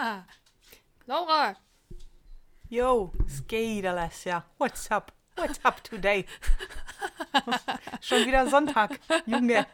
Laura! 1.06 1.56
Yo, 2.68 3.12
geht, 3.46 3.84
Alessia. 3.84 4.44
What's 4.58 4.90
up? 4.90 5.12
What's 5.36 5.60
up 5.64 5.82
today? 5.82 6.24
Schon 8.00 8.26
wieder 8.26 8.46
Sonntag, 8.48 8.98
Junge. 9.26 9.66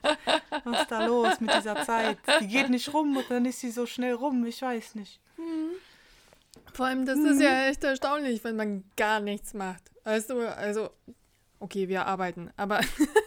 Was 0.64 0.80
ist 0.80 0.90
da 0.90 1.06
los 1.06 1.40
mit 1.40 1.54
dieser 1.54 1.82
Zeit? 1.84 2.18
Die 2.40 2.48
geht 2.48 2.70
nicht 2.70 2.92
rum 2.92 3.16
und 3.16 3.30
dann 3.30 3.44
ist 3.44 3.60
sie 3.60 3.70
so 3.70 3.86
schnell 3.86 4.14
rum. 4.14 4.44
Ich 4.46 4.62
weiß 4.62 4.96
nicht. 4.96 5.20
Vor 6.72 6.86
allem, 6.86 7.06
das 7.06 7.18
ist 7.18 7.40
ja 7.40 7.66
echt 7.66 7.84
erstaunlich, 7.84 8.42
wenn 8.44 8.56
man 8.56 8.84
gar 8.96 9.20
nichts 9.20 9.54
macht. 9.54 9.90
Weißt 10.04 10.30
du, 10.30 10.40
also, 10.40 10.90
okay, 11.60 11.88
wir 11.88 12.06
arbeiten, 12.06 12.50
aber 12.56 12.80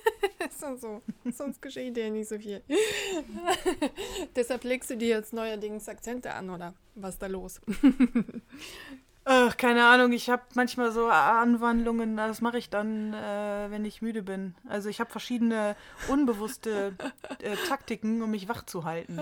ist 0.60 0.64
dann 0.64 0.78
so. 0.78 1.02
Sonst 1.32 1.62
geschieht 1.62 1.96
dir 1.96 2.10
nicht 2.12 2.30
so 2.30 2.38
viel. 2.38 2.62
Deshalb 4.36 4.64
legst 4.64 4.90
du 4.90 4.98
dir 4.98 5.10
jetzt 5.10 5.34
neuerdings 5.34 5.88
Akzente 5.88 6.34
an, 6.34 6.50
oder 6.50 6.74
was 6.96 7.16
ist 7.16 7.22
da 7.22 7.28
los? 7.28 7.62
Ach, 9.26 9.58
keine 9.58 9.86
Ahnung, 9.86 10.12
ich 10.12 10.30
habe 10.30 10.42
manchmal 10.56 10.92
so 10.92 11.08
Anwandlungen, 11.08 12.18
das 12.18 12.42
mache 12.42 12.58
ich 12.58 12.70
dann, 12.70 13.14
äh, 13.14 13.70
wenn 13.70 13.86
ich 13.86 14.02
müde 14.02 14.24
bin. 14.24 14.56
Also 14.68 14.90
ich 14.90 15.00
habe 15.00 15.12
verschiedene 15.12 15.76
unbewusste 16.08 16.96
äh, 17.42 17.56
Taktiken, 17.68 18.24
um 18.24 18.32
mich 18.32 18.48
wach 18.48 18.66
zu 18.66 18.86
halten. 18.86 19.22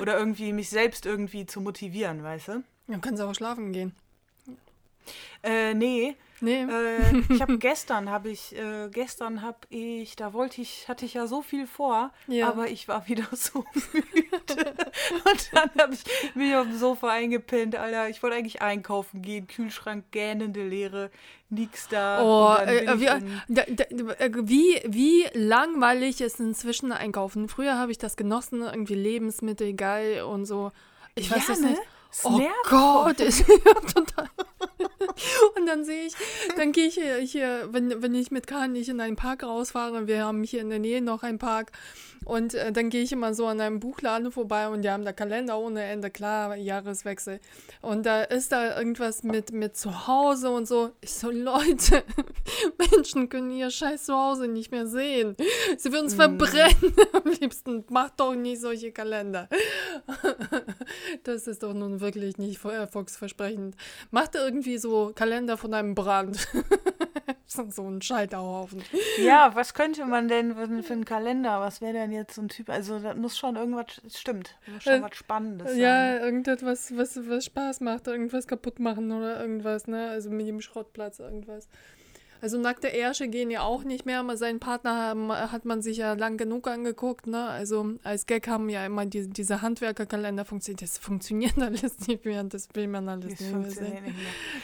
Oder 0.00 0.16
irgendwie 0.16 0.52
mich 0.52 0.70
selbst 0.70 1.06
irgendwie 1.06 1.44
zu 1.44 1.60
motivieren, 1.60 2.22
weißt 2.22 2.48
du? 2.48 2.64
Dann 2.86 3.00
kannst 3.00 3.20
du 3.20 3.26
auch 3.26 3.34
schlafen 3.34 3.72
gehen. 3.72 3.96
Äh, 5.42 5.74
nee. 5.74 6.14
Nee. 6.40 6.62
Äh, 6.62 7.22
ich 7.30 7.42
habe 7.42 7.58
gestern 7.58 8.10
habe 8.10 8.28
ich 8.30 8.54
äh, 8.56 8.88
gestern 8.90 9.42
habe 9.42 9.58
ich 9.70 10.14
da 10.16 10.32
wollte 10.32 10.60
ich 10.60 10.88
hatte 10.88 11.04
ich 11.04 11.14
ja 11.14 11.26
so 11.26 11.42
viel 11.42 11.66
vor, 11.66 12.12
Ja. 12.26 12.48
aber 12.48 12.68
ich 12.68 12.86
war 12.88 13.08
wieder 13.08 13.26
so 13.32 13.64
müde 13.92 14.74
und 15.24 15.50
dann 15.52 15.70
habe 15.78 15.94
ich 15.94 16.04
mich 16.34 16.54
auf 16.54 16.66
dem 16.66 16.78
Sofa 16.78 17.08
eingepennt, 17.10 17.76
Alter. 17.76 18.08
Ich 18.08 18.22
wollte 18.22 18.36
eigentlich 18.36 18.62
einkaufen 18.62 19.22
gehen, 19.22 19.46
Kühlschrank 19.46 20.04
gähnende 20.10 20.62
Leere, 20.66 21.10
nix 21.50 21.88
da. 21.88 22.22
Oh, 22.22 22.54
äh, 22.62 22.98
wie, 23.00 23.06
da, 23.06 23.62
da, 23.68 23.84
äh, 24.18 24.30
wie, 24.42 24.80
wie 24.86 25.26
langweilig 25.34 26.20
ist 26.20 26.40
inzwischen 26.40 26.92
einkaufen. 26.92 27.48
Früher 27.48 27.76
habe 27.78 27.90
ich 27.90 27.98
das 27.98 28.16
genossen, 28.16 28.62
irgendwie 28.62 28.94
Lebensmittel 28.94 29.74
geil 29.74 30.22
und 30.22 30.44
so. 30.46 30.70
Ich 31.14 31.30
weiß 31.30 31.48
Ja, 31.48 31.54
es 31.54 31.60
ne? 31.60 31.70
nicht. 31.70 31.82
Es 32.10 32.24
Oh 32.24 32.38
nervt 32.38 32.54
Gott, 32.70 33.20
ist 33.20 33.44
total. 33.94 34.28
Und 35.56 35.66
dann 35.66 35.84
sehe 35.84 36.06
ich, 36.06 36.14
dann 36.56 36.72
gehe 36.72 36.86
ich 36.86 36.94
hier, 36.94 37.16
hier 37.16 37.68
wenn, 37.72 38.02
wenn 38.02 38.14
ich 38.14 38.30
mit 38.30 38.46
Kahn 38.46 38.72
nicht 38.72 38.88
in 38.88 39.00
einen 39.00 39.16
Park 39.16 39.42
rausfahre, 39.42 40.06
wir 40.06 40.24
haben 40.24 40.42
hier 40.44 40.60
in 40.60 40.70
der 40.70 40.78
Nähe 40.78 41.02
noch 41.02 41.22
einen 41.22 41.38
Park, 41.38 41.72
und 42.24 42.54
äh, 42.54 42.72
dann 42.72 42.90
gehe 42.90 43.02
ich 43.02 43.12
immer 43.12 43.32
so 43.34 43.46
an 43.46 43.60
einem 43.60 43.80
Buchladen 43.80 44.30
vorbei 44.32 44.68
und 44.68 44.82
die 44.82 44.90
haben 44.90 45.04
da 45.04 45.12
Kalender 45.12 45.58
ohne 45.58 45.82
Ende, 45.82 46.10
klar, 46.10 46.56
Jahreswechsel. 46.56 47.40
Und 47.80 48.06
da 48.06 48.22
ist 48.22 48.52
da 48.52 48.76
irgendwas 48.76 49.22
mit, 49.22 49.52
mit 49.52 49.76
Zuhause 49.76 50.50
und 50.50 50.66
so. 50.66 50.90
Ich 51.00 51.14
so, 51.14 51.30
Leute, 51.30 52.02
Menschen 52.92 53.28
können 53.28 53.50
ihr 53.50 53.70
scheiß 53.70 54.04
Zuhause 54.04 54.48
nicht 54.48 54.70
mehr 54.70 54.86
sehen. 54.86 55.36
Sie 55.76 55.92
würden 55.92 56.06
es 56.06 56.14
verbrennen 56.14 56.94
am 57.12 57.30
liebsten. 57.40 57.84
Macht 57.88 58.20
doch 58.20 58.34
nicht 58.34 58.60
solche 58.60 58.92
Kalender. 58.92 59.48
Das 61.24 61.46
ist 61.46 61.62
doch 61.62 61.72
nun 61.72 62.00
wirklich 62.00 62.36
nicht 62.38 62.62
erfolgsversprechend. 62.64 63.76
Macht 64.10 64.34
irgendwie 64.34 64.78
so 64.78 64.87
Kalender 65.14 65.56
von 65.56 65.74
einem 65.74 65.94
Brand. 65.94 66.48
so 67.46 67.70
so 67.70 67.88
ein 67.88 68.02
Scheiterhaufen. 68.02 68.82
Ja, 69.22 69.54
was 69.54 69.74
könnte 69.74 70.04
man 70.04 70.28
denn 70.28 70.54
für, 70.54 70.82
für 70.82 70.92
einen 70.92 71.04
Kalender? 71.04 71.60
Was 71.60 71.80
wäre 71.80 71.94
denn 71.94 72.12
jetzt 72.12 72.34
so 72.34 72.42
ein 72.42 72.48
Typ? 72.48 72.68
Also, 72.68 72.98
da 72.98 73.14
muss 73.14 73.38
schon 73.38 73.56
irgendwas, 73.56 74.00
stimmt, 74.14 74.56
muss 74.72 74.82
schon 74.84 74.94
Äh, 74.94 75.02
was 75.02 75.16
Spannendes 75.16 75.70
sein. 75.70 75.80
Ja, 75.80 76.18
irgendetwas, 76.18 76.96
was, 76.96 77.18
was 77.28 77.44
Spaß 77.46 77.80
macht, 77.80 78.06
irgendwas 78.06 78.46
kaputt 78.46 78.78
machen 78.78 79.10
oder 79.12 79.40
irgendwas, 79.40 79.86
ne? 79.86 80.08
Also 80.10 80.30
mit 80.30 80.46
dem 80.46 80.60
Schrottplatz 80.60 81.18
irgendwas. 81.18 81.68
Also 82.40 82.58
nackte 82.58 82.88
Ärsche 82.88 83.28
gehen 83.28 83.50
ja 83.50 83.62
auch 83.62 83.82
nicht 83.84 84.06
mehr, 84.06 84.20
aber 84.20 84.36
seinen 84.36 84.60
Partner 84.60 84.96
haben, 84.96 85.32
hat 85.32 85.64
man 85.64 85.82
sich 85.82 85.96
ja 85.98 86.12
lang 86.14 86.36
genug 86.36 86.68
angeguckt, 86.68 87.26
ne? 87.26 87.46
Also 87.48 87.94
als 88.04 88.26
Gag 88.26 88.46
haben 88.48 88.68
ja 88.68 88.86
immer 88.86 89.06
die, 89.06 89.28
diese 89.28 89.60
Handwerkerkalender 89.62 90.44
funktioniert. 90.44 90.82
Das 90.82 90.98
funktioniert 90.98 91.58
alles 91.60 92.06
nicht 92.06 92.24
mehr, 92.24 92.44
das 92.44 92.68
will 92.74 92.86
man 92.88 93.08
alles 93.08 93.30
Das 93.32 93.40
nicht 93.40 93.52
mehr 93.54 93.70
sehen. 93.70 94.04
nicht 94.04 94.14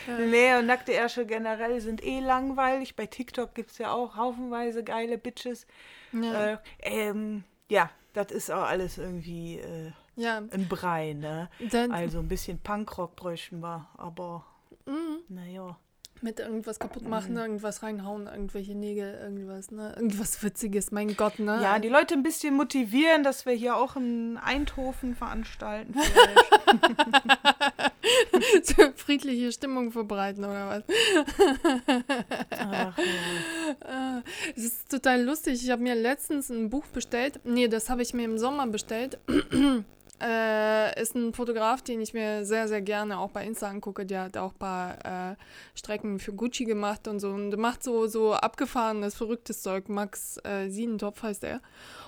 mehr. 0.06 0.26
Nee, 0.26 0.58
und 0.58 0.66
nackte 0.66 0.92
Ärsche 0.92 1.26
generell 1.26 1.80
sind 1.80 2.04
eh 2.04 2.20
langweilig. 2.20 2.96
Bei 2.96 3.06
TikTok 3.06 3.54
gibt 3.54 3.70
es 3.72 3.78
ja 3.78 3.92
auch 3.92 4.16
haufenweise 4.16 4.84
geile 4.84 5.18
Bitches. 5.18 5.66
Ja, 6.12 6.52
Äh, 6.52 6.58
ähm, 6.82 7.44
ja, 7.68 7.90
das 8.12 8.30
ist 8.30 8.50
auch 8.52 8.62
alles 8.62 8.98
irgendwie 8.98 9.58
äh, 9.58 9.90
ja. 10.16 10.38
ein 10.38 10.68
Brei, 10.68 11.14
ne? 11.14 11.50
Dann, 11.72 11.90
Also 11.90 12.20
ein 12.20 12.28
bisschen 12.28 12.58
Punkrock 12.60 13.16
bräuchten 13.16 13.60
wir, 13.60 13.88
aber 13.96 14.44
Mhm. 14.86 15.18
naja. 15.28 15.76
Mit 16.24 16.40
irgendwas 16.40 16.78
kaputt 16.78 17.02
Mhm. 17.04 17.10
machen, 17.10 17.36
irgendwas 17.36 17.82
reinhauen, 17.82 18.26
irgendwelche 18.26 18.74
Nägel, 18.74 19.14
irgendwas, 19.22 19.70
ne? 19.70 19.92
Irgendwas 19.94 20.42
Witziges, 20.42 20.90
mein 20.90 21.14
Gott, 21.16 21.38
ne? 21.38 21.60
Ja, 21.62 21.78
die 21.78 21.88
Leute 21.90 22.14
ein 22.14 22.22
bisschen 22.22 22.54
motivieren, 22.56 23.22
dass 23.22 23.44
wir 23.46 23.52
hier 23.52 23.76
auch 23.76 23.94
einen 23.94 24.38
Eindhoven 24.38 25.14
veranstalten. 25.14 25.94
so 28.62 28.74
friedliche 28.96 29.52
Stimmung 29.52 29.92
verbreiten 29.92 30.44
oder 30.44 30.68
was? 30.68 30.82
Ach, 32.50 32.72
ja. 32.72 34.18
Äh, 34.18 34.22
Es 34.56 34.64
ist 34.64 34.90
total 34.90 35.22
lustig. 35.22 35.62
Ich 35.62 35.70
habe 35.70 35.82
mir 35.82 35.94
letztens 35.94 36.48
ein 36.50 36.70
Buch 36.70 36.86
bestellt. 36.86 37.40
Nee, 37.44 37.68
das 37.68 37.90
habe 37.90 38.02
ich 38.02 38.14
mir 38.14 38.24
im 38.24 38.38
Sommer 38.38 38.66
bestellt. 38.66 39.18
Äh, 40.22 41.00
ist 41.00 41.14
ein 41.14 41.32
Fotograf, 41.32 41.82
den 41.82 42.00
ich 42.00 42.14
mir 42.14 42.44
sehr, 42.44 42.68
sehr 42.68 42.82
gerne 42.82 43.18
auch 43.18 43.30
bei 43.30 43.44
Insta 43.44 43.68
angucke. 43.68 44.06
Der 44.06 44.22
hat 44.22 44.36
auch 44.36 44.52
ein 44.52 44.58
paar 44.58 45.32
äh, 45.32 45.36
Strecken 45.74 46.18
für 46.18 46.32
Gucci 46.32 46.64
gemacht 46.64 47.08
und 47.08 47.20
so. 47.20 47.30
Und 47.30 47.50
der 47.50 47.58
macht 47.58 47.82
so, 47.82 48.06
so 48.06 48.34
abgefahrenes, 48.34 49.14
verrücktes 49.14 49.62
Zeug. 49.62 49.88
Max 49.88 50.38
äh, 50.44 50.68
Siedentopf 50.68 51.22
heißt 51.22 51.44
er. 51.44 51.60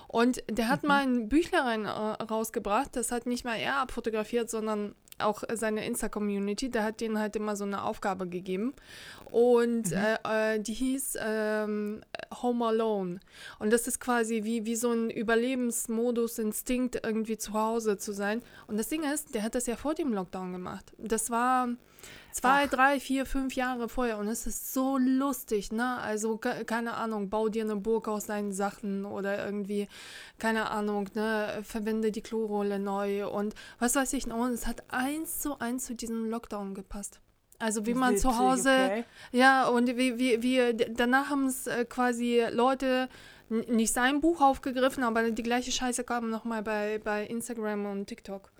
Und 0.07 0.41
der 0.49 0.69
hat 0.69 0.83
mal 0.83 1.03
ein 1.03 1.27
Büchlein 1.27 1.85
äh, 1.85 1.89
rausgebracht. 1.89 2.95
Das 2.95 3.11
hat 3.11 3.25
nicht 3.25 3.43
mal 3.43 3.55
er 3.55 3.77
abfotografiert, 3.77 4.49
sondern 4.49 4.95
auch 5.19 5.43
seine 5.53 5.85
Insta-Community. 5.85 6.69
Der 6.69 6.83
hat 6.83 7.01
denen 7.01 7.19
halt 7.19 7.35
immer 7.35 7.55
so 7.55 7.63
eine 7.63 7.83
Aufgabe 7.83 8.27
gegeben. 8.27 8.73
Und 9.31 9.91
äh, 9.91 10.55
äh, 10.55 10.59
die 10.59 10.73
hieß 10.73 11.17
ähm, 11.21 12.01
Home 12.41 12.65
Alone. 12.65 13.19
Und 13.59 13.73
das 13.73 13.87
ist 13.87 13.99
quasi 13.99 14.43
wie, 14.43 14.65
wie 14.65 14.75
so 14.75 14.91
ein 14.91 15.09
Überlebensmodus, 15.09 16.39
Instinkt, 16.39 16.99
irgendwie 17.03 17.37
zu 17.37 17.53
Hause 17.53 17.97
zu 17.97 18.13
sein. 18.13 18.41
Und 18.67 18.77
das 18.77 18.89
Ding 18.89 19.03
ist, 19.03 19.35
der 19.35 19.43
hat 19.43 19.55
das 19.55 19.67
ja 19.67 19.75
vor 19.75 19.93
dem 19.93 20.13
Lockdown 20.13 20.53
gemacht. 20.53 20.93
Das 20.97 21.29
war 21.29 21.69
zwei, 22.31 22.65
Ach. 22.65 22.69
drei, 22.69 22.99
vier, 22.99 23.25
fünf 23.25 23.55
Jahre 23.55 23.89
vorher. 23.89 24.17
Und 24.17 24.27
es 24.27 24.47
ist 24.47 24.73
so 24.73 24.97
lustig, 24.97 25.71
ne? 25.71 25.97
Also, 25.97 26.37
ke- 26.37 26.65
keine 26.65 26.93
Ahnung, 26.93 27.29
bau 27.29 27.49
dir 27.49 27.63
eine 27.63 27.75
Burg 27.75 28.07
aus 28.07 28.27
deinen 28.27 28.51
Sachen 28.51 29.05
oder 29.05 29.43
irgendwie, 29.45 29.87
keine 30.37 30.69
Ahnung, 30.69 31.09
ne? 31.13 31.59
Verwende 31.63 32.11
die 32.11 32.21
Klorolle 32.21 32.79
neu 32.79 33.27
und 33.27 33.55
was 33.79 33.95
weiß 33.95 34.13
ich 34.13 34.27
noch. 34.27 34.37
Und 34.37 34.51
es 34.53 34.67
hat 34.67 34.83
eins 34.89 35.39
zu 35.39 35.59
eins 35.59 35.85
zu 35.85 35.95
diesem 35.95 36.29
Lockdown 36.29 36.73
gepasst. 36.73 37.19
Also 37.59 37.87
wie 37.87 37.95
man 37.95 38.17
zu 38.17 38.37
Hause, 38.37 38.69
okay. 38.69 39.03
ja, 39.31 39.67
und 39.67 39.87
wie, 39.97 40.19
wie, 40.19 40.43
wie 40.43 40.75
danach 40.93 41.31
haben 41.31 41.47
es 41.47 41.65
äh, 41.65 41.85
quasi 41.85 42.43
Leute 42.51 43.09
nicht 43.49 43.93
sein 43.93 44.21
Buch 44.21 44.41
aufgegriffen, 44.41 45.03
aber 45.03 45.31
die 45.31 45.41
gleiche 45.41 45.71
Scheiße 45.71 46.03
kam 46.03 46.29
nochmal 46.29 46.61
bei, 46.61 46.99
bei 47.03 47.25
Instagram 47.25 47.87
und 47.87 48.05
TikTok. 48.05 48.51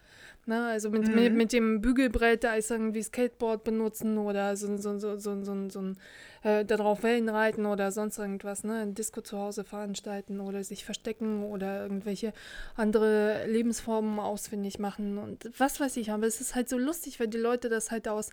Ne, 0.47 0.65
also 0.65 0.89
mit, 0.89 1.13
mit, 1.13 1.33
mit 1.33 1.51
dem 1.51 1.81
Bügelbrett, 1.81 2.45
da 2.45 2.55
ist 2.55 2.71
irgendwie 2.71 3.03
Skateboard 3.03 3.65
benutzen 3.65 4.17
oder 4.17 4.55
so, 4.55 4.77
so, 4.77 4.97
so, 4.97 5.17
so, 5.17 5.43
so, 5.43 5.69
so 5.69 5.81
ein 5.81 5.97
äh, 6.43 6.63
darauf 6.63 7.03
Wellen 7.03 7.27
reiten 7.27 7.65
oder 7.65 7.91
sonst 7.91 8.17
irgendwas, 8.17 8.63
ne? 8.63 8.79
Ein 8.79 8.93
Disco 8.93 9.19
zu 9.19 9.37
Hause 9.37 9.65
veranstalten 9.65 10.39
oder 10.39 10.63
sich 10.63 10.85
verstecken 10.85 11.43
oder 11.43 11.81
irgendwelche 11.81 12.31
andere 12.77 13.45
Lebensformen 13.45 14.19
ausfindig 14.19 14.79
machen 14.79 15.17
und 15.17 15.51
was 15.57 15.81
weiß 15.81 15.97
ich, 15.97 16.11
aber 16.11 16.27
es 16.27 16.39
ist 16.39 16.55
halt 16.55 16.69
so 16.69 16.77
lustig, 16.77 17.19
weil 17.19 17.27
die 17.27 17.37
Leute 17.37 17.67
das 17.67 17.91
halt 17.91 18.07
aus 18.07 18.29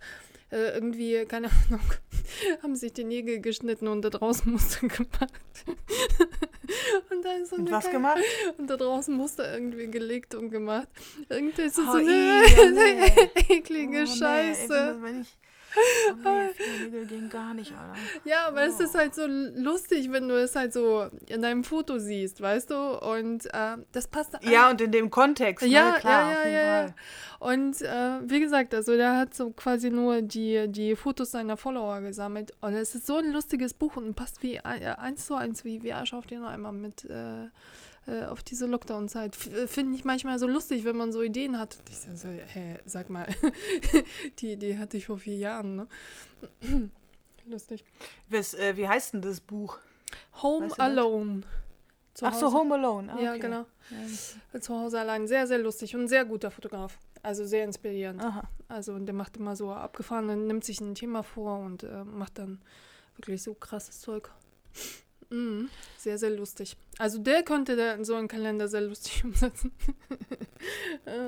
äh, 0.52 0.72
irgendwie, 0.72 1.24
keine 1.24 1.48
Ahnung, 1.48 1.82
haben 2.62 2.76
sich 2.76 2.92
die 2.92 3.02
Nägel 3.02 3.40
geschnitten 3.40 3.88
und 3.88 4.02
da 4.02 4.10
draußen 4.10 4.52
Muster 4.52 4.86
gemacht. 4.86 5.42
und 7.10 7.24
da 7.24 7.32
ist 7.32 7.50
so 7.50 7.56
Und 7.56 7.68
eine 7.68 7.76
was 7.76 7.90
gemacht? 7.90 8.22
und 8.58 8.68
da 8.68 8.76
draußen 8.76 9.14
Muster 9.16 9.52
irgendwie 9.52 9.86
gelegt 9.88 10.34
und 10.34 10.50
gemacht. 10.50 10.88
Irgendwie 11.28 11.62
es 11.62 11.78
Oh, 11.78 11.82
so 11.82 11.98
eine 11.98 12.44
ih, 12.44 12.70
nee. 12.72 13.28
eklige 13.56 13.98
Oh, 13.98 14.00
nee, 14.02 14.06
Scheiße. 14.06 14.96
oh, 15.00 15.06
nee, 15.06 15.24
Fingernägel 16.54 17.06
gehen 17.06 17.28
gar 17.28 17.54
nicht, 17.54 17.72
Alter. 17.72 17.94
Ja, 18.24 18.46
aber 18.48 18.62
es 18.62 18.78
Oh. 18.80 18.84
ist 18.84 18.94
halt 18.94 19.14
so 19.14 19.26
lustig, 19.26 20.10
wenn 20.12 20.28
du 20.28 20.34
es 20.40 20.54
halt 20.56 20.72
so 20.72 21.06
in 21.26 21.42
deinem 21.42 21.64
Foto 21.64 21.98
siehst, 21.98 22.40
weißt 22.40 22.70
du? 22.70 22.98
Und 22.98 23.46
äh, 23.46 23.76
das 23.92 24.08
passt 24.08 24.36
Ja, 24.42 24.70
und 24.70 24.80
in 24.80 24.92
dem 24.92 25.10
Kontext, 25.10 25.66
ja, 25.66 25.92
ne? 25.92 25.98
klar, 26.00 26.32
ja, 26.32 26.42
ja, 26.44 26.48
ja, 26.48 26.64
ja. 26.64 26.82
Fall. 26.86 26.94
Und 27.40 27.82
äh, 27.82 28.20
wie 28.30 28.40
gesagt, 28.40 28.74
also 28.74 28.96
der 28.96 29.16
hat 29.16 29.34
so 29.34 29.50
quasi 29.50 29.90
nur 29.90 30.22
die, 30.22 30.66
die 30.68 30.96
Fotos 30.96 31.32
seiner 31.32 31.56
Follower 31.56 32.00
gesammelt. 32.00 32.52
Und 32.60 32.74
es 32.74 32.94
ist 32.94 33.06
so 33.06 33.16
ein 33.16 33.32
lustiges 33.32 33.74
Buch 33.74 33.96
und 33.96 34.14
passt 34.14 34.42
wie 34.42 34.56
äh, 34.56 34.60
eins 34.96 35.26
zu 35.26 35.34
eins 35.34 35.64
wie, 35.64 35.82
wie 35.82 35.92
Arsch 35.92 36.14
auf 36.14 36.26
den 36.26 36.42
Eimer 36.44 36.72
mit, 36.72 37.04
äh, 37.04 37.48
äh, 38.06 38.24
auf 38.24 38.42
diese 38.42 38.66
Lockdown-Zeit. 38.66 39.34
F- 39.36 39.70
Finde 39.70 39.96
ich 39.96 40.04
manchmal 40.04 40.38
so 40.38 40.46
lustig, 40.46 40.84
wenn 40.84 40.96
man 40.96 41.12
so 41.12 41.22
Ideen 41.22 41.58
hat. 41.58 41.76
Ich 41.88 41.96
sag 41.98 42.16
so, 42.16 42.28
hä, 42.28 42.78
sag 42.84 43.10
mal, 43.10 43.26
die 44.40 44.52
Idee 44.52 44.78
hatte 44.78 44.96
ich 44.96 45.06
vor 45.06 45.18
vier 45.18 45.36
Jahren, 45.36 45.76
ne? 45.76 45.86
Lustig. 47.46 47.84
Was, 48.30 48.54
äh, 48.54 48.76
wie 48.76 48.88
heißt 48.88 49.14
denn 49.14 49.22
das 49.22 49.40
Buch? 49.40 49.78
Home 50.42 50.66
Weißt 50.66 50.78
du? 50.78 50.82
Alone. 50.82 51.42
Ach 52.22 52.34
so. 52.34 52.52
Home 52.54 52.74
Alone. 52.74 53.12
Ah, 53.12 53.20
Ja, 53.20 53.30
okay. 53.32 53.40
genau. 53.40 53.66
Ja. 54.52 54.60
Zu 54.60 54.74
Hause 54.78 55.00
allein. 55.00 55.26
Sehr, 55.26 55.46
sehr 55.46 55.58
lustig 55.58 55.94
und 55.94 56.02
ein 56.02 56.08
sehr 56.08 56.24
guter 56.24 56.50
Fotograf. 56.50 56.98
Also 57.22 57.44
sehr 57.44 57.64
inspirierend. 57.64 58.22
Aha. 58.22 58.48
Also 58.68 58.92
und 58.94 59.06
der 59.06 59.14
macht 59.14 59.36
immer 59.36 59.56
so 59.56 59.70
abgefahren, 59.72 60.46
nimmt 60.46 60.64
sich 60.64 60.80
ein 60.80 60.94
Thema 60.94 61.22
vor 61.22 61.58
und 61.58 61.82
äh, 61.82 62.04
macht 62.04 62.38
dann 62.38 62.60
wirklich 63.16 63.42
so 63.42 63.54
krasses 63.54 64.00
Zeug. 64.00 64.30
Mhm. 65.34 65.68
Sehr, 65.98 66.18
sehr 66.18 66.30
lustig. 66.30 66.76
Also 66.98 67.18
der 67.18 67.42
könnte 67.42 67.76
da 67.76 68.02
so 68.04 68.14
einen 68.14 68.28
Kalender 68.28 68.68
sehr 68.68 68.82
lustig 68.82 69.24
umsetzen. 69.24 69.72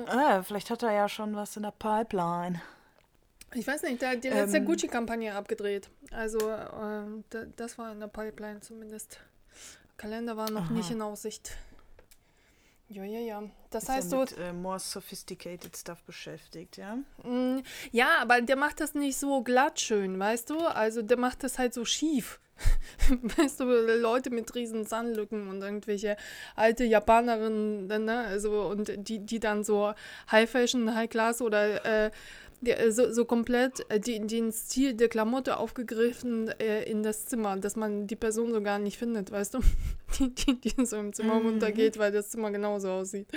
Ah, 0.07 0.41
vielleicht 0.43 0.69
hat 0.69 0.83
er 0.83 0.91
ja 0.93 1.09
schon 1.09 1.35
was 1.35 1.55
in 1.57 1.63
der 1.63 1.71
Pipeline. 1.71 2.61
Ich 3.53 3.65
weiß 3.65 3.83
nicht, 3.83 4.01
der 4.01 4.09
hat 4.11 4.23
die 4.23 4.29
letzte 4.29 4.57
Ähm. 4.57 4.65
Gucci-Kampagne 4.65 5.33
abgedreht. 5.33 5.89
Also 6.11 6.39
da, 6.39 7.05
das 7.55 7.77
war 7.77 7.91
in 7.91 7.99
der 7.99 8.07
Pipeline 8.07 8.59
zumindest. 8.61 9.19
Kalender 9.97 10.37
war 10.37 10.49
noch 10.51 10.65
Aha. 10.65 10.73
nicht 10.73 10.91
in 10.91 11.01
Aussicht. 11.01 11.51
Ja, 12.89 13.03
ja, 13.03 13.19
ja. 13.19 13.43
Das 13.69 13.83
Ist 13.83 13.89
heißt 13.89 14.09
so, 14.11 14.19
mit 14.21 14.37
äh, 14.37 14.53
more 14.53 14.79
sophisticated 14.79 15.75
stuff 15.75 16.01
beschäftigt, 16.03 16.77
ja? 16.77 16.95
Mm, 17.23 17.61
Ja, 17.91 18.19
aber 18.21 18.39
der 18.41 18.55
macht 18.55 18.79
das 18.79 18.93
nicht 18.93 19.17
so 19.17 19.41
glatt 19.43 19.79
schön, 19.81 20.17
weißt 20.17 20.49
du? 20.51 20.59
Also 20.59 21.01
der 21.01 21.17
macht 21.17 21.43
das 21.43 21.57
halt 21.59 21.73
so 21.73 21.83
schief. 21.83 22.39
weißt 23.37 23.59
du, 23.59 23.65
Leute 23.65 24.29
mit 24.29 24.53
riesen 24.55 24.85
Zahnlücken 24.85 25.47
und 25.49 25.61
irgendwelche 25.61 26.17
alte 26.55 26.83
Japanerinnen, 26.83 27.87
ne? 27.87 28.19
Also, 28.27 28.63
und 28.63 28.91
die, 29.07 29.19
die 29.19 29.39
dann 29.39 29.63
so 29.63 29.93
High 30.31 30.49
Fashion, 30.49 30.93
High 30.95 31.09
Class 31.09 31.41
oder 31.41 32.05
äh, 32.05 32.11
so, 32.89 33.11
so 33.13 33.25
komplett 33.25 33.85
äh, 33.91 33.99
die, 33.99 34.19
den 34.25 34.51
Stil 34.51 34.95
der 34.95 35.09
Klamotte 35.09 35.57
aufgegriffen 35.57 36.47
äh, 36.59 36.83
in 36.89 37.03
das 37.03 37.27
Zimmer, 37.27 37.55
dass 37.57 37.75
man 37.75 38.07
die 38.07 38.15
Person 38.15 38.51
so 38.51 38.61
gar 38.61 38.79
nicht 38.79 38.97
findet, 38.97 39.31
weißt 39.31 39.53
du? 39.53 39.59
Die, 40.17 40.33
die, 40.33 40.59
die 40.61 40.85
so 40.85 40.95
im 40.97 41.11
Zimmer 41.13 41.35
Mhm. 41.39 41.45
runtergeht, 41.47 41.99
weil 41.99 42.13
das 42.13 42.29
Zimmer 42.29 42.49
genauso 42.49 42.89
aussieht. 42.89 43.27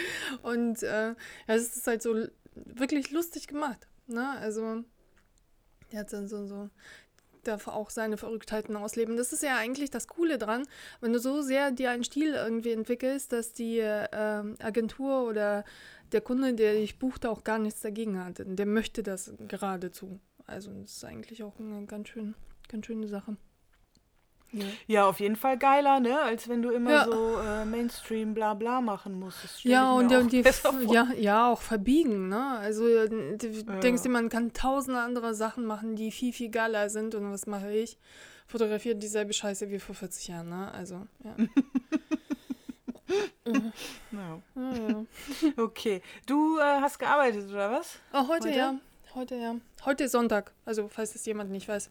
Und 0.43 0.83
äh, 0.85 1.09
ja, 1.09 1.17
es 1.49 1.77
ist 1.77 1.87
halt 1.87 2.01
so 2.01 2.15
wirklich 2.55 3.11
lustig 3.11 3.49
gemacht. 3.49 3.89
Ne? 4.07 4.31
Also, 4.39 4.85
der 5.93 6.01
hat 6.01 6.13
dann 6.13 6.29
so, 6.29 6.47
so, 6.47 6.71
darf 7.43 7.69
auch 7.69 7.91
seine 7.91 8.17
Verrücktheiten 8.17 8.77
ausleben. 8.77 9.17
Das 9.17 9.33
ist 9.33 9.43
ja 9.43 9.57
eigentlich 9.57 9.91
das 9.91 10.09
Coole 10.09 10.39
dran, 10.39 10.65
wenn 11.01 11.13
du 11.13 11.19
so 11.19 11.43
sehr 11.43 11.71
dir 11.71 11.91
einen 11.91 12.05
Stil 12.05 12.35
irgendwie 12.35 12.73
entwickelst, 12.73 13.33
dass 13.33 13.53
die 13.53 13.79
ähm, 13.79 14.57
Agentur 14.61 15.27
oder 15.27 15.65
der 16.13 16.21
Kunde, 16.21 16.55
der 16.55 16.75
dich 16.75 16.99
bucht, 16.99 17.27
auch 17.27 17.45
gar 17.45 17.59
nichts 17.59 17.81
dagegen 17.81 18.23
hat. 18.23 18.43
Der 18.45 18.67
möchte 18.67 19.03
das 19.03 19.33
geradezu. 19.49 20.21
Also, 20.47 20.73
das 20.73 20.97
ist 20.97 21.05
eigentlich 21.05 21.43
auch 21.43 21.59
eine 21.61 21.87
ganz, 21.87 22.09
schön, 22.09 22.35
ganz 22.69 22.87
schöne 22.87 23.07
Sache. 23.07 23.37
Ja. 24.53 24.65
Ja, 24.89 25.07
auf 25.07 25.21
jeden 25.21 25.37
Fall 25.37 25.57
geiler, 25.59 26.01
ne? 26.01 26.21
Als 26.21 26.49
wenn 26.49 26.61
du 26.63 26.71
immer 26.71 26.91
Ja. 26.91 27.05
so 27.05 27.39
äh, 27.39 27.65
Mainstream 27.65 28.35
bla 28.35 28.55
bla 28.55 28.81
machen 28.81 29.19
musst. 29.19 29.63
Ja, 29.65 29.93
und, 29.93 30.11
die- 30.11 30.17
auch 30.17 30.21
und 30.21 30.33
die, 30.33 30.43
ja, 30.93 31.07
ja, 31.17 31.51
auch 31.53 31.61
verbiegen, 31.61 32.29
ne? 32.29 32.59
Also 32.59 32.87
äh, 32.87 33.09
du 33.09 33.47
Ja. 33.49 33.79
denkst 33.81 34.03
dir, 34.03 34.09
man 34.09 34.29
kann 34.29 34.53
tausende 34.53 35.01
andere 35.01 35.35
Sachen 35.35 35.65
machen, 35.67 35.95
die 35.95 36.11
viel, 36.11 36.33
viel 36.33 36.51
geiler 36.51 36.91
sind. 36.91 37.15
Und 37.15 37.31
was 37.31 37.47
mache 37.47 37.73
ich? 37.73 37.97
Fotografiere 38.49 38.97
dieselbe 38.97 39.33
Scheiße 39.33 39.71
wie 39.71 39.79
vor 39.79 39.95
40 39.95 40.27
Jahren, 40.29 40.49
ne? 40.49 40.73
Also, 40.75 41.07
ja. 41.25 41.37
Ja. 44.13 45.05
Okay. 45.57 46.03
Du 46.27 46.59
äh, 46.59 46.63
hast 46.81 46.99
gearbeitet, 46.99 47.49
oder 47.51 47.71
was? 47.73 47.99
Oh, 48.13 48.29
heute, 48.29 48.49
Heute? 48.49 48.51
ja. 48.51 48.75
Heute 49.15 49.35
ja. 49.37 49.55
Heute 49.85 50.05
ist 50.05 50.13
Sonntag. 50.13 50.53
Also, 50.65 50.89
falls 50.89 51.15
es 51.15 51.25
jemand 51.27 51.51
nicht 51.51 51.69
weiß. 51.69 51.91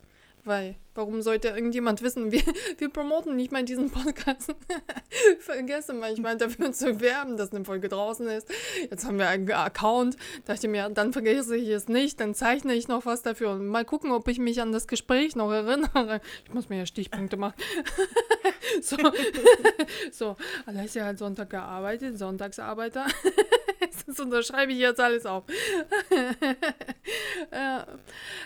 Weil, 0.49 0.77
warum 0.95 1.21
sollte 1.21 1.49
irgendjemand 1.49 2.01
wissen? 2.01 2.31
Wir, 2.31 2.41
wir 2.79 2.89
promoten 2.89 3.35
nicht 3.35 3.51
mal 3.51 3.63
diesen 3.63 3.91
Podcast. 3.91 4.55
Vergesse 5.41 5.93
manchmal 5.93 6.37
dafür 6.37 6.71
zu 6.71 6.99
werben, 7.01 7.37
dass 7.37 7.53
eine 7.53 7.63
Folge 7.65 7.87
draußen 7.87 8.27
ist. 8.29 8.51
Jetzt 8.89 9.05
haben 9.05 9.19
wir 9.19 9.27
einen 9.27 9.51
Account. 9.51 10.17
Dachte 10.45 10.67
mir, 10.67 10.89
dann 10.89 11.13
vergesse 11.13 11.55
ich 11.55 11.69
es 11.69 11.87
nicht. 11.87 12.19
Dann 12.19 12.33
zeichne 12.33 12.73
ich 12.73 12.87
noch 12.87 13.05
was 13.05 13.21
dafür. 13.21 13.51
Und 13.51 13.67
mal 13.67 13.85
gucken, 13.85 14.11
ob 14.11 14.27
ich 14.27 14.39
mich 14.39 14.59
an 14.59 14.71
das 14.71 14.87
Gespräch 14.87 15.35
noch 15.35 15.51
erinnere. 15.51 16.19
Ich 16.45 16.51
muss 16.51 16.67
mir 16.67 16.79
ja 16.79 16.87
Stichpunkte 16.87 17.37
machen. 17.37 17.53
so, 18.81 18.97
so, 20.11 20.35
Alessia 20.65 21.05
hat 21.05 21.19
Sonntag 21.19 21.51
gearbeitet. 21.51 22.17
Sonntagsarbeiter. 22.17 23.05
Das 24.09 24.19
unterschreibe 24.19 24.71
ich 24.71 24.79
jetzt 24.79 24.99
alles 24.99 25.27
auf. 25.27 25.43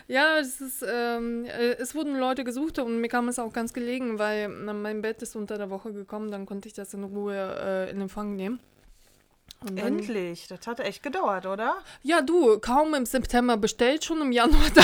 ja, 0.07 0.37
es 0.37 0.59
ist, 0.59 0.85
ähm, 0.85 1.45
äh, 1.45 1.75
es 1.75 1.95
wurden 1.95 2.19
Leute 2.19 2.43
gesucht 2.43 2.79
und 2.79 2.99
mir 2.99 3.07
kam 3.07 3.29
es 3.29 3.39
auch 3.39 3.53
ganz 3.53 3.71
gelegen, 3.73 4.19
weil 4.19 4.49
mein 4.49 5.01
Bett 5.01 5.21
ist 5.21 5.37
unter 5.37 5.57
der 5.57 5.69
Woche 5.69 5.93
gekommen, 5.93 6.31
dann 6.31 6.45
konnte 6.45 6.67
ich 6.67 6.73
das 6.73 6.93
in 6.93 7.05
Ruhe 7.05 7.87
äh, 7.87 7.91
in 7.91 8.01
Empfang 8.01 8.35
nehmen. 8.35 8.59
Endlich. 9.75 10.47
Das 10.47 10.65
hat 10.67 10.79
echt 10.79 11.03
gedauert, 11.03 11.45
oder? 11.45 11.75
ja, 12.01 12.21
du, 12.21 12.59
kaum 12.59 12.93
im 12.93 13.05
September 13.05 13.57
bestellt, 13.57 14.03
schon 14.03 14.21
im 14.21 14.31
Januar 14.31 14.69
da. 14.73 14.83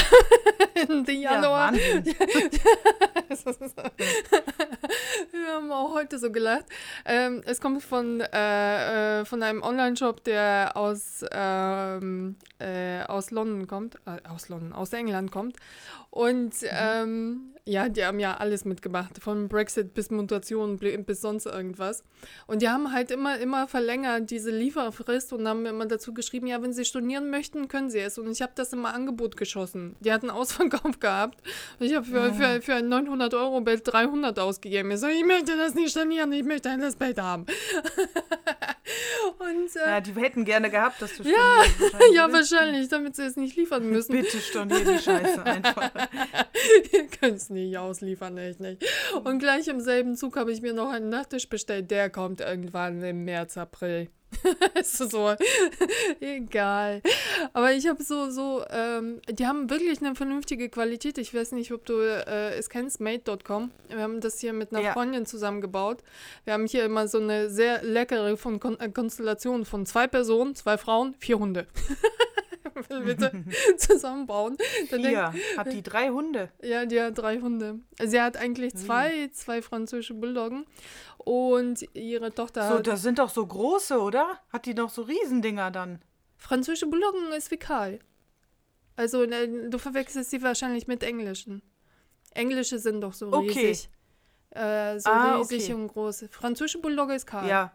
Ende 0.74 1.12
Januar. 1.12 1.74
Ja. 1.74 2.02
Wir 5.32 5.48
haben 5.54 5.72
auch 5.72 5.94
heute 5.94 6.18
so 6.20 6.32
gelacht. 6.32 6.66
Ähm, 7.06 7.42
es 7.46 7.62
kommt 7.62 7.84
von, 7.84 8.22
äh, 8.22 9.22
äh, 9.22 9.26
von 9.26 9.44
einem 9.44 9.62
Online-Shop, 9.62 10.24
der 10.24 10.72
aus, 10.76 11.26
ähm, 11.32 12.38
äh, 12.60 13.04
aus 13.04 13.32
London 13.32 13.68
kommt. 13.68 13.96
Äh, 14.06 14.28
aus 14.28 14.50
London, 14.50 14.74
aus 14.74 14.94
England 14.94 15.32
kommt. 15.32 15.56
Und 16.12 16.56
ähm, 16.64 17.54
ja, 17.66 17.88
die 17.88 18.04
haben 18.04 18.20
ja 18.20 18.38
alles 18.38 18.66
mitgemacht. 18.66 19.22
Von 19.22 19.48
Brexit 19.48 19.94
bis 19.94 20.10
Mutation 20.10 20.78
bis 20.78 21.22
sonst 21.22 21.46
irgendwas. 21.46 22.04
Und 22.48 22.64
die 22.64 22.70
haben 22.70 22.92
halt 22.92 23.12
immer, 23.12 23.38
immer 23.38 23.68
verlängert 23.68 24.32
diese 24.32 24.50
Lieferfrist 24.50 25.34
und 25.34 25.48
haben 25.48 25.68
immer 25.68 25.86
dazu 25.86 26.14
geschrieben, 26.14 26.48
ja, 26.48 26.62
wenn 26.64 26.74
sie 26.74 26.84
stornieren 26.84 27.30
möchten, 27.30 27.68
können 27.68 27.92
sie 27.92 28.00
es. 28.00 28.18
Und 28.18 28.32
ich 28.32 28.42
habe 28.42 28.54
das 28.56 28.74
im 28.74 28.84
Angebot 28.86 29.38
geschossen. 29.38 29.96
Die 30.00 30.12
hatten 30.12 30.32
Ausverkauf 30.32 31.00
gehabt. 31.00 31.44
Und 31.80 31.86
ich 31.86 31.96
habe 31.96 32.06
für, 32.06 32.34
für, 32.34 32.62
für 32.62 32.76
ein 32.76 32.90
900 32.90 33.34
Euro 33.36 33.62
Bett 33.62 33.82
300 33.86 34.40
ausgegeben. 34.40 34.90
Ich 34.90 35.00
so, 35.00 35.08
ich 35.08 35.24
möchte 35.24 35.56
das 35.58 35.76
nicht 35.76 35.92
stornieren, 35.92 36.32
ich 36.34 36.44
möchte 36.44 36.76
das 36.76 36.96
Bett 36.96 37.20
haben. 37.20 37.46
und 39.40 39.76
äh, 39.76 39.86
Ja, 39.86 40.02
die 40.02 40.14
hätten 40.14 40.46
gerne 40.46 40.70
gehabt, 40.70 41.02
dass 41.02 41.16
du 41.16 41.24
Ja, 41.24 41.36
wahrscheinlich, 41.36 42.16
ja, 42.16 42.32
wahrscheinlich, 42.32 42.88
damit 42.90 43.16
sie 43.16 43.24
es 43.24 43.36
nicht 43.36 43.56
liefern 43.56 43.86
müssen. 43.90 44.14
Bitte 44.14 44.40
stornier 44.40 44.84
die 44.84 45.00
Scheiße 45.00 45.44
einfach. 45.44 45.92
Ihr 46.92 47.08
könnt 47.08 47.38
es 47.38 47.50
nicht 47.50 47.78
ausliefern, 47.78 48.38
echt 48.38 48.60
nicht. 48.60 48.84
Und 49.24 49.40
gleich 49.40 49.68
im 49.68 49.80
selben 49.80 50.16
Zug 50.16 50.36
habe 50.38 50.52
ich 50.52 50.62
mir 50.62 50.74
noch 50.74 50.90
einen 50.90 51.10
Nachttisch 51.10 51.50
bestellt. 51.50 51.92
Der 51.92 52.10
kommt 52.10 52.42
irgendwann 52.42 53.02
im 53.04 53.26
März, 53.26 53.58
April. 53.58 54.10
ist 54.80 54.98
so 54.98 55.34
egal. 56.20 57.02
Aber 57.54 57.72
ich 57.74 57.88
habe 57.88 58.02
so, 58.04 58.30
so, 58.30 58.64
ähm, 58.70 59.20
die 59.30 59.46
haben 59.48 59.70
wirklich 59.70 60.02
eine 60.02 60.16
vernünftige 60.16 60.70
Qualität. 60.70 61.18
Ich 61.18 61.34
weiß 61.34 61.52
nicht, 61.54 61.72
ob 61.72 61.86
du 61.86 62.00
äh, 62.00 62.54
es 62.58 62.70
kennst, 62.70 63.00
made.com. 63.02 63.72
Wir 63.90 64.00
haben 64.00 64.22
das 64.22 64.40
hier 64.40 64.54
mit 64.54 64.72
einer 64.72 64.82
Ja. 64.84 64.94
Freundin 64.94 65.26
zusammengebaut. 65.26 66.04
Wir 66.46 66.54
haben 66.54 66.66
hier 66.68 66.86
immer 66.86 67.08
so 67.08 67.20
eine 67.20 67.50
sehr 67.50 67.84
leckere 67.84 68.38
von 68.38 68.60
Kon 68.60 68.80
äh, 68.80 68.90
Konstellation 68.90 69.66
von 69.66 69.86
zwei 69.86 70.08
Personen, 70.08 70.56
zwei 70.56 70.78
Frauen, 70.78 71.16
vier 71.20 71.40
Hunde. 71.40 71.68
Bitte 73.06 73.32
zusammenbauen. 73.78 74.58
Dann 74.90 75.02
denk- 75.04 75.16
Vier. 75.34 75.34
Hat 75.58 75.72
die 75.72 75.84
drei 75.84 76.10
Hunde. 76.10 76.50
ja, 76.64 76.86
die 76.86 77.02
hat 77.02 77.18
drei 77.18 77.40
Hunde. 77.40 77.80
Sie 78.02 78.22
hat 78.22 78.38
eigentlich 78.38 78.74
zwei, 78.76 79.30
zwei 79.34 79.62
französische 79.62 80.14
Bulldoggen 80.14 80.66
und 81.20 81.86
ihre 81.94 82.34
Tochter 82.34 82.68
So, 82.70 82.80
das 82.80 83.02
sind 83.02 83.20
doch 83.20 83.30
so 83.30 83.46
große, 83.46 84.00
oder? 84.00 84.40
Hat 84.52 84.66
die 84.66 84.74
doch 84.76 84.90
so 84.90 85.04
Riesendinger 85.04 85.72
dann? 85.72 86.02
Französische 86.38 86.88
Bulldoggen 86.88 87.32
ist 87.34 87.52
wie 87.52 87.58
Karl. 87.58 88.00
Also 88.96 89.26
ne, 89.26 89.70
du 89.70 89.78
verwechselst 89.78 90.30
sie 90.32 90.42
wahrscheinlich 90.42 90.88
mit 90.88 91.04
englischen. 91.04 91.62
Englische 92.34 92.80
sind 92.80 93.02
doch 93.02 93.14
so 93.14 93.32
Okay. 93.32 93.48
riesig. 93.70 93.90
Äh, 94.52 95.00
so 95.00 95.10
Ah, 95.10 95.38
riesig 95.38 95.64
okay. 95.66 95.74
und 95.74 95.88
groß. 95.90 96.26
Französische 96.32 96.80
Bulldogge 96.80 97.14
ist 97.16 97.26
Karl. 97.28 97.48
Ja, 97.48 97.72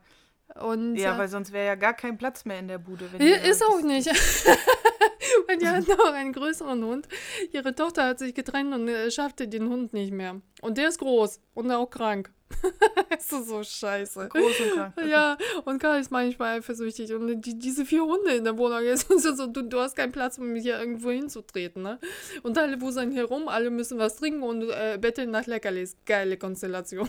Und, 0.61 0.97
ja, 0.97 1.15
äh, 1.15 1.19
weil 1.19 1.29
sonst 1.29 1.53
wäre 1.53 1.67
ja 1.67 1.75
gar 1.75 1.95
kein 1.95 2.19
Platz 2.19 2.45
mehr 2.45 2.59
in 2.59 2.69
der 2.69 2.79
Bude. 2.79 3.09
Die- 3.19 3.25
ist 3.49 3.65
auch 3.65 3.81
nicht. 3.83 4.09
Weil 5.47 5.59
die 5.59 5.69
hat 5.69 5.89
noch 5.89 6.13
einen 6.13 6.33
größeren 6.33 6.85
Hund. 6.85 7.09
Ihre 7.53 7.75
Tochter 7.75 8.05
hat 8.07 8.19
sich 8.19 8.35
getrennt 8.35 8.75
und 8.75 8.89
äh, 8.89 9.11
schaffte 9.11 9.49
den 9.49 9.69
Hund 9.69 9.93
nicht 9.93 10.13
mehr. 10.13 10.41
Und 10.63 10.79
der 10.79 10.89
ist 10.89 10.99
groß 10.99 11.41
und 11.55 11.71
auch 11.71 11.91
krank. 11.91 12.31
das 13.11 13.33
ist 13.33 13.49
so 13.49 13.63
scheiße. 13.63 14.29
Groß 14.29 14.61
und 14.61 14.71
krank. 14.73 14.95
Ja, 15.07 15.37
und 15.65 15.79
Karl 15.79 16.01
ist 16.01 16.11
manchmal 16.11 16.59
eifersüchtig. 16.59 17.13
Und 17.13 17.41
die, 17.43 17.59
diese 17.59 17.85
vier 17.85 18.03
Hunde 18.03 18.35
in 18.35 18.45
der 18.45 18.57
Wohnung, 18.57 18.83
jetzt 18.85 19.11
ist 19.11 19.23
so, 19.37 19.47
du, 19.47 19.63
du 19.63 19.81
hast 19.81 19.97
keinen 19.97 20.13
Platz, 20.13 20.39
um 20.39 20.55
hier 20.55 20.79
irgendwo 20.79 21.11
hinzutreten. 21.11 21.83
Ne? 21.83 21.99
Und 22.43 22.57
alle 22.59 22.81
wuseln 22.81 23.11
hier 23.11 23.25
rum, 23.25 23.49
alle 23.49 23.71
müssen 23.71 23.99
was 23.99 24.17
trinken 24.17 24.43
und 24.43 24.63
äh, 24.63 24.99
betteln 25.01 25.31
nach 25.31 25.47
Leckerlis. 25.47 25.97
Geile 26.07 26.37
Konstellation. 26.37 27.09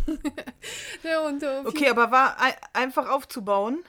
ja, 1.03 1.21
und, 1.21 1.43
äh, 1.43 1.61
okay, 1.65 1.89
aber 1.89 2.11
war 2.11 2.39
ein, 2.39 2.53
einfach 2.73 3.09
aufzubauen? 3.09 3.83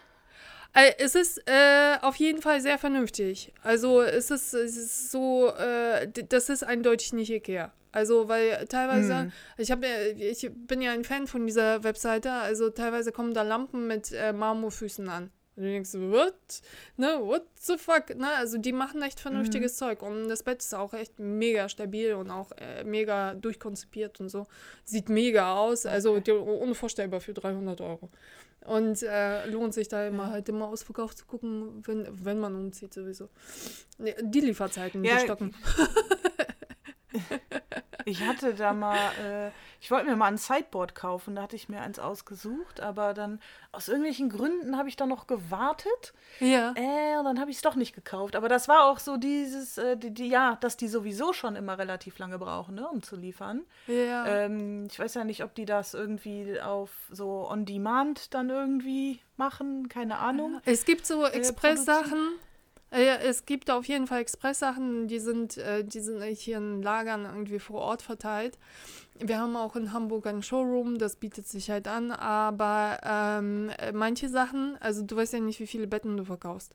Äh, 0.77 0.93
es 0.99 1.15
ist 1.15 1.43
äh, 1.49 1.97
auf 2.03 2.17
jeden 2.17 2.43
Fall 2.43 2.61
sehr 2.61 2.79
vernünftig. 2.79 3.53
Also 3.63 4.03
es 4.03 4.31
ist, 4.31 4.53
es 4.53 4.77
ist 4.77 5.11
so, 5.11 5.49
äh, 5.49 6.07
das 6.29 6.51
ist 6.51 6.63
eindeutig 6.63 7.15
nicht 7.15 7.31
Ikea. 7.31 7.73
Also, 7.93 8.29
weil 8.29 8.67
teilweise, 8.67 9.21
hm. 9.21 9.33
ich, 9.57 9.71
hab, 9.71 9.83
ich 9.83 10.51
bin 10.55 10.83
ja 10.83 10.93
ein 10.93 11.03
Fan 11.03 11.27
von 11.27 11.47
dieser 11.47 11.83
Webseite, 11.83 12.31
also 12.31 12.69
teilweise 12.69 13.11
kommen 13.11 13.33
da 13.33 13.41
Lampen 13.41 13.87
mit 13.87 14.13
äh, 14.13 14.35
Marmorfüßen 14.35 15.09
an. 15.09 15.31
Und 15.57 15.63
du 15.63 15.71
denkst, 15.71 15.95
what? 15.95 16.35
Ne, 16.99 17.19
what 17.23 17.47
the 17.59 17.79
fuck? 17.79 18.15
Ne, 18.15 18.29
also 18.37 18.59
die 18.59 18.73
machen 18.73 19.01
echt 19.01 19.19
vernünftiges 19.19 19.73
mhm. 19.73 19.79
Zeug. 19.79 20.03
Und 20.03 20.29
das 20.29 20.43
Bett 20.43 20.61
ist 20.63 20.75
auch 20.75 20.93
echt 20.93 21.19
mega 21.19 21.71
stabil 21.71 22.13
und 22.13 22.31
auch 22.31 22.53
äh, 22.59 22.85
mega 22.85 23.33
durchkonzipiert 23.33 24.21
und 24.21 24.29
so. 24.29 24.47
Sieht 24.85 25.09
mega 25.09 25.57
aus. 25.57 25.87
Also 25.87 26.21
die, 26.21 26.33
unvorstellbar 26.33 27.21
für 27.21 27.33
300 27.33 27.81
Euro. 27.81 28.11
Und 28.65 29.03
äh, 29.03 29.47
lohnt 29.47 29.75
sich 29.75 29.89
da 29.89 30.07
immer 30.07 30.31
halt 30.31 30.49
immer 30.49 30.67
ausverkauft 30.69 31.19
zu 31.19 31.27
gucken, 31.27 31.83
wenn, 31.87 32.07
wenn 32.25 32.41
man 32.41 32.55
umzieht 32.57 32.93
sowieso. 32.93 33.29
Die 33.99 34.41
Lieferzeiten, 34.41 35.05
ja, 35.05 35.17
die 35.17 35.25
stocken. 35.25 35.55
Ich 38.07 38.23
hatte 38.23 38.55
da 38.55 38.73
mal, 38.73 38.97
äh, 38.97 39.51
ich 39.81 39.91
wollte 39.91 40.07
mir 40.07 40.15
mal 40.15 40.27
ein 40.27 40.39
Sideboard 40.39 40.95
kaufen, 40.95 41.35
da 41.35 41.43
hatte 41.43 41.57
ich 41.57 41.69
mir 41.69 41.81
eins 41.81 41.99
ausgesucht, 41.99 42.81
aber 42.81 43.15
dann 43.15 43.41
aus 43.73 43.89
irgendwelchen 43.89 44.31
Gründen 44.31 44.79
habe 44.79 44.89
ich 44.89 44.95
da 44.95 45.07
noch 45.07 45.27
gewartet. 45.27 46.15
Ja. 46.39 46.73
Äh, 46.77 47.19
und 47.19 47.25
dann 47.25 47.41
habe 47.41 47.51
ich 47.51 47.57
es 47.57 47.63
doch 47.63 47.75
nicht 47.75 47.97
gekauft. 47.97 48.37
Aber 48.37 48.49
das 48.49 48.69
war 48.69 48.85
auch 48.85 49.01
so 49.01 49.17
dieses, 49.17 49.77
äh, 49.77 49.97
die, 49.97 50.15
die, 50.15 50.29
ja, 50.29 50.57
dass 50.61 50.77
die 50.77 50.87
sowieso 50.87 51.33
schon 51.33 51.57
immer 51.57 51.79
relativ 51.79 52.21
lange 52.21 52.39
brauchen, 52.39 52.77
ne, 52.77 52.89
um 52.89 53.03
zu 53.03 53.17
liefern. 53.17 53.63
Ja. 53.89 54.25
Ähm, 54.25 54.87
ich 54.89 54.97
weiß 55.01 55.15
ja 55.15 55.25
nicht, 55.25 55.43
ob 55.43 55.57
die 55.57 55.65
das 55.65 55.93
irgendwie 55.93 56.61
auf 56.61 56.91
so 57.11 57.49
on 57.51 57.65
demand 57.65 58.35
dann 58.35 58.51
irgendwie 58.51 59.19
machen, 59.37 59.89
keine 59.89 60.19
Ahnung. 60.19 60.61
Es 60.65 60.85
gibt 60.85 61.07
so 61.07 61.25
äh, 61.25 61.31
Express-Sachen 61.31 62.39
es 62.91 63.45
gibt 63.45 63.71
auf 63.71 63.85
jeden 63.87 64.07
Fall 64.07 64.21
Express-Sachen, 64.21 65.09
die 65.09 65.19
sind, 65.19 65.59
äh, 65.59 65.85
die 65.85 66.01
sind 66.01 66.23
hier 66.23 66.59
in 66.59 66.83
Lagern 66.83 67.25
irgendwie 67.25 67.59
vor 67.59 67.81
Ort 67.81 68.03
verteilt. 68.03 68.59
Wir 69.19 69.39
haben 69.39 69.57
auch 69.57 69.77
in 69.77 69.93
Hamburg 69.93 70.27
einen 70.27 70.43
Showroom, 70.43 70.99
das 70.99 71.17
bietet 71.17 71.49
sich 71.49 71.71
halt 71.71 71.89
an, 71.89 72.11
aber 72.13 72.99
ähm, 73.03 73.71
manche 73.93 74.29
Sachen, 74.29 74.77
also 74.81 75.03
du 75.03 75.17
weißt 75.17 75.33
ja 75.33 75.41
nicht, 75.41 75.59
wie 75.59 75.67
viele 75.67 75.87
Betten 75.87 76.17
du 76.17 76.25
verkaufst. 76.25 76.75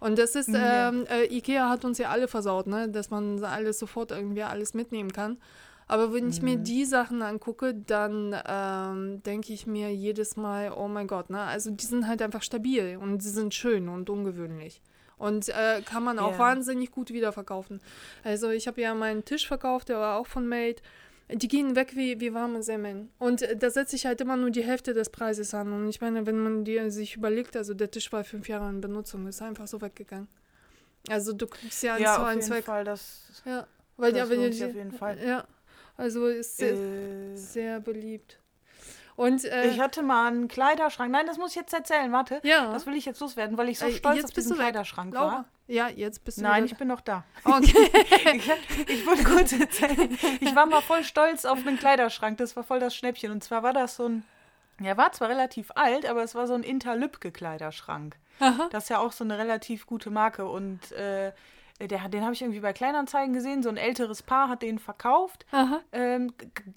Und 0.00 0.18
das 0.18 0.34
ist, 0.34 0.48
ja. 0.48 0.88
ähm, 0.88 1.06
äh, 1.08 1.26
Ikea 1.26 1.68
hat 1.68 1.84
uns 1.84 1.98
ja 1.98 2.08
alle 2.10 2.28
versaut, 2.28 2.66
ne? 2.66 2.88
dass 2.88 3.10
man 3.10 3.42
alles 3.44 3.78
sofort 3.78 4.10
irgendwie 4.10 4.42
alles 4.42 4.74
mitnehmen 4.74 5.12
kann. 5.12 5.38
Aber 5.86 6.14
wenn 6.14 6.28
ich 6.28 6.40
mir 6.40 6.56
mhm. 6.56 6.64
die 6.64 6.84
Sachen 6.86 7.20
angucke, 7.20 7.74
dann 7.74 8.34
ähm, 8.46 9.22
denke 9.24 9.52
ich 9.52 9.66
mir 9.66 9.94
jedes 9.94 10.36
Mal, 10.36 10.72
oh 10.72 10.88
mein 10.88 11.06
Gott, 11.06 11.28
ne? 11.28 11.40
Also 11.40 11.70
die 11.70 11.84
sind 11.84 12.06
halt 12.06 12.22
einfach 12.22 12.42
stabil 12.42 12.96
und 12.98 13.22
sie 13.22 13.28
sind 13.28 13.52
schön 13.52 13.90
und 13.90 14.08
ungewöhnlich. 14.08 14.80
Und 15.22 15.50
äh, 15.50 15.82
kann 15.82 16.02
man 16.02 16.18
auch 16.18 16.30
yeah. 16.30 16.38
wahnsinnig 16.40 16.90
gut 16.90 17.10
wiederverkaufen. 17.10 17.80
Also 18.24 18.50
ich 18.50 18.66
habe 18.66 18.80
ja 18.80 18.92
meinen 18.92 19.24
Tisch 19.24 19.46
verkauft, 19.46 19.88
der 19.88 19.98
war 19.98 20.18
auch 20.18 20.26
von 20.26 20.48
Made. 20.48 20.82
Die 21.30 21.46
gehen 21.46 21.76
weg 21.76 21.94
wie, 21.94 22.18
wie 22.18 22.34
warme 22.34 22.64
Semmeln. 22.64 23.08
Und 23.20 23.42
äh, 23.42 23.56
da 23.56 23.70
setze 23.70 23.94
ich 23.94 24.04
halt 24.04 24.20
immer 24.20 24.36
nur 24.36 24.50
die 24.50 24.64
Hälfte 24.64 24.94
des 24.94 25.10
Preises 25.10 25.54
an. 25.54 25.72
Und 25.72 25.88
ich 25.88 26.00
meine, 26.00 26.26
wenn 26.26 26.38
man 26.38 26.64
dir 26.64 26.90
sich 26.90 27.14
überlegt, 27.14 27.56
also 27.56 27.72
der 27.72 27.88
Tisch 27.88 28.12
war 28.12 28.24
fünf 28.24 28.48
Jahre 28.48 28.68
in 28.68 28.80
Benutzung, 28.80 29.28
ist 29.28 29.40
einfach 29.42 29.68
so 29.68 29.80
weggegangen. 29.80 30.26
Also 31.08 31.32
du 31.32 31.46
kriegst 31.46 31.84
ja 31.84 31.98
ja, 31.98 32.24
eins 32.24 32.50
weg. 32.50 32.64
Fall, 32.64 32.82
das, 32.82 33.42
ja, 33.44 33.68
weil 33.96 34.10
das 34.10 34.18
ja, 34.22 34.28
wenn 34.28 34.40
ihr 34.40 34.50
die, 34.50 34.64
auf 34.64 34.74
jeden 34.74 34.92
Fall. 34.92 35.24
Ja, 35.24 35.46
also 35.96 36.26
ist 36.26 36.56
sehr, 36.56 36.74
äh, 36.74 37.36
sehr 37.36 37.78
beliebt. 37.78 38.40
Und, 39.22 39.44
äh, 39.44 39.68
ich 39.68 39.78
hatte 39.78 40.02
mal 40.02 40.26
einen 40.26 40.48
Kleiderschrank. 40.48 41.12
Nein, 41.12 41.26
das 41.26 41.38
muss 41.38 41.50
ich 41.50 41.56
jetzt 41.56 41.72
erzählen. 41.72 42.10
Warte. 42.10 42.40
Ja. 42.42 42.72
Das 42.72 42.86
will 42.86 42.94
ich 42.94 43.04
jetzt 43.04 43.20
loswerden, 43.20 43.56
weil 43.56 43.68
ich 43.68 43.78
so 43.78 43.86
äh, 43.86 43.92
stolz 43.92 44.24
auf 44.24 44.32
diesen 44.32 44.56
Kleiderschrank 44.56 45.14
Laura. 45.14 45.32
war. 45.32 45.44
Ja, 45.68 45.88
jetzt 45.88 46.24
bist 46.24 46.38
du. 46.38 46.42
Nein, 46.42 46.64
ich 46.64 46.76
bin 46.76 46.88
noch 46.88 47.00
da. 47.00 47.22
Okay. 47.44 47.88
ich, 48.34 48.50
ich 48.88 49.06
wollte 49.06 49.22
kurz 49.22 49.52
erzählen. 49.52 50.18
Ich 50.40 50.56
war 50.56 50.66
mal 50.66 50.80
voll 50.80 51.04
stolz 51.04 51.44
auf 51.44 51.64
einen 51.64 51.78
Kleiderschrank. 51.78 52.38
Das 52.38 52.56
war 52.56 52.64
voll 52.64 52.80
das 52.80 52.96
Schnäppchen. 52.96 53.30
Und 53.30 53.44
zwar 53.44 53.62
war 53.62 53.72
das 53.72 53.94
so 53.94 54.08
ein. 54.08 54.24
Er 54.82 54.96
war 54.96 55.12
zwar 55.12 55.28
relativ 55.28 55.70
alt, 55.76 56.04
aber 56.04 56.24
es 56.24 56.34
war 56.34 56.48
so 56.48 56.54
ein 56.54 56.64
Interlübke-Kleiderschrank. 56.64 58.16
Das 58.70 58.84
ist 58.84 58.88
ja 58.88 58.98
auch 58.98 59.12
so 59.12 59.22
eine 59.22 59.38
relativ 59.38 59.86
gute 59.86 60.10
Marke. 60.10 60.46
Und 60.46 60.90
äh, 60.90 61.30
der, 61.80 62.08
den 62.08 62.22
habe 62.22 62.32
ich 62.32 62.42
irgendwie 62.42 62.60
bei 62.60 62.72
Kleinanzeigen 62.72 63.32
gesehen. 63.32 63.62
So 63.62 63.68
ein 63.68 63.76
älteres 63.76 64.22
Paar 64.22 64.48
hat 64.48 64.62
den 64.62 64.78
verkauft. 64.78 65.46
Ähm, 65.92 66.32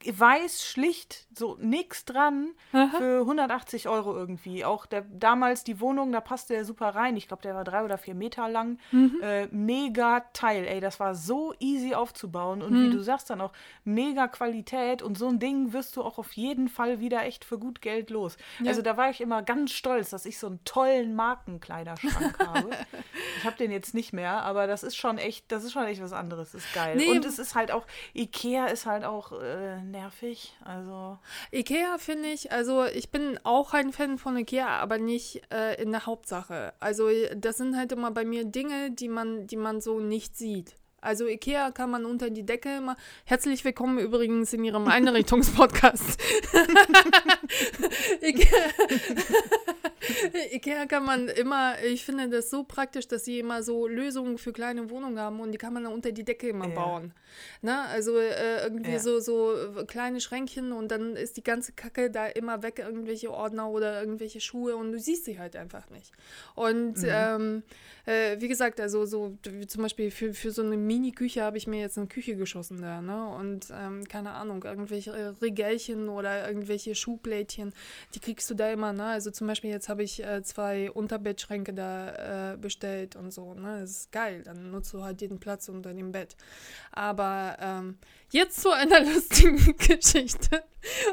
weiß, 0.05 0.65
schlicht, 0.65 1.27
so 1.37 1.57
nix 1.59 2.05
dran. 2.05 2.49
Aha. 2.73 2.97
Für 2.97 3.19
180 3.21 3.87
Euro 3.87 4.15
irgendwie. 4.15 4.65
Auch 4.65 4.85
der, 4.85 5.01
damals 5.01 5.63
die 5.63 5.79
Wohnung, 5.79 6.11
da 6.11 6.21
passte 6.21 6.53
der 6.53 6.65
super 6.65 6.89
rein. 6.89 7.17
Ich 7.17 7.27
glaube, 7.27 7.43
der 7.43 7.55
war 7.55 7.63
drei 7.63 7.83
oder 7.83 7.97
vier 7.97 8.15
Meter 8.15 8.49
lang. 8.49 8.79
Mhm. 8.91 9.19
Äh, 9.21 9.47
mega 9.47 10.21
Teil, 10.33 10.65
ey. 10.65 10.79
Das 10.79 10.99
war 10.99 11.15
so 11.15 11.53
easy 11.59 11.93
aufzubauen. 11.93 12.61
Und 12.61 12.73
mhm. 12.73 12.85
wie 12.85 12.89
du 12.91 13.01
sagst 13.01 13.29
dann 13.29 13.41
auch, 13.41 13.53
mega 13.83 14.27
Qualität. 14.27 15.01
Und 15.01 15.17
so 15.17 15.27
ein 15.27 15.39
Ding 15.39 15.73
wirst 15.73 15.95
du 15.97 16.03
auch 16.03 16.17
auf 16.17 16.33
jeden 16.33 16.69
Fall 16.69 16.99
wieder 16.99 17.23
echt 17.23 17.45
für 17.45 17.59
gut 17.59 17.81
Geld 17.81 18.09
los. 18.09 18.37
Ja. 18.59 18.69
Also 18.69 18.81
da 18.81 18.97
war 18.97 19.09
ich 19.09 19.21
immer 19.21 19.43
ganz 19.43 19.71
stolz, 19.71 20.09
dass 20.09 20.25
ich 20.25 20.39
so 20.39 20.47
einen 20.47 20.63
tollen 20.65 21.15
Markenkleiderschrank 21.15 22.39
habe. 22.47 22.69
Ich 23.37 23.45
habe 23.45 23.57
den 23.57 23.71
jetzt 23.71 23.93
nicht 23.93 24.13
mehr, 24.13 24.43
aber 24.43 24.67
das 24.67 24.83
ist 24.85 24.95
schon 24.95 25.17
echt, 25.17 25.51
das 25.51 25.63
ist 25.63 25.73
schon 25.73 25.85
echt 25.85 26.01
was 26.01 26.13
anderes. 26.13 26.53
Ist 26.53 26.73
geil. 26.73 26.95
Nee, 26.95 27.11
und 27.11 27.25
es 27.25 27.39
ist 27.39 27.55
halt 27.55 27.71
auch, 27.71 27.85
Ikea 28.13 28.67
ist 28.67 28.85
halt 28.85 29.03
auch 29.03 29.33
äh, 29.33 29.81
nervig. 29.81 30.55
Also. 30.63 31.19
Ikea 31.51 31.97
finde 31.97 32.29
ich, 32.29 32.51
also 32.51 32.85
ich 32.85 33.09
bin 33.09 33.39
auch 33.43 33.73
ein 33.73 33.91
Fan 33.91 34.17
von 34.17 34.37
Ikea, 34.37 34.67
aber 34.67 34.97
nicht 34.97 35.41
äh, 35.51 35.81
in 35.81 35.91
der 35.91 36.05
Hauptsache. 36.05 36.73
Also 36.79 37.09
das 37.35 37.57
sind 37.57 37.75
halt 37.75 37.91
immer 37.91 38.11
bei 38.11 38.23
mir 38.23 38.45
Dinge, 38.45 38.91
die 38.91 39.09
man, 39.09 39.47
die 39.47 39.57
man 39.57 39.81
so 39.81 39.99
nicht 39.99 40.37
sieht. 40.37 40.75
Also 41.05 41.27
Ikea 41.27 41.69
kann 41.69 41.91
man 41.91 42.03
unter 42.03 42.31
die 42.31 42.43
Decke 42.43 42.77
immer. 42.77 42.95
Herzlich 43.25 43.63
willkommen 43.63 43.99
übrigens 43.99 44.53
in 44.53 44.63
Ihrem 44.63 44.87
Einrichtungspodcast. 44.89 46.19
Ikea, 48.21 48.69
Ikea 50.53 50.85
kann 50.85 51.05
man 51.05 51.27
immer, 51.27 51.81
ich 51.83 52.05
finde 52.05 52.29
das 52.29 52.49
so 52.49 52.63
praktisch, 52.63 53.07
dass 53.07 53.25
sie 53.25 53.39
immer 53.39 53.63
so 53.63 53.87
Lösungen 53.87 54.37
für 54.37 54.53
kleine 54.53 54.89
Wohnungen 54.89 55.19
haben 55.19 55.39
und 55.39 55.51
die 55.51 55.57
kann 55.57 55.73
man 55.73 55.83
dann 55.83 55.93
unter 55.93 56.11
die 56.11 56.23
Decke 56.23 56.49
immer 56.49 56.67
ja. 56.67 56.75
bauen. 56.75 57.13
Na, 57.61 57.83
ne? 57.83 57.89
also 57.89 58.17
äh, 58.17 58.63
irgendwie 58.63 58.93
ja. 58.93 58.99
so, 58.99 59.19
so 59.19 59.55
kleine 59.87 60.21
Schränkchen 60.21 60.71
und 60.71 60.89
dann 60.89 61.15
ist 61.15 61.37
die 61.37 61.43
ganze 61.43 61.73
Kacke 61.73 62.09
da 62.09 62.27
immer 62.27 62.63
weg, 62.63 62.79
irgendwelche 62.79 63.31
Ordner 63.31 63.69
oder 63.69 63.99
irgendwelche 63.99 64.39
Schuhe 64.39 64.75
und 64.75 64.91
du 64.91 64.99
siehst 64.99 65.25
sie 65.25 65.39
halt 65.39 65.55
einfach 65.55 65.89
nicht. 65.89 66.11
Und 66.55 66.97
mhm. 66.97 67.07
ähm, 67.07 67.63
äh, 68.05 68.39
wie 68.39 68.47
gesagt, 68.47 68.79
also 68.79 69.05
so 69.05 69.37
zum 69.67 69.81
Beispiel 69.81 70.11
für, 70.11 70.33
für 70.33 70.51
so 70.51 70.61
eine 70.61 70.77
Mini-Küche 70.77 71.41
habe 71.41 71.57
ich 71.57 71.67
mir 71.67 71.79
jetzt 71.79 71.97
eine 71.97 72.07
Küche 72.07 72.35
geschossen 72.35 72.81
da, 72.81 73.01
ne? 73.01 73.27
Und 73.35 73.67
ähm, 73.73 74.07
keine 74.07 74.31
Ahnung, 74.31 74.63
irgendwelche 74.63 75.35
Regälchen 75.41 76.09
oder 76.09 76.47
irgendwelche 76.47 76.93
Schuhblättchen, 76.95 77.73
die 78.13 78.19
kriegst 78.19 78.49
du 78.49 78.53
da 78.53 78.71
immer, 78.71 78.93
ne? 78.93 79.05
Also 79.05 79.31
zum 79.31 79.47
Beispiel 79.47 79.71
jetzt 79.71 79.89
habe 79.89 79.94
ich 80.03 80.23
äh, 80.23 80.43
zwei 80.43 80.91
Unterbettschränke 80.91 81.73
da 81.73 82.53
äh, 82.53 82.57
bestellt 82.57 83.15
und 83.15 83.31
so, 83.31 83.53
ne? 83.53 83.79
Das 83.81 83.91
ist 83.91 84.11
geil, 84.11 84.43
dann 84.43 84.71
nutzt 84.71 84.93
du 84.93 85.03
halt 85.03 85.21
jeden 85.21 85.39
Platz 85.39 85.69
unter 85.69 85.93
dem 85.93 86.11
Bett. 86.11 86.35
Aber 86.91 87.57
ähm, 87.59 87.97
jetzt 88.31 88.61
zu 88.61 88.71
einer 88.71 88.99
lustigen 89.13 89.77
Geschichte. 89.77 90.63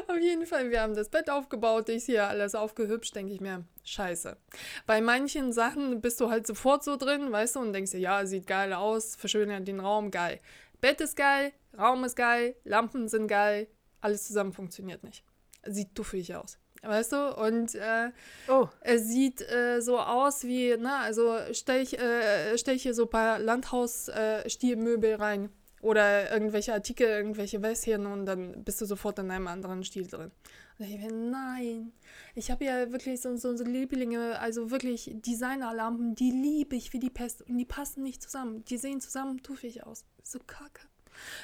Auf 0.07 0.19
jeden 0.19 0.45
Fall, 0.45 0.69
wir 0.69 0.81
haben 0.81 0.95
das 0.95 1.09
Bett 1.09 1.29
aufgebaut, 1.29 1.89
ich 1.89 2.05
hier 2.05 2.27
alles 2.27 2.55
aufgehübscht, 2.55 3.15
denke 3.15 3.33
ich 3.33 3.41
mir, 3.41 3.65
scheiße. 3.83 4.37
Bei 4.85 5.01
manchen 5.01 5.51
Sachen 5.51 6.01
bist 6.01 6.21
du 6.21 6.29
halt 6.29 6.45
sofort 6.47 6.83
so 6.83 6.95
drin, 6.97 7.31
weißt 7.31 7.55
du, 7.55 7.59
und 7.59 7.73
denkst 7.73 7.91
dir, 7.91 7.99
ja, 7.99 8.25
sieht 8.25 8.47
geil 8.47 8.73
aus, 8.73 9.15
verschönert 9.15 9.67
den 9.67 9.79
Raum, 9.79 10.11
geil. 10.11 10.39
Bett 10.81 11.01
ist 11.01 11.15
geil, 11.15 11.53
Raum 11.77 12.03
ist 12.03 12.15
geil, 12.15 12.55
Lampen 12.63 13.07
sind 13.07 13.27
geil, 13.27 13.67
alles 14.01 14.27
zusammen 14.27 14.53
funktioniert 14.53 15.03
nicht. 15.03 15.23
Sieht 15.65 15.97
duffig 15.97 16.35
aus. 16.35 16.57
Weißt 16.83 17.13
du? 17.13 17.35
Und 17.37 17.75
äh, 17.75 18.11
oh. 18.49 18.67
es 18.81 19.07
sieht 19.07 19.41
äh, 19.41 19.79
so 19.81 19.99
aus 19.99 20.43
wie, 20.43 20.75
na, 20.77 20.99
also 20.99 21.37
stell 21.53 21.81
ich, 21.81 21.97
äh, 21.97 22.57
stell 22.57 22.75
ich 22.75 22.83
hier 22.83 22.93
so 22.93 23.03
ein 23.03 23.09
paar 23.09 23.39
Landhausstilmöbel 23.39 25.11
äh, 25.11 25.15
rein 25.15 25.49
oder 25.81 26.31
irgendwelche 26.31 26.73
Artikel, 26.73 27.07
irgendwelche 27.07 27.61
Wässchen 27.61 28.05
und 28.05 28.25
dann 28.25 28.63
bist 28.63 28.81
du 28.81 28.85
sofort 28.85 29.19
in 29.19 29.31
einem 29.31 29.47
anderen 29.47 29.83
Stil 29.83 30.07
drin. 30.07 30.31
Und 30.79 30.85
ich 30.85 30.99
denke, 30.99 31.13
nein, 31.13 31.93
ich 32.35 32.51
habe 32.51 32.65
ja 32.65 32.91
wirklich 32.91 33.21
so, 33.21 33.35
so, 33.37 33.55
so 33.55 33.63
Lieblinge, 33.63 34.39
also 34.39 34.71
wirklich 34.71 35.11
Designerlampen, 35.13 36.15
die 36.15 36.31
liebe 36.31 36.75
ich 36.75 36.93
wie 36.93 36.99
die 36.99 37.09
Pest 37.09 37.43
und 37.43 37.57
die 37.57 37.65
passen 37.65 38.03
nicht 38.03 38.21
zusammen. 38.21 38.65
Die 38.65 38.77
sehen 38.77 38.99
zusammen 38.99 39.41
tuffig 39.43 39.85
aus. 39.85 40.03
So 40.23 40.39
kacke. 40.39 40.81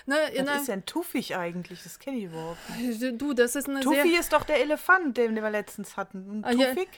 Ne, 0.05 0.15
Was 0.45 0.61
ist 0.61 0.67
denn 0.69 0.85
Tuffig 0.85 1.35
eigentlich? 1.35 1.83
Das 1.83 1.99
kenne 1.99 2.17
ich 2.17 2.23
überhaupt 2.25 2.57
nicht. 2.79 3.21
Du, 3.21 3.33
das 3.33 3.55
ist 3.55 3.67
eine 3.69 3.81
sehr... 3.83 4.05
ist 4.19 4.33
doch 4.33 4.43
der 4.43 4.59
Elefant, 4.61 5.17
den 5.17 5.35
wir 5.35 5.49
letztens 5.49 5.97
hatten. 5.97 6.29
Und 6.29 6.45
Ah, 6.45 6.51
ja. 6.51 6.67
Tuffig? 6.73 6.89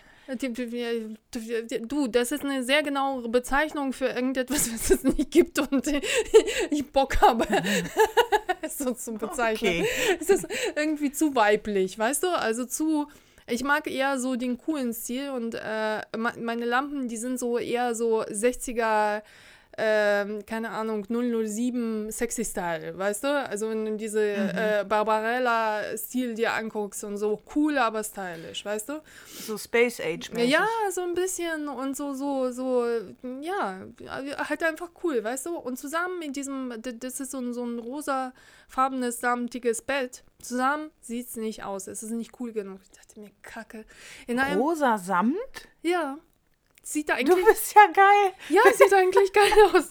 Die- 0.41 1.81
Du, 1.87 2.07
das 2.07 2.31
ist 2.31 2.43
eine 2.45 2.63
sehr 2.63 2.83
genaue 2.83 3.27
Bezeichnung 3.29 3.91
für 3.91 4.05
irgendetwas, 4.07 4.69
was 4.73 4.89
es 4.91 5.03
nicht 5.03 5.31
gibt 5.31 5.59
und 5.59 5.85
ich 6.71 6.89
Bock 6.91 7.19
habe, 7.21 7.45
es 8.61 8.77
so 8.77 8.91
zu 8.93 9.13
bezeichnen. 9.13 9.81
Okay. 9.81 10.17
Es 10.19 10.29
ist 10.29 10.47
irgendwie 10.75 11.11
zu 11.11 11.35
weiblich, 11.35 11.97
weißt 11.97 12.23
du? 12.23 12.27
Also 12.29 12.65
zu. 12.65 13.07
Ich 13.47 13.63
mag 13.63 13.87
eher 13.87 14.19
so 14.19 14.35
den 14.37 14.57
coolen 14.57 14.93
Stil 14.93 15.31
und 15.31 15.55
äh, 15.55 16.01
me- 16.15 16.33
meine 16.39 16.63
Lampen, 16.65 17.07
die 17.09 17.17
sind 17.17 17.37
so 17.39 17.57
eher 17.57 17.95
so 17.95 18.21
60er, 18.23 19.23
ähm, 19.77 20.45
keine 20.45 20.69
Ahnung, 20.69 21.05
007 21.05 22.11
Sexy 22.11 22.43
Style, 22.43 22.97
weißt 22.97 23.23
du? 23.23 23.27
Also 23.27 23.69
wenn 23.69 23.85
du 23.85 23.95
diese 23.95 24.21
äh, 24.21 24.85
Barbarella-Stil 24.87 26.33
dir 26.33 26.53
anguckst 26.53 27.03
und 27.03 27.17
so 27.17 27.41
cool, 27.55 27.77
aber 27.77 28.03
stylisch, 28.03 28.65
weißt 28.65 28.89
du? 28.89 29.01
So 29.25 29.57
Space 29.57 30.01
Age 30.01 30.29
-mäßig. 30.31 30.43
Ja, 30.43 30.67
so 30.91 31.01
ein 31.01 31.13
bisschen 31.13 31.69
und 31.69 31.95
so, 31.95 32.13
so, 32.13 32.51
so, 32.51 32.85
ja, 33.41 33.81
halt 34.49 34.63
einfach 34.63 34.89
cool, 35.03 35.23
weißt 35.23 35.45
du? 35.45 35.57
Und 35.57 35.77
zusammen 35.77 36.19
mit 36.19 36.35
diesem, 36.35 36.73
das 36.81 37.19
ist 37.19 37.31
so 37.31 37.39
ein, 37.39 37.53
so 37.53 37.63
ein 37.63 37.79
rosafarbenes, 37.79 39.21
samtiges 39.21 39.81
Bett, 39.81 40.23
zusammen 40.41 40.91
sieht 40.99 41.29
es 41.29 41.35
nicht 41.37 41.63
aus. 41.63 41.87
Es 41.87 42.03
ist 42.03 42.11
nicht 42.11 42.39
cool 42.39 42.51
genug. 42.51 42.79
Ich 42.83 42.91
dachte 42.91 43.19
mir, 43.19 43.31
kacke. 43.41 43.85
In 44.27 44.39
einem, 44.39 44.59
Rosa 44.59 44.97
Samt? 44.97 45.35
ja, 45.81 46.17
sieht 46.83 47.09
da 47.09 47.15
Du 47.15 47.19
eigentlich, 47.33 47.45
bist 47.45 47.75
ja 47.75 47.85
geil. 47.93 48.33
ja, 48.49 48.61
sieht 48.73 48.93
eigentlich 48.93 49.31
geil 49.33 49.51
aus. 49.73 49.87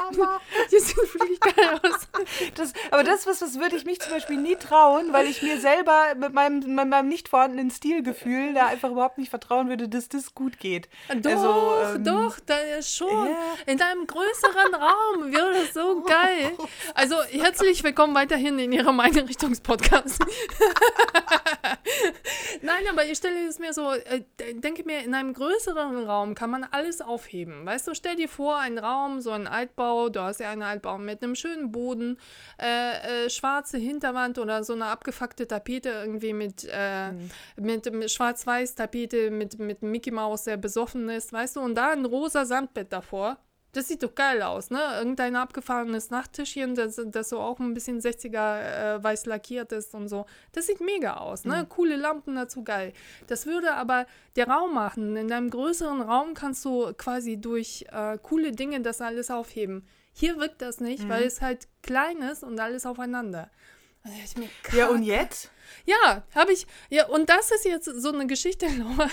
Die 0.73 0.79
sieht 0.81 0.97
wirklich 0.97 1.41
geil 1.41 1.81
aus. 1.83 2.09
Das, 2.57 2.73
aber 2.91 3.05
das 3.05 3.27
was, 3.27 3.41
was 3.41 3.59
würde 3.61 3.77
ich 3.77 3.85
mich 3.85 4.01
zum 4.01 4.13
Beispiel 4.13 4.37
nie 4.37 4.57
trauen, 4.57 5.13
weil 5.13 5.27
ich 5.27 5.43
mir 5.43 5.61
selber 5.61 6.15
mit 6.17 6.33
meinem, 6.33 6.59
mit 6.75 6.89
meinem 6.89 7.09
nicht 7.09 7.29
vorhandenen 7.29 7.71
Stilgefühl 7.71 8.55
da 8.55 8.67
einfach 8.67 8.91
überhaupt 8.91 9.19
nicht 9.19 9.31
vertrauen 9.31 9.69
würde, 9.69 9.89
dass 9.89 10.09
das 10.09 10.35
gut 10.35 10.59
geht. 10.59 10.89
Doch, 11.23 11.31
Also, 11.31 11.95
ähm, 11.97 12.05
doch, 12.05 12.39
da 12.45 12.59
ist 12.59 12.97
schon. 12.97 13.29
ja. 13.29 13.37
In 13.67 13.81
einem 13.81 14.07
größeren 14.07 14.75
Raum 14.75 15.33
wäre 15.33 15.53
das 15.53 15.75
so 15.75 16.03
geil. 16.07 16.53
Also 16.95 17.17
herzlich 17.31 17.83
willkommen 17.85 18.15
weiterhin 18.15 18.59
in 18.59 18.73
Ihrem 18.73 18.99
Einrichtungspodcast. 19.01 20.19
Nein, 22.63 22.85
aber 22.91 23.05
ich 23.07 23.17
stelle 23.19 23.47
es 23.47 23.59
mir 23.59 23.73
so, 23.73 23.93
äh, 23.93 24.23
denke 24.55 24.85
mir, 24.85 25.01
in 25.05 25.15
einem 25.15 25.33
größeren 25.35 26.05
Raum 26.07 26.35
kann 26.35 26.51
man 26.51 26.65
alles 26.81 27.01
aufheben. 27.01 27.67
Weißt 27.67 27.87
du, 27.87 27.95
stell 27.95 28.17
dir 28.17 28.29
vor, 28.29 28.59
ein 28.59 28.79
Raum, 28.79 29.21
so 29.21 29.31
ein 29.31 29.47
Altbau, 29.47 30.09
du 30.09 30.21
hast 30.21 30.41
ja 30.41 30.51
einen 30.51 30.63
Altbau 30.63 30.99
mit 30.99 31.23
einem 31.23 31.35
schönen 31.35 31.71
Boden, 31.71 32.19
äh, 32.61 33.27
äh, 33.27 33.31
schwarze 33.31 33.79
Hinterwand 33.79 34.39
oder 34.39 34.65
so 34.65 34.73
eine 34.73 34.87
abgefuckte 34.87 35.47
Tapete 35.47 35.91
irgendwie 35.91 36.33
mit, 36.33 36.65
äh, 36.65 37.13
mit, 37.57 37.93
mit 37.93 38.11
schwarz-weiß 38.11 38.75
Tapete 38.75 39.31
mit, 39.31 39.59
mit 39.59 39.83
Mickey 39.83 40.11
Mouse, 40.11 40.45
der 40.45 40.57
besoffen 40.57 41.09
ist, 41.11 41.33
weißt 41.33 41.57
du, 41.57 41.61
und 41.61 41.75
da 41.75 41.91
ein 41.91 42.07
rosa 42.07 42.45
Sandbett 42.47 42.93
davor. 42.93 43.37
Das 43.73 43.87
sieht 43.89 44.03
doch 44.03 44.15
geil 44.15 44.43
aus, 44.43 44.71
ne? 44.71 44.81
Irgendein 44.99 45.37
abgefahrenes 45.37 46.11
Nachttischchen, 46.11 46.75
das, 46.75 47.01
das 47.07 47.29
so 47.29 47.39
auch 47.39 47.61
ein 47.61 47.73
bisschen 47.73 48.01
60er 48.01 48.97
äh, 48.97 49.03
weiß 49.05 49.27
lackiert 49.27 49.71
ist 49.73 49.95
und 49.95 50.09
so. 50.09 50.27
Das 50.53 50.67
sieht 50.67 50.81
mega 50.81 51.19
aus, 51.19 51.45
ne? 51.45 51.67
Coole 51.69 51.97
Lampen 51.97 52.35
dazu, 52.35 52.65
geil. 52.65 52.93
Das 53.29 53.47
würde 53.47 53.75
aber 53.75 54.07
der 54.37 54.49
Raum 54.49 54.75
machen. 54.75 55.17
In 55.17 55.33
einem 55.33 55.51
größeren 55.51 56.01
Raum 56.01 56.35
kannst 56.35 56.65
du 56.65 56.93
quasi 56.95 57.37
durch 57.41 57.87
äh, 57.93 58.19
coole 58.19 58.53
Dinge 58.53 58.81
das 58.81 59.01
alles 59.01 59.31
aufheben. 59.31 59.87
Hier 60.13 60.39
wirkt 60.39 60.61
das 60.63 60.81
nicht, 60.81 61.09
weil 61.09 61.23
es 61.23 61.41
halt 61.41 61.69
klein 61.83 62.19
ist 62.23 62.43
und 62.43 62.59
alles 62.59 62.85
aufeinander. 62.87 63.51
Ich 64.25 64.37
mir, 64.37 64.49
Ja, 64.73 64.89
und 64.89 65.03
jetzt? 65.03 65.51
Ja, 65.87 66.25
habe 66.35 66.53
ich. 66.53 66.67
Ja, 66.89 67.07
und 67.09 67.29
das 67.29 67.51
ist 67.51 67.65
jetzt 67.65 67.87
so 67.87 68.13
eine 68.13 68.27
Geschichte, 68.27 68.67
Laura. 68.79 69.09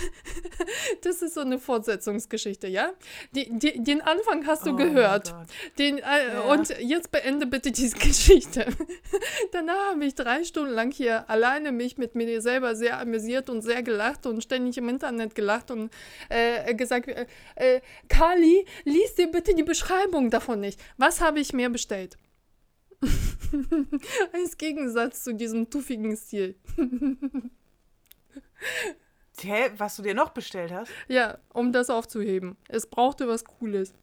Das 1.01 1.21
ist 1.21 1.33
so 1.33 1.41
eine 1.41 1.59
Fortsetzungsgeschichte, 1.59 2.67
ja? 2.67 2.91
Die, 3.31 3.49
die, 3.49 3.83
den 3.83 4.01
Anfang 4.01 4.45
hast 4.45 4.65
du 4.65 4.71
Oh 4.71 4.75
gehört. 4.75 5.33
Den, 5.77 5.97
äh, 5.99 6.01
Ja. 6.33 6.41
Und 6.41 6.69
jetzt 6.79 7.11
beende 7.11 7.45
bitte 7.45 7.71
diese 7.71 7.97
Geschichte. 8.07 8.65
Danach 9.51 9.91
habe 9.91 10.05
ich 10.05 10.15
drei 10.15 10.43
Stunden 10.43 10.73
lang 10.73 10.91
hier 10.91 11.29
alleine 11.29 11.71
mich 11.71 11.97
mit 11.97 12.15
mir 12.15 12.41
selber 12.41 12.75
sehr 12.75 12.99
amüsiert 12.99 13.49
und 13.49 13.61
sehr 13.61 13.83
gelacht 13.83 14.25
und 14.25 14.41
ständig 14.43 14.77
im 14.77 14.89
Internet 14.89 15.35
gelacht 15.35 15.71
und 15.71 15.91
äh, 16.29 16.73
gesagt, 16.75 17.07
äh, 17.07 17.25
äh, 17.55 17.81
Kali, 18.09 18.65
lies 18.83 19.15
dir 19.15 19.27
bitte 19.27 19.53
die 19.55 19.63
Beschreibung 19.63 20.29
davon 20.29 20.59
nicht. 20.59 20.79
Was 20.97 21.21
habe 21.21 21.39
ich 21.39 21.53
mir 21.53 21.69
bestellt? 21.69 22.17
Als 24.33 24.57
Gegensatz 24.57 25.23
zu 25.23 25.33
diesem 25.33 25.69
tuffigen 25.69 26.15
Stil. 26.15 26.55
Hä, 29.39 29.69
was 29.77 29.95
du 29.97 30.01
dir 30.01 30.15
noch 30.15 30.29
bestellt 30.29 30.71
hast? 30.71 30.91
Ja, 31.07 31.37
um 31.53 31.71
das 31.71 31.89
aufzuheben. 31.89 32.57
Es 32.67 32.87
brauchte 32.87 33.27
was 33.27 33.45
Cooles. 33.45 33.93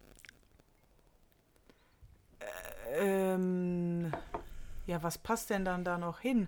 Ähm, 2.92 4.12
ja, 4.86 5.02
was 5.02 5.18
passt 5.18 5.50
denn 5.50 5.64
dann 5.64 5.84
da 5.84 5.98
noch 5.98 6.20
hin? 6.20 6.46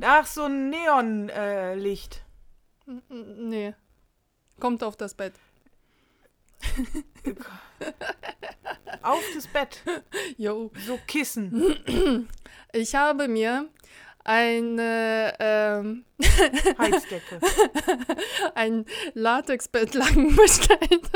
Ach, 0.00 0.26
so 0.26 0.44
ein 0.44 0.70
Neonlicht. 0.70 1.36
Äh, 1.36 1.74
Licht. 1.74 2.24
Nee. 3.08 3.74
Kommt 4.58 4.82
auf 4.82 4.96
das 4.96 5.14
Bett. 5.14 5.34
Auf 9.02 9.24
das 9.34 9.46
Bett. 9.48 9.82
Jo. 10.36 10.70
So 10.86 10.98
Kissen. 11.06 12.28
Ich 12.72 12.94
habe 12.94 13.26
mir 13.28 13.68
eine, 14.24 15.34
ähm, 15.40 16.04
Heizdecke. 16.78 17.40
ein 18.54 18.84
Latexbettlaken 19.14 20.36
bestellt. 20.36 21.10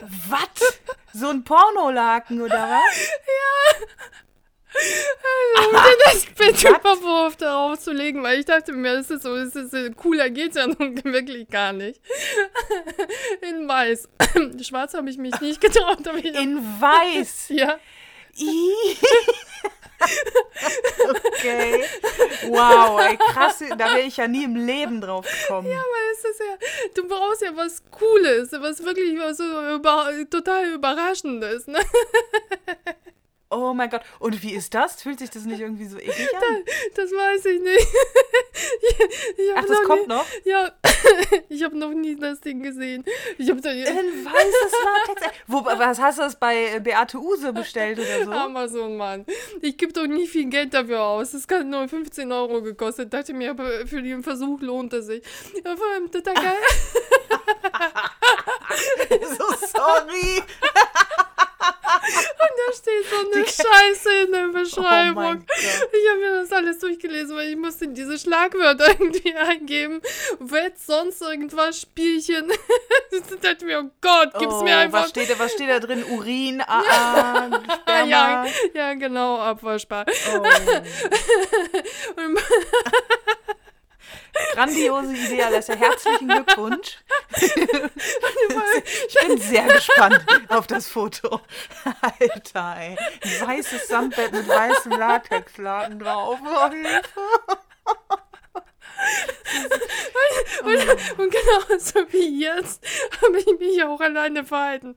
Was? 0.00 0.80
So 1.14 1.30
ein 1.30 1.42
Pornolaken 1.44 2.42
oder 2.42 2.68
was? 2.68 3.08
um 3.78 3.86
mir 5.72 5.96
das 6.04 6.26
Bett 6.36 6.62
überwurf 6.62 7.36
darauf 7.36 7.78
zu 7.78 7.92
legen, 7.92 8.22
weil 8.22 8.40
ich 8.40 8.46
dachte 8.46 8.72
mir, 8.72 8.94
das 8.94 9.10
ist 9.10 9.22
so, 9.22 9.36
das 9.36 9.54
ist 9.54 9.70
so 9.70 9.90
cooler 9.96 10.30
geht's 10.30 10.56
ja 10.56 10.66
nun 10.66 11.02
wirklich 11.04 11.48
gar 11.48 11.72
nicht. 11.72 12.00
In 13.42 13.68
weiß. 13.68 14.08
Schwarz 14.62 14.94
habe 14.94 15.10
ich 15.10 15.18
mich 15.18 15.40
nicht 15.40 15.60
getraut, 15.60 16.06
aber 16.06 16.18
ich 16.18 16.34
In 16.34 16.58
weiß. 16.58 17.48
ja. 17.50 17.78
Okay. 21.08 21.84
Wow, 22.48 23.00
ey, 23.00 23.16
krass. 23.16 23.62
Da 23.78 23.94
wäre 23.94 24.02
ich 24.02 24.18
ja 24.18 24.28
nie 24.28 24.44
im 24.44 24.56
Leben 24.56 25.00
drauf 25.00 25.26
gekommen. 25.26 25.68
Aber 25.68 26.12
es 26.12 26.24
ist 26.24 26.40
ja, 26.40 26.56
du 26.94 27.08
brauchst 27.08 27.40
ja 27.40 27.56
was 27.56 27.82
Cooles, 27.90 28.52
was 28.52 28.84
wirklich 28.84 29.18
was 29.18 29.38
so 29.38 29.44
über, 29.44 30.10
total 30.30 30.74
Überraschendes, 30.74 31.66
ne? 31.66 31.80
Oh 33.48 33.72
mein 33.74 33.88
Gott. 33.90 34.02
Und 34.18 34.42
wie 34.42 34.54
ist 34.54 34.74
das? 34.74 35.00
Fühlt 35.02 35.20
sich 35.20 35.30
das 35.30 35.44
nicht 35.44 35.60
irgendwie 35.60 35.86
so 35.86 35.98
eklig 35.98 36.34
an? 36.34 36.64
Das 36.94 37.10
weiß 37.10 37.44
ich 37.46 37.60
nicht. 37.60 37.86
Ich, 38.58 39.38
ich 39.38 39.52
Ach, 39.54 39.62
das 39.62 39.70
noch 39.70 39.84
kommt 39.84 40.08
nie, 40.08 40.14
noch? 40.14 40.24
Ja, 40.44 40.72
ich 41.50 41.62
habe 41.62 41.76
noch 41.76 41.92
nie 41.92 42.16
das 42.16 42.40
Ding 42.40 42.62
gesehen. 42.62 43.04
Ich 43.36 43.50
habe 43.50 43.60
da 43.60 43.68
Ein 43.68 43.84
weißes 43.84 44.72
Latex. 45.08 45.36
Wo, 45.46 45.64
was 45.64 46.00
hast 46.00 46.18
du 46.18 46.22
das 46.22 46.36
bei 46.36 46.80
Beate 46.80 47.18
Use 47.18 47.52
bestellt 47.52 47.98
oder 47.98 48.24
so? 48.24 48.30
Amazon, 48.30 48.96
Mann. 48.96 49.26
Ich 49.60 49.76
gebe 49.76 49.92
doch 49.92 50.06
nie 50.06 50.26
viel 50.26 50.46
Geld 50.48 50.72
dafür 50.72 51.02
aus. 51.02 51.34
Es 51.34 51.46
hat 51.48 51.66
nur 51.66 51.86
15 51.86 52.32
Euro 52.32 52.62
gekostet. 52.62 53.12
Dachte 53.12 53.34
mir, 53.34 53.50
aber 53.50 53.86
für 53.86 54.02
den 54.02 54.22
Versuch 54.22 54.60
lohnt 54.62 54.92
es 54.94 55.06
sich. 55.06 55.22
Ja, 55.62 55.76
vor 55.76 55.86
allem 55.92 56.10
total 56.10 56.34
geil. 56.34 56.56
so 59.38 59.44
sorry. 59.66 60.42
Da 61.86 62.72
steht 62.72 63.06
so 63.08 63.16
eine 63.16 63.46
Scheiße 63.46 64.10
in 64.26 64.32
der 64.32 64.48
Oh 64.48 64.52
Beschreibung. 64.52 65.38
Gott. 65.46 65.56
Ich 65.58 66.08
habe 66.10 66.18
mir 66.20 66.40
das 66.42 66.52
alles 66.52 66.78
durchgelesen, 66.80 67.36
weil 67.36 67.50
ich 67.50 67.56
musste 67.56 67.88
diese 67.88 68.18
Schlagwörter 68.18 68.88
irgendwie 68.98 69.34
eingeben. 69.36 70.00
Wett, 70.40 70.78
sonst 70.78 71.22
irgendwas, 71.22 71.80
Spielchen. 71.80 72.50
Ich 73.12 73.40
dachte 73.40 73.64
mir, 73.64 73.80
oh 73.82 73.90
Gott, 74.02 74.34
gib's 74.38 74.52
oh, 74.54 74.62
mir 74.62 74.76
einfach. 74.76 75.04
Was 75.04 75.10
steht, 75.10 75.30
da, 75.30 75.38
was 75.38 75.52
steht 75.52 75.70
da 75.70 75.78
drin? 75.78 76.04
Urin, 76.04 76.60
AA, 76.60 76.82
Ah, 76.90 77.48
Sperma. 77.82 78.06
ja, 78.06 78.46
ja, 78.74 78.94
genau, 78.94 79.38
abwaschbar. 79.38 80.04
Oh. 80.34 80.44
Grandiose 84.52 85.14
Idee, 85.14 85.42
Alessa. 85.42 85.74
Herzlichen 85.74 86.28
Glückwunsch. 86.28 86.98
ich 89.06 89.16
bin 89.26 89.38
sehr 89.38 89.66
gespannt 89.66 90.24
auf 90.48 90.66
das 90.66 90.88
Foto. 90.88 91.40
Alter, 92.00 92.76
ey. 92.78 92.96
Ein 93.22 93.48
weißes 93.48 93.88
Samtbett 93.88 94.32
mit 94.32 94.48
weißem 94.48 94.92
Latexlaken 94.92 95.98
drauf. 95.98 96.38
Oh, 96.44 96.70
Hilfe. 96.70 97.20
Und, 100.62 101.18
und 101.18 101.30
genau 101.30 101.78
so 101.78 102.00
wie 102.10 102.40
jetzt 102.40 102.84
habe 103.22 103.38
ich 103.38 103.58
mich 103.58 103.82
auch 103.82 104.00
alleine 104.00 104.44
verhalten. 104.44 104.94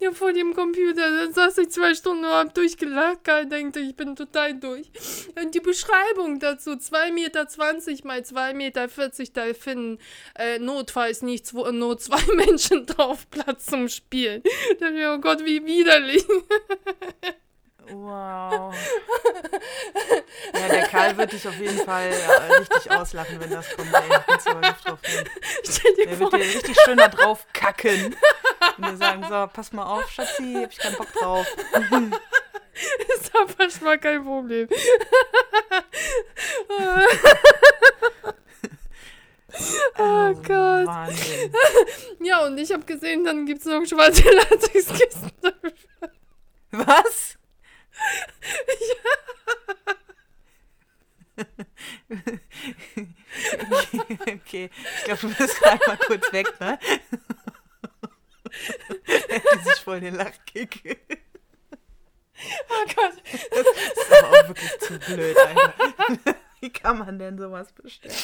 ja, 0.00 0.12
vor 0.12 0.32
dem 0.32 0.54
Computer 0.54 1.10
dann 1.10 1.32
saß 1.32 1.58
ich 1.58 1.70
zwei 1.70 1.94
Stunden 1.94 2.24
und 2.24 2.30
habe 2.30 2.50
durchgelacht, 2.52 3.20
denke 3.50 3.80
ich 3.80 3.96
bin 3.96 4.16
total 4.16 4.54
durch. 4.54 4.90
Und 5.40 5.54
die 5.54 5.60
Beschreibung 5.60 6.38
dazu, 6.38 6.70
2,20 6.70 7.12
Meter 7.12 7.46
mal 8.04 8.20
2,40 8.20 8.54
Meter, 8.54 8.88
da 9.32 9.54
finden 9.54 9.98
äh, 10.38 10.58
notfalls 10.58 11.22
nichts, 11.22 11.54
wo 11.54 11.64
nur 11.70 11.98
zwei 11.98 12.22
Menschen 12.34 12.86
drauf 12.86 13.28
Platz 13.30 13.66
zum 13.66 13.88
Spielen. 13.88 14.42
Da 14.80 14.88
ich, 14.88 15.06
oh 15.06 15.18
Gott, 15.18 15.44
wie 15.44 15.64
widerlich. 15.64 16.24
Wow. 17.90 18.74
Ja, 20.52 20.68
der 20.68 20.86
Karl 20.88 21.16
wird 21.16 21.32
dich 21.32 21.46
auf 21.46 21.58
jeden 21.58 21.78
Fall 21.78 22.10
ja, 22.10 22.56
richtig 22.58 22.90
auslachen, 22.90 23.40
wenn 23.40 23.50
das 23.50 23.74
kommt. 23.74 23.92
Ey, 23.92 24.08
drauf 24.84 24.98
Der 25.02 26.18
wird 26.18 26.32
dir 26.32 26.38
richtig 26.38 26.76
schön 26.84 26.96
da 26.96 27.08
drauf 27.08 27.46
kacken. 27.52 28.16
Und 28.76 28.86
dir 28.86 28.96
sagen, 28.96 29.24
so, 29.28 29.48
pass 29.52 29.72
mal 29.72 29.84
auf, 29.84 30.10
Schatzi, 30.10 30.54
hab 30.62 30.72
ich 30.72 30.78
keinen 30.78 30.96
Bock 30.96 31.12
drauf. 31.12 31.46
Ist 33.18 33.32
aber 33.34 33.70
schon 33.70 33.84
mal 33.84 33.98
kein 33.98 34.22
Problem. 34.22 34.68
Oh, 36.68 37.02
oh 39.98 40.34
Gott. 40.34 40.86
Wahnsinn. 40.86 41.52
Ja, 42.20 42.44
und 42.44 42.58
ich 42.58 42.70
habe 42.72 42.84
gesehen, 42.84 43.24
dann 43.24 43.46
gibt 43.46 43.60
es 43.60 43.66
noch 43.66 43.84
schwarze 43.86 44.30
Latexkisten. 44.30 45.32
Was? 46.72 47.35
okay, 54.26 54.70
ich 54.98 55.04
glaube, 55.04 55.20
du 55.20 55.28
bist 55.34 55.60
gerade 55.60 55.80
mal 55.86 55.98
kurz 55.98 56.32
weg, 56.32 56.58
ne? 56.60 56.78
Hätte 59.04 59.58
sich 59.64 59.80
voll 59.82 60.00
den 60.00 60.14
Lachkick. 60.14 60.98
Oh 62.68 62.84
Gott. 62.94 63.14
Das 63.50 63.60
ist 63.60 64.12
aber 64.12 64.28
auch 64.28 64.48
wirklich 64.48 64.78
zu 64.80 64.98
blöd, 64.98 65.34
Alter. 65.36 65.74
Wie 66.60 66.70
kann 66.70 66.98
man 66.98 67.18
denn 67.18 67.36
sowas 67.38 67.72
bestellen? 67.72 68.14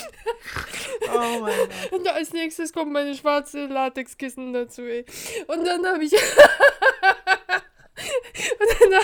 Oh 1.14 1.40
mein 1.40 1.56
Gott. 1.56 1.92
Und 1.92 2.08
als 2.08 2.32
nächstes 2.32 2.72
kommt 2.72 2.92
meine 2.92 3.14
schwarze 3.14 3.66
Latexkissen 3.66 4.54
dazu, 4.54 4.82
ey. 4.82 5.04
Und 5.48 5.66
dann 5.66 5.84
habe 5.86 6.04
ich. 6.04 6.12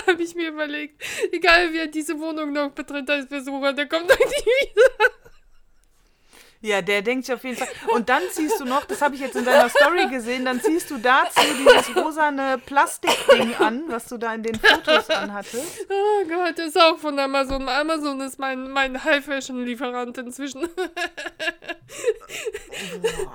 Habe 0.09 0.23
ich 0.23 0.35
mir 0.35 0.49
überlegt, 0.49 1.03
egal 1.31 1.71
wie 1.71 1.77
er 1.77 1.87
diese 1.87 2.19
Wohnung 2.19 2.51
noch 2.51 2.71
betritt 2.71 3.09
als 3.09 3.27
Besucher, 3.27 3.73
der 3.73 3.87
kommt 3.87 4.09
doch 4.09 4.17
nie 4.17 4.25
wieder. 4.25 5.28
Ja, 6.61 6.81
der 6.81 7.01
denkt 7.01 7.25
sich 7.25 7.33
auf 7.33 7.43
jeden 7.45 7.55
Fall. 7.55 7.69
Und 7.93 8.09
dann 8.09 8.21
ziehst 8.31 8.59
du 8.59 8.65
noch, 8.65 8.83
das 8.83 9.01
habe 9.01 9.15
ich 9.15 9.21
jetzt 9.21 9.37
in 9.37 9.45
deiner 9.45 9.69
Story 9.69 10.07
gesehen, 10.07 10.43
dann 10.43 10.61
ziehst 10.61 10.91
du 10.91 10.97
dazu 10.97 11.39
dieses 11.57 11.95
rosane 11.95 12.57
Plastikding 12.65 13.55
an, 13.55 13.83
was 13.87 14.07
du 14.07 14.17
da 14.17 14.33
in 14.33 14.43
den 14.43 14.55
Fotos 14.55 15.09
anhattest. 15.09 15.85
Oh 15.89 16.27
Gott, 16.27 16.57
das 16.57 16.67
ist 16.67 16.77
auch 16.81 16.97
von 16.97 17.17
Amazon. 17.17 17.69
Amazon 17.69 18.19
ist 18.21 18.39
mein, 18.39 18.69
mein 18.71 19.01
High-Fashion-Lieferant 19.01 20.17
inzwischen. 20.17 20.67
Oh. 23.03 23.31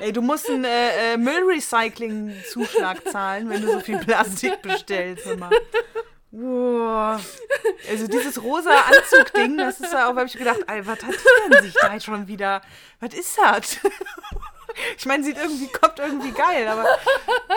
Ey, 0.00 0.12
du 0.12 0.22
musst 0.22 0.48
einen 0.48 0.64
äh, 0.64 1.14
äh, 1.14 1.16
Müllrecycling-Zuschlag 1.16 3.08
zahlen, 3.10 3.48
wenn 3.50 3.62
du 3.62 3.72
so 3.72 3.80
viel 3.80 3.98
Plastik 3.98 4.62
bestellst. 4.62 5.26
Immer. 5.26 5.50
Wow. 6.32 7.20
Also 7.88 8.06
dieses 8.06 8.40
rosa 8.42 8.70
Anzugding, 8.70 9.56
das 9.56 9.80
ist 9.80 9.92
ja 9.92 10.06
auch, 10.06 10.16
habe 10.16 10.26
ich 10.26 10.34
gedacht, 10.34 10.60
ey, 10.68 10.86
was 10.86 11.02
hat 11.02 11.12
die 11.12 11.50
denn 11.52 11.62
sich 11.62 11.74
da 11.74 11.92
jetzt 11.92 12.04
schon 12.04 12.28
wieder? 12.28 12.62
Was 13.00 13.14
ist 13.14 13.36
das? 13.36 13.78
Ich 14.96 15.04
meine, 15.06 15.24
sieht 15.24 15.38
irgendwie, 15.38 15.66
kommt 15.68 15.98
irgendwie 15.98 16.32
geil, 16.32 16.68
aber. 16.68 16.86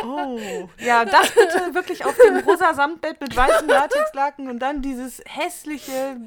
Oh. 0.06 0.70
Ja, 0.80 1.04
das 1.06 1.32
bitte 1.32 1.74
wirklich 1.74 2.04
auf 2.06 2.16
dem 2.18 2.38
rosa 2.38 2.74
Samtbett 2.74 3.22
mit 3.22 3.36
weißen 3.36 3.68
Latexlaken 3.68 4.50
und 4.50 4.60
dann 4.60 4.82
dieses 4.82 5.22
hässliche 5.26 6.18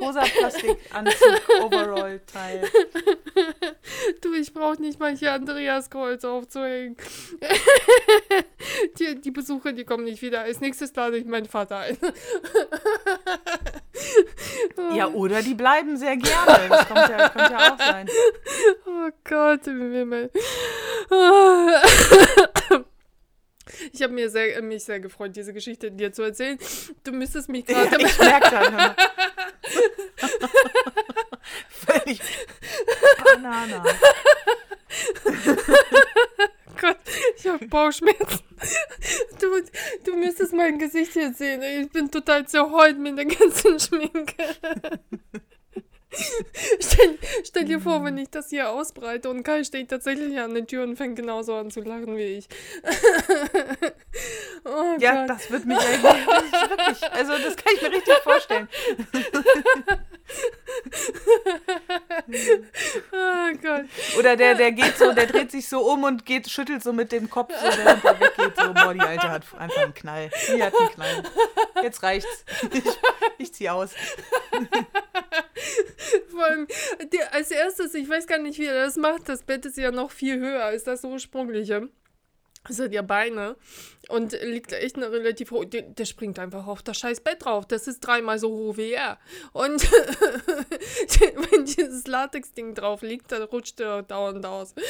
rosa 0.00 0.22
Plastikanzug-Overall-Teil. 0.22 2.68
Du, 4.20 4.34
ich 4.34 4.52
brauche 4.52 4.80
nicht 4.80 5.00
mal 5.00 5.16
hier 5.16 5.32
Andreas 5.32 5.90
Kreuz 5.90 6.24
aufzuhängen. 6.24 6.96
Die, 8.98 9.20
die 9.20 9.30
Besucher, 9.30 9.72
die 9.72 9.84
kommen 9.84 10.04
nicht 10.04 10.22
wieder. 10.22 10.40
Als 10.42 10.60
nächstes 10.60 10.94
lade 10.94 11.18
ich 11.18 11.26
meinen 11.26 11.46
Vater 11.46 11.78
ein. 11.78 11.98
Ja, 14.94 15.08
oder 15.08 15.42
die 15.42 15.54
bleiben 15.54 15.96
sehr 15.96 16.16
gerne. 16.16 16.68
Das 16.68 16.88
kommt 16.88 17.08
ja, 17.08 17.28
könnte 17.28 17.52
ja 17.52 17.74
auch 17.74 17.78
sein. 17.78 18.08
Oh 18.86 19.10
Gott, 19.24 19.64
Himmel. 19.64 20.30
Ich 23.92 24.02
habe 24.02 24.12
mir 24.12 24.30
sehr, 24.30 24.60
mich 24.62 24.84
sehr 24.84 25.00
gefreut, 25.00 25.34
diese 25.34 25.52
Geschichte 25.52 25.90
dir 25.90 26.12
zu 26.12 26.22
erzählen. 26.22 26.58
Du 27.02 27.12
müsstest 27.12 27.48
mich 27.48 27.66
gerade. 27.66 27.90
Ja, 27.90 28.06
ich 28.06 28.18
merke 28.18 28.50
dann. 28.50 28.94
Völlig 31.68 32.20
Banana. 33.24 33.84
Gott, 36.80 36.98
ich 37.36 37.46
habe 37.46 37.66
Bauchschmerzen. 37.66 38.44
Mein 40.54 40.78
Gesicht 40.78 41.14
jetzt 41.16 41.38
sehen. 41.38 41.62
Ich 41.62 41.90
bin 41.90 42.10
total 42.10 42.46
zerheult 42.46 42.98
mit 42.98 43.18
der 43.18 43.26
ganzen 43.26 43.78
Schminke. 43.78 44.34
stell, 46.80 47.18
stell, 47.44 47.64
dir 47.64 47.80
vor, 47.80 48.04
wenn 48.04 48.16
ich 48.18 48.30
das 48.30 48.50
hier 48.50 48.70
ausbreite 48.70 49.28
und 49.30 49.42
Kai 49.42 49.64
steht 49.64 49.88
tatsächlich 49.90 50.38
an 50.38 50.54
der 50.54 50.66
Tür 50.66 50.84
und 50.84 50.96
fängt 50.96 51.16
genauso 51.16 51.56
an 51.56 51.70
zu 51.70 51.80
lachen 51.80 52.16
wie 52.16 52.38
ich. 52.38 52.48
oh 54.64 54.96
ja, 54.98 55.26
Gott. 55.26 55.30
das 55.30 55.50
wird 55.50 55.64
mich 55.64 55.78
eigentlich 55.78 56.26
wirklich, 56.26 57.12
also 57.12 57.32
das 57.32 57.56
kann 57.56 57.72
ich 57.74 57.82
mir 57.82 57.92
richtig 57.92 58.14
vorstellen. 58.22 58.68
oh 63.12 63.52
Gott. 63.62 63.84
Oder 64.18 64.36
der, 64.36 64.54
der 64.54 64.72
geht 64.72 64.96
so, 64.98 65.12
der 65.12 65.26
dreht 65.26 65.50
sich 65.50 65.68
so 65.68 65.80
um 65.80 66.04
und 66.04 66.24
geht, 66.26 66.48
schüttelt 66.48 66.82
so 66.82 66.92
mit 66.92 67.12
dem 67.12 67.30
Kopf, 67.30 67.52
so, 67.54 67.66
während 67.78 68.04
er 68.04 68.20
weggeht, 68.20 68.56
so, 68.56 68.72
boah, 68.72 68.94
die 68.94 69.00
Alte 69.00 69.30
hat 69.30 69.42
einfach 69.58 69.82
einen 69.82 69.94
Knall. 69.94 70.30
Die 70.48 70.62
hat 70.62 70.74
einen 70.74 70.90
Knall. 70.90 71.22
Jetzt 71.82 72.02
reicht's. 72.02 72.44
Ich, 72.72 72.84
ich 73.38 73.54
zieh 73.54 73.68
aus. 73.68 73.90
Vor 76.30 76.44
allem, 76.44 76.66
als 77.32 77.50
erstes, 77.50 77.94
ich 77.94 78.08
weiß 78.08 78.26
gar 78.26 78.38
nicht, 78.38 78.58
wie 78.58 78.66
er 78.66 78.84
das 78.84 78.96
macht. 78.96 79.28
Das 79.28 79.42
Bett 79.42 79.64
ist 79.66 79.76
ja 79.76 79.90
noch 79.90 80.10
viel 80.10 80.38
höher 80.38 80.64
als 80.64 80.84
das 80.84 81.04
ursprüngliche. 81.04 81.88
Das 82.66 82.78
hat 82.78 82.92
ja 82.92 83.02
Beine 83.02 83.56
und 84.08 84.32
liegt 84.42 84.72
echt 84.72 84.96
eine 84.96 85.10
relativ 85.12 85.50
hoch. 85.50 85.64
Der, 85.64 85.82
der, 85.82 86.04
springt 86.04 86.38
einfach 86.38 86.66
auf 86.66 86.82
das 86.82 86.98
scheiß 86.98 87.20
Bett 87.20 87.44
drauf. 87.44 87.66
Das 87.66 87.86
ist 87.86 88.00
dreimal 88.00 88.38
so 88.38 88.50
hoch 88.50 88.76
wie 88.76 88.92
er. 88.92 89.18
Und 89.52 89.90
wenn 91.52 91.64
dieses 91.66 92.06
Latex-Ding 92.06 92.74
drauf 92.74 93.02
liegt, 93.02 93.32
dann 93.32 93.42
rutscht 93.42 93.80
er 93.80 94.02
dauernd 94.02 94.46
aus. 94.46 94.74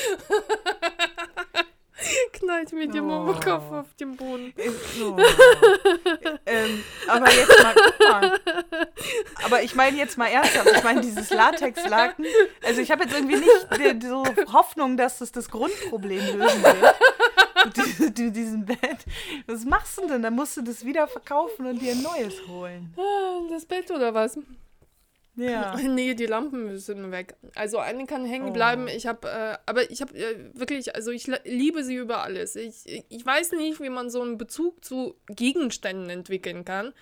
knallt 2.33 2.73
mit 2.73 2.95
dem 2.95 3.11
oh. 3.11 3.33
Kopf 3.33 3.71
auf 3.71 3.95
den 3.99 4.17
Boden. 4.17 4.53
Oh. 5.01 5.17
ähm, 6.47 6.85
aber 7.09 7.31
jetzt 7.33 7.63
mal, 7.63 7.75
mal. 8.11 8.41
Aber 9.45 9.63
ich 9.63 9.75
meine 9.75 9.97
jetzt 9.97 10.19
mal 10.19 10.29
ernsthaft, 10.29 10.69
ich 10.75 10.83
meine 10.83 11.01
dieses 11.01 11.31
Latexlaken, 11.31 12.27
also 12.65 12.81
ich 12.81 12.91
habe 12.91 13.05
jetzt 13.05 13.15
irgendwie 13.15 13.37
nicht 13.37 14.03
die, 14.03 14.07
so 14.07 14.25
Hoffnung, 14.53 14.97
dass 14.97 15.19
das 15.19 15.33
das 15.33 15.49
Grundproblem 15.49 16.39
lösen 16.39 16.63
wird. 16.63 16.95
Diesem 18.17 18.65
Bett. 18.65 19.05
Was 19.47 19.65
machst 19.65 19.99
du 19.99 20.07
denn? 20.07 20.23
Dann 20.23 20.35
musst 20.35 20.57
du 20.57 20.63
das 20.63 20.85
wieder 20.85 21.07
verkaufen 21.09 21.67
und 21.67 21.81
dir 21.81 21.93
ein 21.93 22.03
neues 22.03 22.47
holen. 22.49 22.95
Ah, 22.97 23.41
das 23.51 23.65
Bett 23.65 23.91
oder 23.91 24.15
was? 24.15 24.39
Ja. 25.37 25.77
Nee, 25.83 26.15
die 26.15 26.27
Lampen 26.27 26.67
müssen 26.67 27.11
weg. 27.11 27.37
Also 27.55 27.79
eine 27.79 28.07
kann 28.07 28.25
hängen 28.25 28.53
bleiben. 28.53 28.85
Oh. 28.87 28.95
Ich 28.95 29.07
habe, 29.07 29.29
äh, 29.29 29.59
aber 29.67 29.91
ich 29.91 30.01
habe 30.01 30.17
äh, 30.17 30.51
wirklich, 30.55 30.95
also 30.95 31.11
ich 31.11 31.29
liebe 31.45 31.85
sie 31.85 31.97
über 31.97 32.23
alles. 32.23 32.57
Ich, 32.57 33.05
ich 33.09 33.27
weiß 33.27 33.53
nicht, 33.53 33.81
wie 33.81 33.91
man 33.91 34.11
so 34.11 34.23
einen 34.23 34.39
Bezug 34.39 34.85
zu 34.85 35.17
Gegenständen 35.27 36.11
entwickeln 36.11 36.65
kann. 36.65 36.93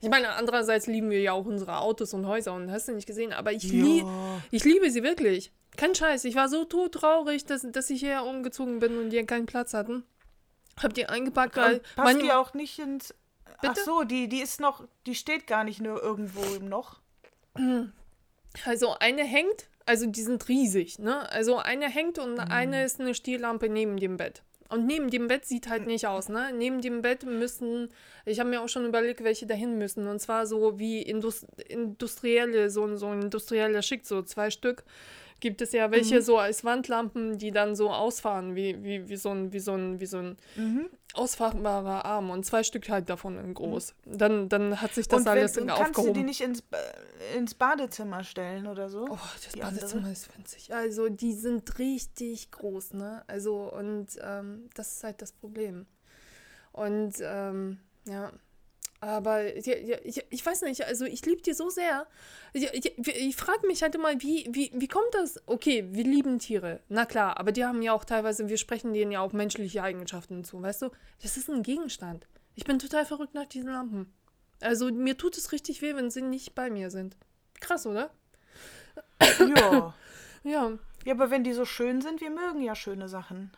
Ich 0.00 0.08
meine, 0.08 0.30
andererseits 0.34 0.86
lieben 0.86 1.10
wir 1.10 1.20
ja 1.20 1.32
auch 1.32 1.46
unsere 1.46 1.78
Autos 1.78 2.14
und 2.14 2.26
Häuser 2.26 2.54
und 2.54 2.70
hast 2.70 2.86
du 2.88 2.92
nicht 2.92 3.06
gesehen, 3.06 3.32
aber 3.32 3.52
ich, 3.52 3.64
lie 3.64 4.04
ich 4.52 4.64
liebe 4.64 4.90
sie 4.90 5.02
wirklich. 5.02 5.50
Kein 5.78 5.94
Scheiß. 5.94 6.24
Ich 6.24 6.34
war 6.34 6.48
so 6.48 6.64
todtraurig, 6.64 7.46
dass, 7.46 7.64
dass 7.70 7.88
ich 7.88 8.00
hier 8.00 8.24
umgezogen 8.24 8.80
bin 8.80 8.98
und 8.98 9.10
die 9.10 9.24
keinen 9.24 9.46
Platz 9.46 9.72
hatten. 9.72 10.02
Hab 10.82 10.92
die 10.92 11.06
eingepackt, 11.06 11.56
weil. 11.56 11.80
Passt 11.94 12.20
die 12.20 12.32
auch 12.32 12.52
nicht 12.52 12.78
ins. 12.80 13.14
Bitte? 13.60 13.74
Ach 13.78 13.84
so, 13.84 14.02
die, 14.02 14.28
die 14.28 14.40
ist 14.40 14.60
noch, 14.60 14.86
die 15.06 15.14
steht 15.14 15.46
gar 15.46 15.64
nicht 15.64 15.80
nur 15.80 16.02
irgendwo 16.02 16.42
im 16.56 16.68
noch. 16.68 17.00
Also 18.64 18.98
eine 18.98 19.24
hängt, 19.24 19.68
also 19.84 20.06
die 20.06 20.22
sind 20.22 20.48
riesig, 20.48 20.98
ne? 20.98 21.30
Also 21.30 21.58
eine 21.58 21.88
hängt 21.88 22.18
und 22.18 22.40
eine 22.40 22.82
ist 22.82 22.98
eine 22.98 23.14
Stehlampe 23.14 23.68
neben 23.68 23.98
dem 23.98 24.16
Bett. 24.16 24.42
Und 24.70 24.86
neben 24.86 25.10
dem 25.10 25.28
Bett 25.28 25.44
sieht 25.44 25.68
halt 25.68 25.86
nicht 25.86 26.06
aus, 26.06 26.28
ne? 26.28 26.50
Neben 26.52 26.80
dem 26.80 27.02
Bett 27.02 27.24
müssen, 27.24 27.90
ich 28.24 28.40
habe 28.40 28.48
mir 28.48 28.62
auch 28.62 28.68
schon 28.68 28.86
überlegt, 28.86 29.22
welche 29.22 29.46
dahin 29.46 29.78
müssen. 29.78 30.08
Und 30.08 30.18
zwar 30.18 30.46
so 30.46 30.78
wie 30.78 31.02
Indust 31.02 31.46
industrielle, 31.68 32.70
so, 32.70 32.96
so 32.96 33.06
ein 33.08 33.22
industrieller 33.22 33.82
Schick, 33.82 34.06
so 34.06 34.22
zwei 34.22 34.50
Stück 34.50 34.82
gibt 35.40 35.60
es 35.62 35.72
ja 35.72 35.90
welche 35.90 36.16
Mhm. 36.16 36.22
so 36.22 36.38
als 36.38 36.64
Wandlampen, 36.64 37.38
die 37.38 37.50
dann 37.50 37.76
so 37.76 37.90
ausfahren, 37.90 38.54
wie, 38.56 38.82
wie, 38.82 39.08
wie 39.08 39.16
so 39.16 39.30
ein, 39.30 39.52
wie 39.52 39.60
so 39.60 39.72
ein, 39.72 40.00
wie 40.00 40.06
so 40.06 40.18
ein 40.18 40.36
Mhm. 40.56 40.88
ausfahrbarer 41.14 42.04
Arm 42.04 42.30
und 42.30 42.44
zwei 42.44 42.62
Stück 42.62 42.88
halt 42.88 43.08
davon 43.08 43.38
in 43.38 43.54
groß. 43.54 43.94
Dann, 44.04 44.48
dann 44.48 44.80
hat 44.80 44.94
sich 44.94 45.08
das 45.08 45.20
Und 45.20 45.26
wenn, 45.26 45.38
alles 45.38 45.54
kannst 45.54 45.70
du 45.70 45.82
die 45.84 45.84
aufgehoben. 45.98 46.24
nicht 46.24 46.40
ins, 46.40 46.62
Ba- 46.62 46.76
ins 47.36 47.54
Badezimmer 47.54 48.24
stellen 48.24 48.66
oder 48.66 48.88
so? 48.90 49.06
Oh, 49.10 49.18
das 49.42 49.52
die 49.54 49.60
Badezimmer 49.60 49.96
andere? 49.98 50.12
ist 50.12 50.36
winzig. 50.36 50.74
Also, 50.74 51.08
die 51.08 51.32
sind 51.34 51.78
richtig 51.78 52.50
groß, 52.50 52.94
ne? 52.94 53.22
Also, 53.26 53.72
und 53.72 54.06
ähm, 54.22 54.68
das 54.74 54.92
ist 54.92 55.04
halt 55.04 55.22
das 55.22 55.32
Problem. 55.32 55.86
Und, 56.72 57.14
ähm, 57.22 57.78
ja. 58.06 58.32
Aber 59.00 59.56
ja, 59.56 59.76
ja, 59.76 59.96
ich, 60.02 60.24
ich 60.28 60.44
weiß 60.44 60.62
nicht, 60.62 60.84
also 60.84 61.04
ich 61.04 61.24
liebe 61.24 61.40
die 61.42 61.52
so 61.52 61.70
sehr. 61.70 62.06
Ich, 62.52 62.64
ich, 62.72 62.98
ich 63.06 63.36
frage 63.36 63.66
mich 63.66 63.82
halt 63.82 63.94
immer, 63.94 64.20
wie, 64.20 64.48
wie, 64.50 64.72
wie 64.74 64.88
kommt 64.88 65.12
das? 65.12 65.40
Okay, 65.46 65.86
wir 65.90 66.02
lieben 66.02 66.40
Tiere, 66.40 66.80
na 66.88 67.06
klar, 67.06 67.38
aber 67.38 67.52
die 67.52 67.64
haben 67.64 67.80
ja 67.82 67.92
auch 67.92 68.04
teilweise, 68.04 68.48
wir 68.48 68.56
sprechen 68.56 68.92
denen 68.92 69.12
ja 69.12 69.20
auch 69.20 69.32
menschliche 69.32 69.84
Eigenschaften 69.84 70.42
zu, 70.42 70.60
weißt 70.60 70.82
du? 70.82 70.90
Das 71.22 71.36
ist 71.36 71.48
ein 71.48 71.62
Gegenstand. 71.62 72.26
Ich 72.56 72.64
bin 72.64 72.80
total 72.80 73.06
verrückt 73.06 73.34
nach 73.34 73.46
diesen 73.46 73.70
Lampen. 73.70 74.12
Also 74.60 74.92
mir 74.92 75.16
tut 75.16 75.38
es 75.38 75.52
richtig 75.52 75.80
weh, 75.80 75.94
wenn 75.94 76.10
sie 76.10 76.22
nicht 76.22 76.56
bei 76.56 76.68
mir 76.68 76.90
sind. 76.90 77.16
Krass, 77.60 77.86
oder? 77.86 78.10
Ja. 79.20 79.94
Ja. 80.44 80.78
Ja, 81.04 81.14
aber 81.14 81.30
wenn 81.30 81.44
die 81.44 81.52
so 81.52 81.64
schön 81.64 82.00
sind, 82.00 82.20
wir 82.20 82.30
mögen 82.30 82.60
ja 82.60 82.74
schöne 82.74 83.08
Sachen. 83.08 83.52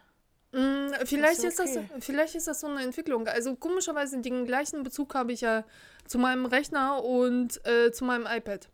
Mm, 0.53 0.93
Vielleicht 1.05 1.45
ist 1.45 1.59
ist, 1.59 1.61
okay. 1.61 1.89
das, 1.95 2.05
vielleicht 2.05 2.35
ist 2.35 2.49
das 2.49 2.61
so 2.61 2.67
eine 2.67 2.83
Entwicklung. 2.83 3.27
Also 3.29 3.55
komischerweise 3.55 4.19
den 4.21 4.47
gleichen 4.47 4.83
Bezug 4.83 5.15
habe 5.15 5.33
ich 5.33 5.43
ja 5.43 5.65
zu 6.07 6.19
meinem 6.19 6.45
Rechner 6.47 7.05
und 7.05 7.65
äh, 7.67 7.93
zu 7.93 8.05
meinem 8.05 8.27
iPad. 8.27 8.69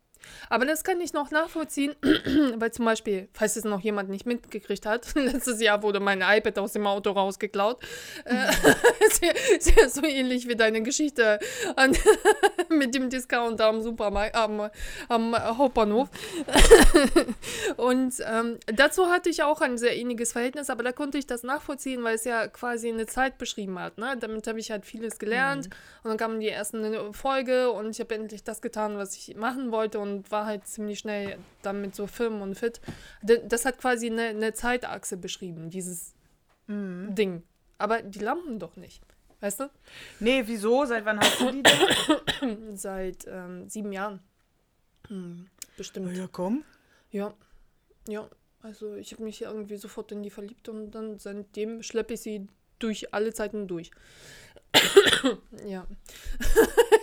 Aber 0.48 0.66
das 0.66 0.84
kann 0.84 1.00
ich 1.00 1.12
noch 1.12 1.30
nachvollziehen, 1.30 1.94
weil 2.56 2.72
zum 2.72 2.84
Beispiel, 2.84 3.28
falls 3.32 3.56
es 3.56 3.64
noch 3.64 3.80
jemand 3.80 4.08
nicht 4.08 4.26
mitgekriegt 4.26 4.86
hat, 4.86 5.06
letztes 5.14 5.60
Jahr 5.60 5.82
wurde 5.82 6.00
mein 6.00 6.22
iPad 6.22 6.58
aus 6.58 6.72
dem 6.72 6.86
Auto 6.86 7.10
rausgeklaut. 7.10 7.82
Äh, 8.24 8.52
sehr, 9.10 9.34
sehr 9.58 9.88
so 9.88 10.04
ähnlich 10.04 10.48
wie 10.48 10.56
deine 10.56 10.82
Geschichte 10.82 11.38
an, 11.76 11.96
mit 12.68 12.94
dem 12.94 13.10
Discounter 13.10 13.66
am 13.66 13.82
Supermarkt, 13.82 14.34
am, 14.34 14.70
am 15.08 15.58
Hauptbahnhof. 15.58 16.08
Und 17.76 18.14
ähm, 18.26 18.58
dazu 18.66 19.06
hatte 19.08 19.30
ich 19.30 19.42
auch 19.42 19.60
ein 19.60 19.78
sehr 19.78 19.96
ähnliches 19.96 20.32
Verhältnis, 20.32 20.70
aber 20.70 20.82
da 20.82 20.92
konnte 20.92 21.18
ich 21.18 21.26
das 21.26 21.42
nachvollziehen, 21.42 22.02
weil 22.04 22.14
es 22.14 22.24
ja 22.24 22.48
quasi 22.48 22.88
eine 22.88 23.06
Zeit 23.06 23.38
beschrieben 23.38 23.78
hat. 23.78 23.98
Ne? 23.98 24.16
Damit 24.18 24.46
habe 24.46 24.60
ich 24.60 24.70
halt 24.70 24.84
vieles 24.86 25.18
gelernt 25.18 25.68
und 26.02 26.10
dann 26.10 26.16
kamen 26.16 26.40
die 26.40 26.48
ersten 26.48 27.12
Folge 27.12 27.70
und 27.70 27.90
ich 27.90 28.00
habe 28.00 28.14
endlich 28.14 28.44
das 28.44 28.62
getan, 28.62 28.96
was 28.98 29.16
ich 29.16 29.36
machen 29.36 29.72
wollte 29.72 29.98
und 29.98 30.15
war 30.30 30.46
halt 30.46 30.66
ziemlich 30.66 30.98
schnell 30.98 31.38
damit 31.62 31.94
so 31.94 32.06
firm 32.06 32.42
und 32.42 32.54
fit. 32.54 32.80
Das 33.22 33.64
hat 33.64 33.78
quasi 33.78 34.06
eine, 34.06 34.28
eine 34.28 34.52
Zeitachse 34.52 35.16
beschrieben, 35.16 35.70
dieses 35.70 36.14
Ding. 36.68 37.42
Aber 37.78 38.02
die 38.02 38.18
Lampen 38.18 38.58
doch 38.58 38.76
nicht. 38.76 39.02
Weißt 39.40 39.60
du? 39.60 39.70
Nee, 40.18 40.42
wieso? 40.46 40.84
Seit 40.86 41.04
wann 41.04 41.20
hast 41.20 41.40
du 41.40 41.50
die 41.50 41.62
denn? 41.62 42.76
Seit 42.76 43.26
ähm, 43.28 43.68
sieben 43.68 43.92
Jahren. 43.92 44.20
Hm, 45.08 45.46
bestimmt. 45.76 46.16
Ja, 46.16 46.26
komm. 46.30 46.64
Ja, 47.10 47.34
ja. 48.08 48.28
Also 48.62 48.94
ich 48.94 49.12
habe 49.12 49.22
mich 49.22 49.42
irgendwie 49.42 49.76
sofort 49.76 50.10
in 50.10 50.22
die 50.22 50.30
verliebt 50.30 50.68
und 50.68 50.90
dann 50.90 51.18
seitdem 51.18 51.82
schleppe 51.82 52.14
ich 52.14 52.22
sie 52.22 52.48
durch 52.78 53.14
alle 53.14 53.32
Zeiten 53.32 53.68
durch. 53.68 53.90
Ja. 55.66 55.86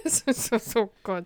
So, 0.06 0.58
so 0.58 0.92
Gott. 1.04 1.26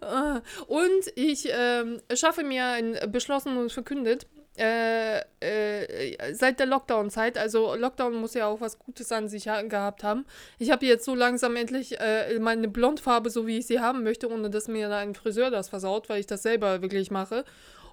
Ah, 0.00 0.40
Und 0.66 1.12
ich 1.14 1.48
ähm, 1.52 2.00
schaffe 2.14 2.42
mir 2.42 2.64
ein 2.66 2.98
beschlossen 3.12 3.56
und 3.58 3.70
verkündet, 3.70 4.26
äh, 4.58 5.20
äh, 5.40 6.34
seit 6.34 6.58
der 6.58 6.66
Lockdown-Zeit, 6.66 7.38
also 7.38 7.74
Lockdown 7.76 8.14
muss 8.14 8.34
ja 8.34 8.46
auch 8.46 8.60
was 8.60 8.78
Gutes 8.78 9.12
an 9.12 9.28
sich 9.28 9.46
ha 9.48 9.62
gehabt 9.62 10.02
haben. 10.02 10.24
Ich 10.58 10.70
habe 10.70 10.84
jetzt 10.86 11.04
so 11.04 11.14
langsam 11.14 11.54
endlich 11.54 12.00
äh, 12.00 12.38
meine 12.40 12.66
Blondfarbe, 12.68 13.30
so 13.30 13.46
wie 13.46 13.58
ich 13.58 13.66
sie 13.66 13.78
haben 13.80 14.02
möchte, 14.02 14.28
ohne 14.30 14.50
dass 14.50 14.66
mir 14.68 14.88
da 14.88 14.98
ein 14.98 15.14
Friseur 15.14 15.50
das 15.50 15.68
versaut, 15.68 16.08
weil 16.08 16.20
ich 16.20 16.26
das 16.26 16.42
selber 16.42 16.82
wirklich 16.82 17.10
mache. 17.10 17.44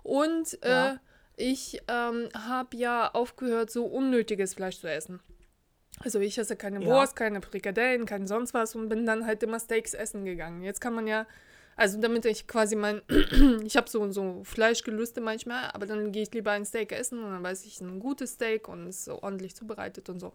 Und 0.01 0.57
äh, 0.63 0.69
Ja. 0.69 0.99
ich 1.35 1.81
ähm, 1.87 2.29
habe 2.33 2.77
ja 2.77 3.11
aufgehört, 3.13 3.69
so 3.69 3.85
unnötiges 3.85 4.53
Fleisch 4.55 4.79
zu 4.79 4.87
essen. 4.89 5.19
Also 6.03 6.19
ich 6.19 6.37
esse 6.37 6.55
keine 6.55 6.81
Ja. 6.81 6.87
Wurst, 6.87 7.15
keine 7.15 7.41
Frikadellen, 7.41 8.05
kein 8.05 8.27
sonst 8.27 8.53
was 8.53 8.75
und 8.75 8.89
bin 8.89 9.05
dann 9.05 9.25
halt 9.25 9.43
immer 9.43 9.59
Steaks 9.59 9.93
essen 9.93 10.25
gegangen. 10.25 10.61
Jetzt 10.61 10.81
kann 10.81 10.93
man 10.93 11.07
ja, 11.07 11.25
also 11.75 11.99
damit 11.99 12.25
ich 12.25 12.47
quasi 12.47 12.75
mein, 12.75 13.01
ich 13.63 13.77
habe 13.77 13.89
so, 13.89 14.11
so 14.11 14.43
Fleischgelüste 14.43 15.21
manchmal, 15.21 15.71
aber 15.73 15.85
dann 15.85 16.11
gehe 16.11 16.23
ich 16.23 16.33
lieber 16.33 16.51
ein 16.51 16.65
Steak 16.65 16.91
essen 16.91 17.23
und 17.23 17.31
dann 17.31 17.43
weiß 17.43 17.65
ich, 17.65 17.81
ein 17.81 17.99
gutes 17.99 18.33
Steak 18.33 18.67
und 18.67 18.87
ist 18.87 19.05
so 19.05 19.21
ordentlich 19.21 19.55
zubereitet 19.55 20.09
und 20.09 20.19
so. 20.19 20.33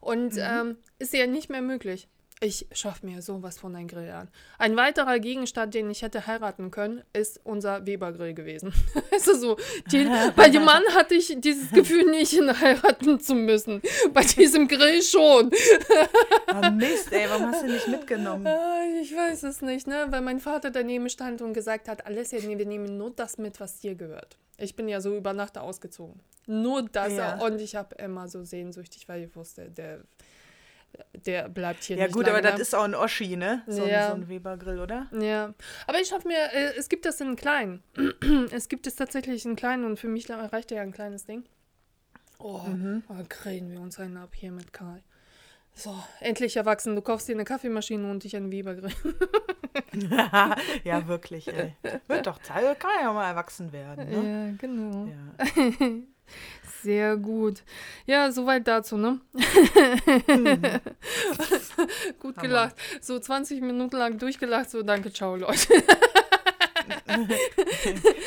Und 0.00 0.34
ähm, 0.38 0.76
ist 0.98 1.14
ja 1.14 1.26
nicht 1.26 1.48
mehr 1.50 1.62
möglich. 1.62 2.08
Ich 2.40 2.66
schaffe 2.72 3.06
mir 3.06 3.22
sowas 3.22 3.58
von 3.58 3.74
ein 3.76 3.86
Grill 3.86 4.10
an. 4.10 4.28
Ein 4.58 4.76
weiterer 4.76 5.18
Gegenstand, 5.18 5.72
den 5.72 5.88
ich 5.88 6.02
hätte 6.02 6.26
heiraten 6.26 6.70
können, 6.70 7.02
ist 7.12 7.40
unser 7.44 7.86
Weber-Grill 7.86 8.34
gewesen. 8.34 8.72
also 9.12 9.34
so, 9.34 9.56
die, 9.90 10.06
bei 10.36 10.48
dem 10.48 10.64
Mann 10.64 10.82
hatte 10.94 11.14
ich 11.14 11.34
dieses 11.38 11.70
Gefühl 11.70 12.10
nicht, 12.10 12.32
ihn 12.32 12.60
heiraten 12.60 13.20
zu 13.20 13.34
müssen. 13.34 13.80
Bei 14.12 14.24
diesem 14.24 14.68
Grill 14.68 15.00
schon. 15.02 15.50
Ah, 16.48 16.70
Mist, 16.70 17.12
ey, 17.12 17.26
warum 17.30 17.46
hast 17.46 17.62
du 17.62 17.66
nicht 17.66 17.88
mitgenommen? 17.88 18.46
Ah, 18.46 18.80
Ich 19.00 19.14
weiß 19.14 19.44
es 19.44 19.62
nicht, 19.62 19.86
ne? 19.86 20.06
Weil 20.10 20.20
mein 20.20 20.40
Vater 20.40 20.70
daneben 20.70 21.08
stand 21.08 21.40
und 21.40 21.54
gesagt 21.54 21.88
hat, 21.88 22.04
Alessia, 22.04 22.42
wir 22.42 22.66
nehmen 22.66 22.98
nur 22.98 23.10
das 23.10 23.38
mit, 23.38 23.60
was 23.60 23.78
dir 23.78 23.94
gehört. 23.94 24.36
Ich 24.58 24.76
bin 24.76 24.88
ja 24.88 25.00
so 25.00 25.16
über 25.16 25.32
Nacht 25.32 25.56
ausgezogen. 25.58 26.20
Nur 26.46 26.82
das. 26.82 27.12
Ja. 27.14 27.38
Und 27.40 27.60
ich 27.60 27.74
habe 27.74 27.94
immer 27.96 28.28
so 28.28 28.44
sehnsüchtig, 28.44 29.08
weil 29.08 29.24
ich 29.24 29.34
wusste, 29.34 29.70
der, 29.70 30.00
der 31.26 31.48
bleibt 31.48 31.82
hier 31.84 31.96
Ja 31.96 32.04
nicht 32.04 32.14
gut, 32.14 32.26
lange, 32.26 32.38
aber 32.38 32.50
das 32.50 32.60
ist 32.60 32.74
auch 32.74 32.84
ein 32.84 32.94
Oschi, 32.94 33.36
ne? 33.36 33.62
So, 33.66 33.82
ein- 33.84 33.88
Ja. 33.88 34.08
so 34.10 34.14
ein 34.14 34.28
Webergrill, 34.28 34.80
oder? 34.80 35.06
Ja, 35.18 35.54
aber 35.86 36.00
ich 36.00 36.12
hoffe 36.12 36.28
mir, 36.28 36.52
äh, 36.52 36.74
es 36.76 36.88
gibt 36.88 37.04
das 37.06 37.20
in 37.20 37.36
klein. 37.36 37.82
es 38.52 38.68
gibt 38.68 38.86
es 38.86 38.94
tatsächlich 38.96 39.44
in 39.44 39.56
klein 39.56 39.84
und 39.84 39.98
für 39.98 40.08
mich 40.08 40.28
reicht 40.30 40.70
ja 40.70 40.82
ein 40.82 40.92
kleines 40.92 41.24
Ding. 41.26 41.44
Oh, 42.38 42.58
Mhm. 42.58 43.02
oh 43.08 43.14
kriegen 43.28 43.70
wir 43.70 43.80
uns 43.80 43.98
einen 43.98 44.16
ab 44.18 44.30
hier 44.34 44.52
mit 44.52 44.72
Karl. 44.72 45.02
So, 45.76 45.92
endlich 46.20 46.56
erwachsen. 46.56 46.94
Du 46.94 47.02
kaufst 47.02 47.26
dir 47.28 47.32
eine 47.32 47.44
Kaffeemaschine 47.44 48.08
und 48.08 48.24
ich 48.24 48.36
einen 48.36 48.52
Webergrill. 48.52 48.92
ja, 50.84 51.08
wirklich, 51.08 51.48
ey. 51.48 51.74
Wird 52.06 52.26
doch 52.26 52.38
Zeit, 52.42 52.78
kann 52.78 52.90
ja 53.02 53.12
mal 53.12 53.28
erwachsen 53.28 53.72
werden, 53.72 54.08
ne? 54.08 54.48
Ja, 54.50 54.56
genau. 54.58 55.06
Ja. 55.06 55.86
Sehr 56.84 57.16
gut. 57.16 57.62
Ja, 58.04 58.30
soweit 58.30 58.68
dazu, 58.68 58.98
ne? 58.98 59.18
gut 62.20 62.36
Hammer. 62.36 62.46
gelacht. 62.46 62.76
So 63.00 63.18
20 63.18 63.62
Minuten 63.62 63.96
lang 63.96 64.18
durchgelacht. 64.18 64.68
So, 64.68 64.82
danke, 64.82 65.10
ciao, 65.10 65.34
Leute. 65.34 65.56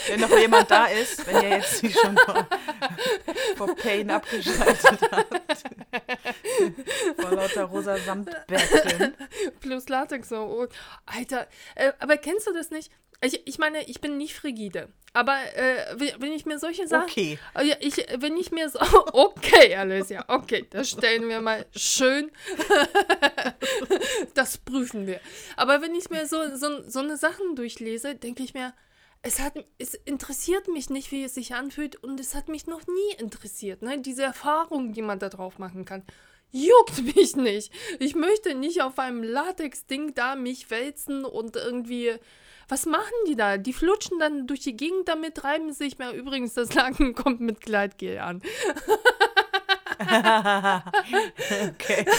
Wenn 0.07 0.19
noch 0.19 0.35
jemand 0.35 0.71
da 0.71 0.87
ist, 0.87 1.27
wenn 1.27 1.43
ihr 1.43 1.49
jetzt 1.57 1.83
die 1.83 1.91
schon 1.91 2.17
vor, 2.17 2.47
vor 3.55 3.75
Pain 3.75 4.09
abgeschaltet 4.09 4.99
habt. 5.11 5.65
vor 7.19 7.31
lauter 7.31 7.65
rosa 7.65 7.97
Samtbettchen. 7.97 9.13
Plus 9.59 9.87
Latex 9.89 10.29
so. 10.29 10.37
Oh, 10.37 10.67
Alter, 11.05 11.47
äh, 11.75 11.91
aber 11.99 12.17
kennst 12.17 12.47
du 12.47 12.53
das 12.53 12.71
nicht? 12.71 12.91
Ich, 13.21 13.47
ich 13.47 13.57
meine, 13.57 13.83
ich 13.89 13.99
bin 13.99 14.17
nicht 14.17 14.35
frigide. 14.35 14.89
Aber 15.13 15.35
äh, 15.55 15.95
wenn, 16.19 16.31
ich 16.31 16.45
mir 16.45 16.59
solche 16.59 16.87
Sachen. 16.87 17.09
Okay. 17.09 17.39
Oh 17.55 17.61
ja, 17.61 17.75
ich, 17.79 17.97
wenn 18.19 18.37
ich 18.37 18.51
mir 18.51 18.69
so. 18.69 18.79
Okay, 19.13 19.75
Alicia, 19.75 20.23
okay, 20.27 20.67
das 20.69 20.91
stellen 20.91 21.27
wir 21.27 21.41
mal 21.41 21.65
schön. 21.75 22.31
das 24.35 24.59
prüfen 24.59 25.07
wir. 25.07 25.19
Aber 25.55 25.81
wenn 25.81 25.95
ich 25.95 26.11
mir 26.11 26.27
so, 26.27 26.55
so, 26.55 26.87
so 26.87 26.99
eine 26.99 27.17
Sachen 27.17 27.55
durchlese, 27.55 28.13
denke 28.13 28.43
ich 28.43 28.53
mir, 28.53 28.73
es, 29.23 29.39
hat, 29.39 29.53
es 29.79 29.95
interessiert 29.95 30.67
mich 30.67 30.91
nicht, 30.91 31.11
wie 31.11 31.23
es 31.23 31.33
sich 31.33 31.55
anfühlt 31.55 31.95
und 31.95 32.19
es 32.19 32.35
hat 32.35 32.47
mich 32.47 32.67
noch 32.67 32.85
nie 32.85 33.15
interessiert. 33.17 33.81
Ne? 33.81 33.99
Diese 33.99 34.23
Erfahrung, 34.23 34.93
die 34.93 35.01
man 35.01 35.17
da 35.17 35.29
drauf 35.29 35.57
machen 35.57 35.85
kann. 35.85 36.03
Juckt 36.51 37.15
mich 37.15 37.35
nicht. 37.35 37.73
Ich 37.99 38.15
möchte 38.15 38.53
nicht 38.53 38.81
auf 38.81 38.99
einem 38.99 39.23
Latex-Ding 39.23 40.13
da 40.13 40.35
mich 40.35 40.69
wälzen 40.69 41.25
und 41.25 41.55
irgendwie. 41.55 42.19
Was 42.69 42.85
machen 42.85 43.13
die 43.27 43.35
da? 43.35 43.57
Die 43.57 43.73
flutschen 43.73 44.19
dann 44.19 44.47
durch 44.47 44.59
die 44.59 44.75
Gegend 44.75 45.07
damit, 45.07 45.43
reiben 45.43 45.71
sich 45.71 45.97
mehr. 45.97 46.11
Übrigens, 46.11 46.53
das 46.53 46.73
Laken 46.73 47.15
kommt 47.15 47.39
mit 47.39 47.61
Gleitgel 47.61 48.19
an. 48.19 48.41
okay. 51.69 52.05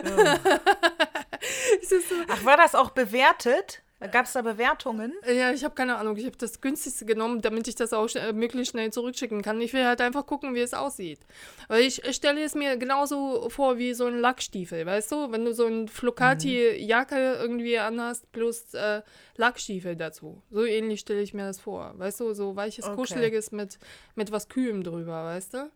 Ach, 2.28 2.44
war 2.44 2.56
das 2.56 2.74
auch 2.74 2.90
bewertet? 2.90 3.82
Gab 4.12 4.24
es 4.24 4.32
da 4.32 4.40
Bewertungen? 4.40 5.12
Ja, 5.26 5.52
ich 5.52 5.62
habe 5.62 5.74
keine 5.74 5.96
Ahnung. 5.96 6.16
Ich 6.16 6.24
habe 6.24 6.36
das 6.36 6.62
günstigste 6.62 7.04
genommen, 7.04 7.42
damit 7.42 7.68
ich 7.68 7.74
das 7.74 7.92
auch 7.92 8.08
äh, 8.14 8.32
möglichst 8.32 8.70
schnell 8.72 8.90
zurückschicken 8.90 9.42
kann. 9.42 9.60
Ich 9.60 9.74
will 9.74 9.84
halt 9.84 10.00
einfach 10.00 10.24
gucken, 10.26 10.54
wie 10.54 10.60
es 10.60 10.72
aussieht. 10.72 11.20
Weil 11.68 11.82
ich, 11.82 12.02
stelle 12.16 12.42
es 12.42 12.54
mir 12.54 12.78
genauso 12.78 13.50
vor 13.50 13.76
wie 13.76 13.92
so 13.92 14.06
ein 14.06 14.18
Lackstiefel, 14.18 14.86
weißt 14.86 15.12
du? 15.12 15.32
Wenn 15.32 15.44
du 15.44 15.52
so 15.52 15.66
ein 15.66 15.86
Flocati-Jacke 15.88 17.34
irgendwie 17.40 17.78
anhast, 17.78 18.30
plus 18.32 18.72
äh, 18.72 19.02
Lackstiefel 19.36 19.96
dazu. 19.96 20.42
So 20.50 20.64
ähnlich 20.64 21.00
stelle 21.00 21.20
ich 21.20 21.34
mir 21.34 21.44
das 21.46 21.60
vor. 21.60 21.92
Weißt 21.98 22.20
du, 22.20 22.32
so 22.32 22.56
weiches, 22.56 22.86
Okay. 22.86 22.96
kuscheliges 22.96 23.52
mit, 23.52 23.78
mit 24.14 24.32
was 24.32 24.48
Kühlem 24.48 24.82
drüber, 24.82 25.24
weißt 25.24 25.54
du? 25.54 25.70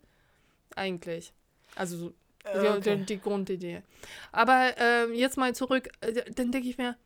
Eigentlich. 0.77 1.33
Also 1.77 1.97
so 1.97 2.15
Äh, 2.45 2.69
okay. 2.69 2.97
die, 2.97 3.05
die 3.05 3.21
Grundidee. 3.21 3.83
Aber 4.33 4.73
ähm, 4.79 5.15
jetzt 5.15 5.37
mal 5.37 5.55
zurück, 5.55 5.89
äh, 6.01 6.23
dann 6.35 6.51
denke 6.51 6.69
ich 6.69 6.79
mir, 6.79 6.97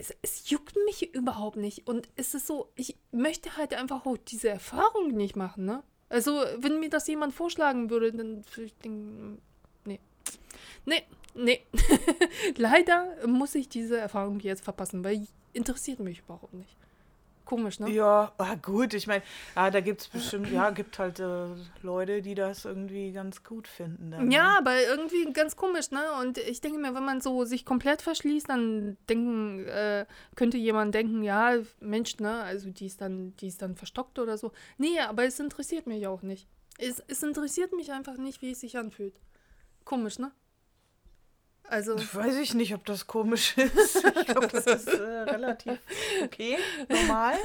es, 0.00 0.14
es 0.22 0.48
juckt 0.48 0.74
mich 0.86 1.14
überhaupt 1.14 1.56
nicht. 1.56 1.86
Und 1.86 2.08
es 2.16 2.34
ist 2.34 2.46
so, 2.46 2.72
ich 2.74 2.96
möchte 3.12 3.56
halt 3.56 3.74
einfach 3.74 4.06
auch 4.06 4.16
diese 4.16 4.48
Erfahrung 4.48 5.12
nicht 5.12 5.36
machen, 5.36 5.66
ne? 5.66 5.82
Also, 6.08 6.42
wenn 6.58 6.80
mir 6.80 6.90
das 6.90 7.06
jemand 7.06 7.34
vorschlagen 7.34 7.90
würde, 7.90 8.10
dann 8.12 8.44
würde 8.50 8.64
ich 8.64 8.74
denken, 8.78 9.40
nee. 9.84 10.00
Nee, 10.84 11.04
nee. 11.34 11.60
Leider 12.56 13.26
muss 13.28 13.54
ich 13.54 13.68
diese 13.68 13.98
Erfahrung 13.98 14.40
jetzt 14.40 14.64
verpassen, 14.64 15.04
weil 15.04 15.26
interessiert 15.52 16.00
mich 16.00 16.20
überhaupt 16.20 16.54
nicht. 16.54 16.76
Komisch, 17.50 17.80
ne? 17.80 17.90
Ja, 17.90 18.30
ah, 18.38 18.54
gut, 18.54 18.94
ich 18.94 19.08
meine, 19.08 19.24
ja, 19.56 19.72
da 19.72 19.80
gibt 19.80 20.02
es 20.02 20.06
bestimmt, 20.06 20.52
ja, 20.52 20.70
gibt 20.70 21.00
halt 21.00 21.18
äh, 21.18 21.46
Leute, 21.82 22.22
die 22.22 22.36
das 22.36 22.64
irgendwie 22.64 23.10
ganz 23.10 23.42
gut 23.42 23.66
finden. 23.66 24.12
Dann, 24.12 24.30
Ja, 24.30 24.52
ne? 24.52 24.58
aber 24.58 24.80
irgendwie 24.80 25.32
ganz 25.32 25.56
komisch, 25.56 25.90
ne? 25.90 26.00
Und 26.20 26.38
ich 26.38 26.60
denke 26.60 26.78
mir, 26.78 26.94
wenn 26.94 27.04
man 27.04 27.20
so 27.20 27.44
sich 27.44 27.64
komplett 27.64 28.02
verschließt, 28.02 28.48
dann 28.48 28.96
denken, 29.08 29.66
äh, 29.66 30.06
könnte 30.36 30.58
jemand 30.58 30.94
denken, 30.94 31.24
ja, 31.24 31.56
Mensch, 31.80 32.18
ne, 32.18 32.40
also 32.44 32.70
die 32.70 32.86
ist 32.86 33.00
dann, 33.00 33.34
die 33.38 33.48
ist 33.48 33.60
dann 33.62 33.74
verstockt 33.74 34.20
oder 34.20 34.38
so. 34.38 34.52
Nee, 34.78 35.00
aber 35.00 35.24
es 35.24 35.40
interessiert 35.40 35.88
mich 35.88 36.06
auch 36.06 36.22
nicht. 36.22 36.46
Es, 36.78 37.02
es 37.08 37.20
interessiert 37.24 37.72
mich 37.72 37.90
einfach 37.90 38.16
nicht, 38.16 38.42
wie 38.42 38.52
es 38.52 38.60
sich 38.60 38.78
anfühlt. 38.78 39.18
Komisch, 39.84 40.20
ne? 40.20 40.30
Also, 41.70 41.96
Weiß 41.96 42.36
ich 42.38 42.54
nicht, 42.54 42.74
ob 42.74 42.84
das 42.84 43.06
komisch 43.06 43.56
ist. 43.56 44.04
Ich 44.04 44.26
glaube, 44.26 44.48
das 44.48 44.66
ist 44.66 44.88
äh, 44.88 45.02
relativ 45.02 45.78
okay, 46.24 46.58
normal. 46.88 47.36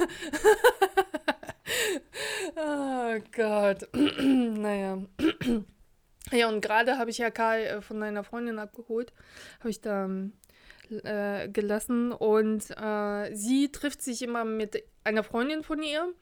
oh 2.56 3.20
Gott. 3.30 3.88
naja. 4.18 4.98
Ja, 6.32 6.48
und 6.48 6.60
gerade 6.60 6.98
habe 6.98 7.10
ich 7.10 7.18
ja 7.18 7.30
Karl 7.30 7.60
äh, 7.60 7.80
von 7.80 8.02
einer 8.02 8.24
Freundin 8.24 8.58
abgeholt. 8.58 9.12
Habe 9.60 9.70
ich 9.70 9.80
da 9.80 10.06
ähm, 10.06 10.32
äh, 11.04 11.48
gelassen. 11.48 12.10
Und 12.10 12.64
äh, 12.76 13.32
sie 13.32 13.70
trifft 13.70 14.02
sich 14.02 14.22
immer 14.22 14.44
mit 14.44 14.82
einer 15.04 15.22
Freundin 15.22 15.62
von 15.62 15.84
ihr. 15.84 16.12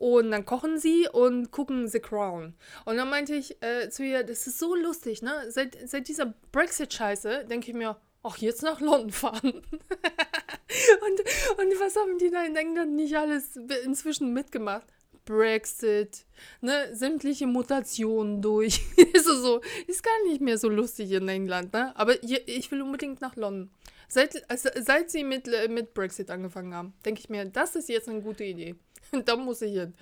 Und 0.00 0.30
dann 0.30 0.46
kochen 0.46 0.78
sie 0.78 1.06
und 1.12 1.50
gucken 1.50 1.86
The 1.86 2.00
Crown. 2.00 2.54
Und 2.86 2.96
dann 2.96 3.10
meinte 3.10 3.34
ich 3.34 3.62
äh, 3.62 3.90
zu 3.90 4.02
ihr, 4.02 4.24
das 4.24 4.46
ist 4.46 4.58
so 4.58 4.74
lustig, 4.74 5.20
ne? 5.20 5.30
Seit, 5.50 5.76
seit 5.84 6.08
dieser 6.08 6.32
Brexit-Scheiße 6.52 7.44
denke 7.44 7.70
ich 7.70 7.76
mir, 7.76 7.98
ach, 8.22 8.38
jetzt 8.38 8.62
nach 8.62 8.80
London 8.80 9.10
fahren. 9.10 9.52
und, 9.52 11.20
und 11.60 11.80
was 11.80 11.96
haben 11.96 12.16
die 12.16 12.30
da 12.30 12.46
in 12.46 12.56
England 12.56 12.94
nicht 12.94 13.14
alles 13.14 13.56
inzwischen 13.84 14.32
mitgemacht? 14.32 14.86
Brexit, 15.26 16.24
ne, 16.62 16.96
sämtliche 16.96 17.46
Mutationen 17.46 18.40
durch. 18.40 18.80
ist 19.12 19.26
so, 19.26 19.60
ist 19.86 20.02
gar 20.02 20.24
nicht 20.28 20.40
mehr 20.40 20.56
so 20.56 20.70
lustig 20.70 21.12
in 21.12 21.28
England, 21.28 21.74
ne? 21.74 21.94
Aber 21.94 22.14
hier, 22.22 22.48
ich 22.48 22.70
will 22.70 22.80
unbedingt 22.80 23.20
nach 23.20 23.36
London. 23.36 23.70
Seit, 24.08 24.50
also, 24.50 24.70
seit 24.80 25.10
sie 25.10 25.24
mit, 25.24 25.46
äh, 25.46 25.68
mit 25.68 25.92
Brexit 25.92 26.30
angefangen 26.30 26.74
haben, 26.74 26.94
denke 27.04 27.20
ich 27.20 27.28
mir, 27.28 27.44
das 27.44 27.76
ist 27.76 27.90
jetzt 27.90 28.08
eine 28.08 28.22
gute 28.22 28.44
Idee. 28.44 28.76
da 29.24 29.36
muss 29.36 29.62
ich 29.62 29.72
hin. 29.72 29.94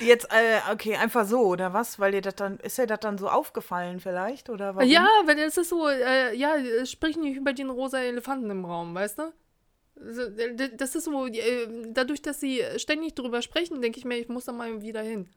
Jetzt, 0.00 0.28
äh, 0.30 0.60
okay, 0.72 0.96
einfach 0.96 1.26
so, 1.26 1.40
oder 1.40 1.72
was? 1.72 1.98
Weil 1.98 2.12
dir 2.12 2.20
das 2.20 2.36
dann, 2.36 2.58
ist 2.58 2.78
dir 2.78 2.86
das 2.86 3.00
dann 3.00 3.18
so 3.18 3.28
aufgefallen 3.28 4.00
vielleicht? 4.00 4.50
Oder 4.50 4.76
warum? 4.76 4.88
Ja, 4.88 5.06
weil 5.24 5.38
es 5.38 5.56
ist 5.56 5.70
so, 5.70 5.88
äh, 5.88 6.34
ja, 6.36 6.56
sprich 6.86 7.16
nicht 7.16 7.36
über 7.36 7.52
den 7.52 7.70
rosa 7.70 8.00
Elefanten 8.00 8.50
im 8.50 8.64
Raum, 8.64 8.94
weißt 8.94 9.18
du? 9.18 9.32
Das 10.76 10.94
ist 10.94 11.04
so, 11.04 11.26
äh, 11.26 11.68
dadurch, 11.88 12.22
dass 12.22 12.40
sie 12.40 12.62
ständig 12.76 13.14
drüber 13.14 13.42
sprechen, 13.42 13.82
denke 13.82 13.98
ich 13.98 14.04
mir, 14.04 14.18
ich 14.18 14.28
muss 14.28 14.44
da 14.44 14.52
mal 14.52 14.80
wieder 14.80 15.02
hin. 15.02 15.28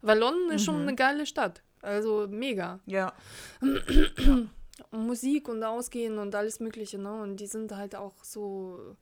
Weil 0.00 0.18
London 0.18 0.52
ist 0.52 0.64
schon 0.64 0.82
eine 0.82 0.94
geile 0.94 1.26
Stadt. 1.26 1.62
Also 1.82 2.26
mega. 2.28 2.80
Ja. 2.86 3.12
Musik 4.90 5.48
und 5.48 5.62
Ausgehen 5.62 6.18
und 6.18 6.34
alles 6.34 6.60
Mögliche, 6.60 6.98
ne? 6.98 7.22
Und 7.22 7.36
die 7.36 7.46
sind 7.46 7.72
halt 7.72 7.94
auch 7.94 8.22
so, 8.22 8.96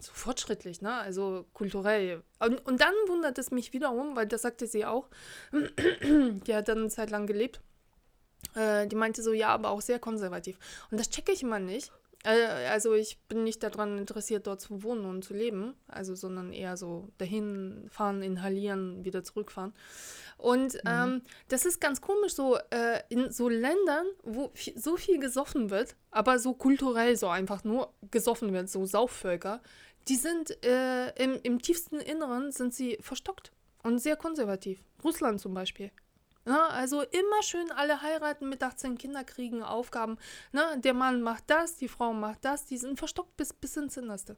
so 0.00 0.12
fortschrittlich, 0.12 0.82
ne? 0.82 0.92
Also 0.94 1.46
kulturell. 1.52 2.22
Und, 2.38 2.64
und 2.66 2.80
dann 2.80 2.94
wundert 3.06 3.38
es 3.38 3.50
mich 3.50 3.72
wiederum, 3.72 4.16
weil 4.16 4.26
das 4.26 4.42
sagte 4.42 4.66
sie 4.66 4.84
auch, 4.84 5.08
die 5.52 6.54
hat 6.54 6.68
dann 6.68 6.78
eine 6.78 6.88
Zeit 6.88 7.10
lang 7.10 7.26
gelebt. 7.26 7.60
Äh, 8.54 8.86
die 8.86 8.96
meinte 8.96 9.22
so, 9.22 9.32
ja, 9.32 9.48
aber 9.48 9.70
auch 9.70 9.80
sehr 9.80 9.98
konservativ. 9.98 10.58
Und 10.90 10.98
das 11.00 11.10
checke 11.10 11.32
ich 11.32 11.42
immer 11.42 11.58
nicht. 11.58 11.92
Äh, 12.26 12.68
also 12.68 12.94
ich 12.94 13.18
bin 13.28 13.44
nicht 13.44 13.62
daran 13.62 13.98
interessiert, 13.98 14.46
dort 14.46 14.60
zu 14.60 14.82
wohnen 14.82 15.04
und 15.04 15.24
zu 15.24 15.32
leben, 15.32 15.74
also 15.86 16.14
sondern 16.14 16.52
eher 16.52 16.76
so 16.76 17.08
dahin 17.18 17.86
fahren, 17.88 18.22
inhalieren, 18.22 19.04
wieder 19.04 19.22
zurückfahren. 19.22 19.72
Und 20.36 20.78
ähm, 20.84 21.22
das 21.48 21.64
ist 21.64 21.80
ganz 21.80 22.00
komisch, 22.02 22.34
so 22.34 22.58
äh, 22.70 23.00
in 23.08 23.30
so 23.30 23.48
Ländern, 23.48 24.06
wo 24.22 24.52
so 24.74 24.96
viel 24.96 25.18
gesoffen 25.18 25.70
wird, 25.70 25.96
aber 26.10 26.38
so 26.38 26.52
kulturell 26.52 27.16
so 27.16 27.28
einfach 27.28 27.64
nur 27.64 27.94
gesoffen 28.10 28.52
wird, 28.52 28.68
so 28.68 28.84
Saufvölker, 28.84 29.62
die 30.08 30.16
sind 30.16 30.64
äh, 30.64 31.10
im, 31.22 31.38
im 31.42 31.60
tiefsten 31.60 32.00
Inneren 32.00 32.52
sind 32.52 32.74
sie 32.74 32.98
verstockt 33.00 33.52
und 33.82 33.98
sehr 33.98 34.16
konservativ. 34.16 34.82
Russland 35.02 35.40
zum 35.40 35.54
Beispiel. 35.54 35.90
Ja, 36.46 36.68
also 36.68 37.02
immer 37.02 37.42
schön 37.42 37.72
alle 37.72 38.02
heiraten, 38.02 38.48
mit 38.48 38.62
18 38.62 38.98
Kinder 38.98 39.24
kriegen, 39.24 39.64
Aufgaben. 39.64 40.16
Ne? 40.52 40.62
Der 40.78 40.94
Mann 40.94 41.20
macht 41.22 41.44
das, 41.48 41.76
die 41.76 41.88
Frau 41.88 42.12
macht 42.12 42.44
das, 42.44 42.66
die 42.66 42.78
sind 42.78 42.98
verstockt 42.98 43.36
bis, 43.36 43.52
bis 43.52 43.76
ins 43.76 43.96
Innerste. 43.96 44.36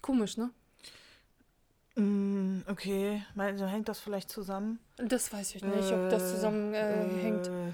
Komisch, 0.00 0.38
ne? 0.38 0.50
Mm, 1.96 2.62
okay, 2.66 3.22
du, 3.34 3.66
hängt 3.68 3.88
das 3.88 4.00
vielleicht 4.00 4.30
zusammen? 4.30 4.80
Das 4.96 5.32
weiß 5.32 5.54
ich 5.54 5.62
nicht, 5.62 5.92
ob 5.92 6.10
das 6.10 6.30
zusammenhängt. 6.30 7.46
Äh, 7.46 7.72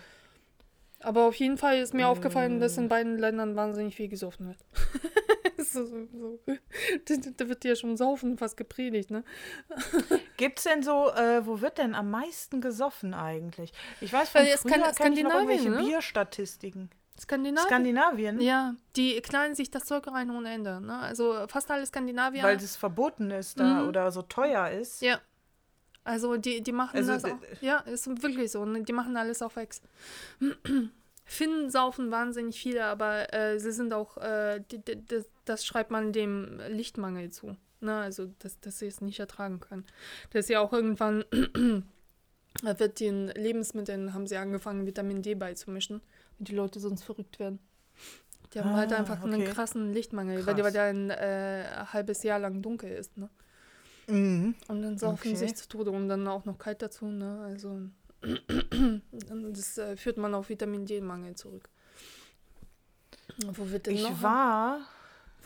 Aber 1.00 1.26
auf 1.26 1.37
jeden 1.37 1.57
Fall 1.57 1.79
ist 1.79 1.94
mir 1.94 2.09
aufgefallen, 2.09 2.61
dass 2.61 2.76
in 2.76 2.88
beiden 2.88 3.16
Ländern 3.16 3.55
wahnsinnig 3.55 3.94
viel 3.94 4.09
gesoffen 4.09 4.48
wird. 4.48 4.59
so, 5.72 5.85
so. 5.87 6.38
Da, 7.37 7.48
wird 7.48 7.64
ja 7.64 7.74
schon 7.76 7.96
Saufen 7.96 8.38
fast 8.38 8.56
gepredigt, 8.56 9.11
ne? 9.11 9.24
Gibt's 10.37 10.64
denn 10.64 10.83
so, 10.83 11.11
äh, 11.11 11.44
wo 11.46 11.61
wird 11.61 11.78
denn 11.78 11.94
am 11.94 12.11
meisten 12.11 12.61
gesoffen 12.61 13.14
eigentlich? 13.14 13.72
Ich 14.00 14.12
weiß 14.12 14.30
von 14.30 14.42
Äh, 14.42 14.56
früher 14.56 14.72
kann- 14.72 14.94
kenn 14.94 15.12
ich 15.14 15.22
noch 15.24 15.35
irgendwelche 15.35 15.70
ne? 15.70 15.78
Bierstatistiken. 15.78 16.90
Skandinavien. 17.20 17.66
Skandinavien? 17.68 18.40
ja, 18.40 18.74
die 18.96 19.20
knallen 19.20 19.54
sich 19.54 19.70
das 19.70 19.85
Zeug 19.85 20.06
rein 20.06 20.30
ohne 20.30 20.50
Ende. 20.54 20.80
Ne? 20.80 20.98
Also 21.00 21.46
fast 21.48 21.70
alle 21.70 21.85
Skandinavier. 21.85 22.42
Weil 22.42 22.56
es 22.56 22.76
verboten 22.76 23.30
ist 23.30 23.61
da 23.61 23.83
Mhm. 23.83 23.88
oder 23.88 24.11
so 24.11 24.22
teuer 24.22 24.70
ist. 24.70 25.02
Ja. 25.02 25.20
Also 26.02 26.38
die, 26.38 26.62
die 26.62 26.72
machen 26.72 26.96
Also, 26.96 27.12
das 27.12 27.24
auch. 27.26 27.37
Ja, 27.61 27.80
ist 27.80 28.06
wirklich 28.22 28.50
so. 28.50 28.64
Ne? 28.64 28.83
Die 28.85 28.92
machen 28.94 29.16
alles 29.18 29.42
auf 29.42 29.56
Ex. 29.56 29.83
Finnen 31.30 31.70
saufen 31.70 32.10
wahnsinnig 32.10 32.60
viele, 32.60 32.86
aber 32.86 33.32
äh, 33.32 33.60
sie 33.60 33.70
sind 33.70 33.92
auch, 33.92 34.16
äh, 34.16 34.64
das, 35.44 35.64
schreibt 35.64 35.92
man 35.92 36.12
dem 36.12 36.60
Lichtmangel 36.68 37.30
zu. 37.30 37.56
Ne? 37.80 37.94
Also, 37.96 38.26
dass, 38.40 38.58
dass 38.58 38.80
sie 38.80 38.88
es 38.88 39.00
nicht 39.00 39.20
ertragen 39.20 39.60
können. 39.60 39.86
Das 40.32 40.46
ist 40.46 40.48
ja 40.48 40.58
auch 40.58 40.72
irgendwann, 40.72 41.24
da 42.64 42.78
wird 42.80 42.98
den 42.98 43.28
Lebensmitteln, 43.28 44.12
haben 44.12 44.26
sie 44.26 44.38
angefangen, 44.38 44.86
Vitamin 44.86 45.22
D 45.22 45.36
beizumischen, 45.36 46.00
wenn 46.36 46.46
die 46.46 46.54
Leute 46.56 46.80
sonst 46.80 47.04
verrückt 47.04 47.38
werden. 47.38 47.60
Die 48.52 48.58
haben 48.58 48.74
halt 48.74 48.92
Ah, 48.92 48.96
einfach 48.96 49.22
einen 49.22 49.42
okay. 49.42 49.52
krassen 49.52 49.92
Lichtmangel, 49.92 50.44
weil, 50.44 50.56
die, 50.56 50.64
weil 50.64 50.72
Krass. 50.72 50.72
der 50.72 50.82
ein 50.86 51.10
äh, 51.10 51.64
halbes 51.92 52.24
Jahr 52.24 52.40
lang 52.40 52.60
dunkel 52.60 52.90
ist. 52.90 53.16
Ne? 53.16 53.30
Mhm. 54.08 54.56
Und 54.66 54.82
dann 54.82 54.98
saufen 54.98 55.28
Okay. 55.28 55.36
sich 55.36 55.54
zu 55.54 55.68
Tode 55.68 55.92
und 55.92 56.08
dann 56.08 56.26
auch 56.26 56.44
noch 56.44 56.58
kalt 56.58 56.82
dazu, 56.82 57.06
ne? 57.06 57.40
Also 57.44 57.78
das 59.52 59.78
äh, 59.78 59.96
führt 59.96 60.16
man 60.18 60.35
auf 60.35 60.48
Vitamin 60.48 60.87
D-Mangel 60.87 61.35
zurück. 61.37 61.68
Wo 63.52 63.70
wird 63.70 63.87
denn 63.87 63.94
Ich 63.94 64.02
noch? 64.02 64.22
war, 64.22 64.80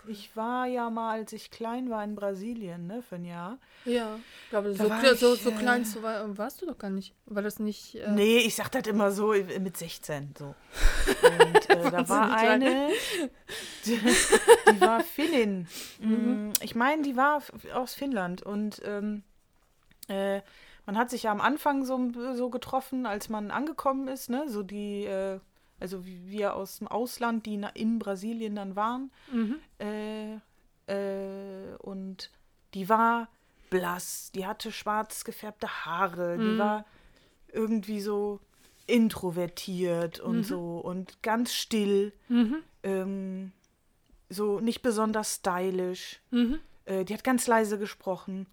ich 0.08 0.34
war 0.37 0.66
ja 0.66 0.90
mal, 0.90 1.20
als 1.20 1.32
ich 1.32 1.50
klein 1.50 1.88
war 1.90 2.02
in 2.02 2.14
Brasilien, 2.16 2.87
ne, 2.87 3.02
für 3.02 3.14
ein 3.16 3.24
Jahr. 3.24 3.58
Ja, 3.84 4.18
aber 4.52 4.72
so, 4.74 4.84
kle- 4.84 5.14
so, 5.14 5.34
ich, 5.34 5.42
so 5.42 5.50
äh, 5.50 5.52
klein 5.54 5.84
zu, 5.84 6.02
war, 6.02 6.37
warst 6.37 6.60
du 6.62 6.66
doch 6.66 6.76
gar 6.78 6.90
nicht. 6.90 7.14
War 7.26 7.42
das 7.42 7.58
nicht. 7.60 7.94
Äh, 7.96 8.10
Nee, 8.10 8.38
ich 8.38 8.54
sag 8.56 8.70
das 8.72 8.87
immer 8.88 9.12
so 9.12 9.32
äh, 9.32 9.60
mit 9.60 9.76
16 9.76 10.34
so. 10.37 10.54
Und 11.22 11.70
äh, 11.70 11.90
da 11.90 12.08
war 12.08 12.37
eine, 12.37 12.90
die, 13.84 13.96
die 14.72 14.80
war 14.80 15.00
Finnin. 15.04 15.68
Mhm. 16.00 16.48
Mm, 16.48 16.52
Ich 16.62 16.74
meine, 16.74 17.02
die 17.02 17.16
war 17.16 17.42
aus 17.74 17.94
Finnland 17.94 18.42
und 18.42 18.80
ähm, 18.84 19.22
äh, 20.08 20.40
man 20.86 20.96
hat 20.98 21.10
sich 21.10 21.24
ja 21.24 21.32
am 21.32 21.40
Anfang 21.40 21.84
so, 21.84 22.10
so 22.34 22.50
getroffen, 22.50 23.06
als 23.06 23.28
man 23.28 23.50
angekommen 23.50 24.08
ist, 24.08 24.28
ne? 24.30 24.48
So 24.48 24.62
die, 24.62 25.04
äh, 25.04 25.40
also 25.80 26.06
wie 26.06 26.26
wir 26.26 26.54
aus 26.54 26.78
dem 26.78 26.88
Ausland, 26.88 27.46
die 27.46 27.60
in 27.74 27.98
Brasilien 27.98 28.54
dann 28.56 28.76
waren. 28.76 29.10
Mhm. 29.32 29.56
Äh, 29.78 30.34
äh, 30.86 31.74
und 31.78 32.30
die 32.74 32.88
war 32.88 33.28
blass, 33.70 34.30
die 34.34 34.46
hatte 34.46 34.70
schwarz 34.72 35.24
gefärbte 35.24 35.68
Haare, 35.84 36.37
die 36.38 36.42
Mhm. 36.54 36.58
war 36.58 36.85
irgendwie 37.48 38.00
so 38.00 38.40
introvertiert 38.87 40.20
und 40.20 40.38
Mhm. 40.38 40.44
so 40.44 40.78
und 40.78 41.22
ganz 41.22 41.54
still, 41.54 42.12
Mhm. 42.28 42.56
ähm, 42.82 43.52
so 44.28 44.60
nicht 44.60 44.82
besonders 44.82 45.37
stylisch. 45.37 46.20
Mhm. 46.30 46.58
Äh, 46.85 47.04
die 47.04 47.14
hat 47.14 47.24
ganz 47.24 47.46
leise 47.46 47.78
gesprochen. 47.78 48.46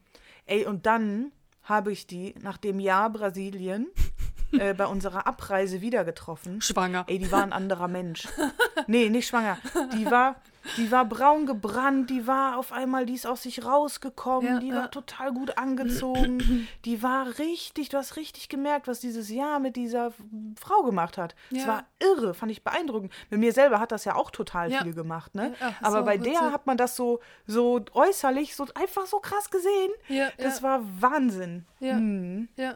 Ey, 0.45 0.65
und 0.65 0.85
dann 0.85 1.31
habe 1.71 1.91
ich 1.91 2.05
die 2.05 2.35
nach 2.41 2.57
dem 2.57 2.79
Jahr 2.79 3.09
Brasilien 3.09 3.87
äh, 4.51 4.73
bei 4.73 4.85
unserer 4.85 5.25
Abreise 5.25 5.81
wieder 5.81 6.05
getroffen. 6.05 6.61
Schwanger. 6.61 7.05
Ey, 7.07 7.17
die 7.17 7.31
war 7.31 7.41
ein 7.41 7.53
anderer 7.53 7.87
Mensch. 7.87 8.27
Nee, 8.87 9.09
nicht 9.09 9.27
schwanger. 9.27 9.57
Die 9.93 10.05
war, 10.05 10.35
die 10.77 10.91
war 10.91 11.05
braun 11.05 11.45
gebrannt, 11.45 12.09
die 12.09 12.27
war 12.27 12.57
auf 12.57 12.71
einmal, 12.71 13.05
die 13.05 13.13
ist 13.15 13.25
aus 13.27 13.43
sich 13.43 13.65
rausgekommen, 13.65 14.47
Ja, 14.53 14.59
die 14.59 14.67
ja. 14.69 14.75
war 14.75 14.91
total 14.91 15.33
gut 15.33 15.57
angezogen. 15.57 16.67
Die 16.85 17.03
war 17.03 17.37
richtig, 17.39 17.89
du 17.89 17.97
hast 17.97 18.15
richtig 18.15 18.49
gemerkt, 18.49 18.87
was 18.87 18.99
dieses 18.99 19.29
Jahr 19.29 19.59
mit 19.59 19.75
dieser 19.75 20.11
Frau 20.59 20.81
gemacht 20.83 21.17
hat. 21.17 21.35
Es 21.51 21.59
Ja. 21.59 21.67
war 21.67 21.83
irre, 21.99 22.33
fand 22.33 22.51
ich 22.51 22.63
beeindruckend. 22.63 23.11
Mit 23.29 23.39
mir 23.39 23.53
selber 23.53 23.79
hat 23.79 23.91
das 23.91 24.05
ja 24.05 24.15
auch 24.15 24.31
total 24.31 24.71
viel 24.71 24.93
gemacht, 24.93 25.35
ne? 25.35 25.53
Ach 25.59 25.73
Aber 25.81 25.99
so, 25.99 26.05
bei 26.05 26.17
der 26.17 26.51
hat 26.51 26.65
man 26.67 26.77
das 26.77 26.95
so, 26.95 27.19
so 27.45 27.81
äußerlich, 27.93 28.55
so 28.55 28.65
einfach 28.75 29.05
so 29.05 29.19
krass 29.19 29.49
gesehen. 29.49 29.91
Das 30.37 30.63
war 30.63 30.81
Wahnsinn. 30.99 31.65
Ja. 31.79 31.95
Hm. 31.97 32.47
Ja. 32.57 32.75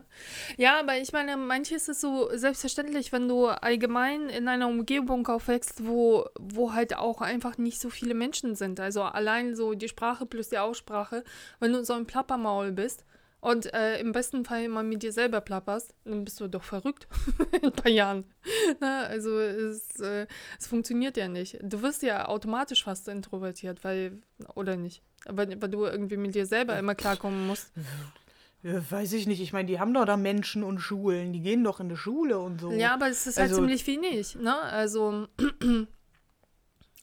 ja, 0.58 0.80
aber 0.80 0.98
ich 0.98 1.12
meine, 1.14 1.38
manches 1.38 1.88
ist 1.88 2.02
so 2.02 2.30
selbstverständlich, 2.34 3.12
wenn 3.12 3.28
du 3.28 3.48
allgemein 3.48 4.30
in 4.30 4.48
einer 4.48 4.68
Umgebung 4.68 5.28
aufwächst, 5.28 5.86
wo, 5.88 6.26
wo 6.40 6.74
halt 6.74 6.98
auch 6.98 7.22
einfach 7.22 7.58
nicht 7.58 7.75
so 7.80 7.90
viele 7.90 8.14
Menschen 8.14 8.56
sind. 8.56 8.80
Also 8.80 9.02
allein 9.04 9.56
so 9.56 9.74
die 9.74 9.88
Sprache 9.88 10.26
plus 10.26 10.50
die 10.50 10.58
Aussprache, 10.58 11.24
wenn 11.60 11.74
du 11.74 11.84
so 11.86 11.94
ein 11.94 12.06
Plappermaul 12.06 12.72
bist 12.72 13.06
und 13.42 13.72
äh, 13.74 14.00
im 14.00 14.12
besten 14.12 14.44
Fall 14.44 14.64
immer 14.64 14.82
mit 14.82 15.04
dir 15.04 15.12
selber 15.12 15.40
plapperst, 15.42 15.94
dann 16.04 16.26
bist 16.26 16.40
du 16.40 16.48
doch 16.48 16.64
verrückt 16.64 17.08
in 17.52 17.66
ein 17.66 17.72
paar 17.72 17.92
Jahren. 17.92 18.24
Na, 18.80 19.04
also 19.04 19.40
es, 19.40 20.00
äh, 20.00 20.26
es 20.60 20.68
funktioniert 20.68 21.16
ja 21.18 21.28
nicht. 21.28 21.60
Du 21.62 21.82
wirst 21.82 22.02
ja 22.02 22.28
automatisch 22.28 22.84
fast 22.84 23.08
introvertiert, 23.08 23.84
weil, 23.84 24.22
oder 24.56 24.76
nicht? 24.78 25.04
Aber 25.26 25.48
weil 25.48 25.70
du 25.70 25.86
irgendwie 25.86 26.18
mit 26.18 26.34
dir 26.36 26.46
selber 26.46 26.78
immer 26.80 26.96
klarkommen 26.96 27.46
musst. 27.48 27.72
Ja, 28.64 28.82
weiß 28.90 29.14
ich 29.14 29.28
nicht. 29.28 29.42
Ich 29.42 29.54
meine, 29.54 29.68
die 29.68 29.80
haben 29.80 29.94
doch 29.94 30.06
da 30.06 30.18
Menschen 30.18 30.64
und 30.64 30.80
Schulen. 30.80 31.32
Die 31.34 31.42
gehen 31.42 31.64
doch 31.64 31.80
in 31.80 31.90
die 31.90 31.96
Schule 31.98 32.40
und 32.40 32.60
so. 32.62 32.72
Ja, 32.72 32.96
aber 32.96 33.10
es 33.10 33.28
ist 33.28 33.38
halt 33.38 33.50
Also- 33.50 33.62
ziemlich 33.62 33.86
wenig, 33.86 34.34
ne? 34.36 34.56
Also, 34.60 35.28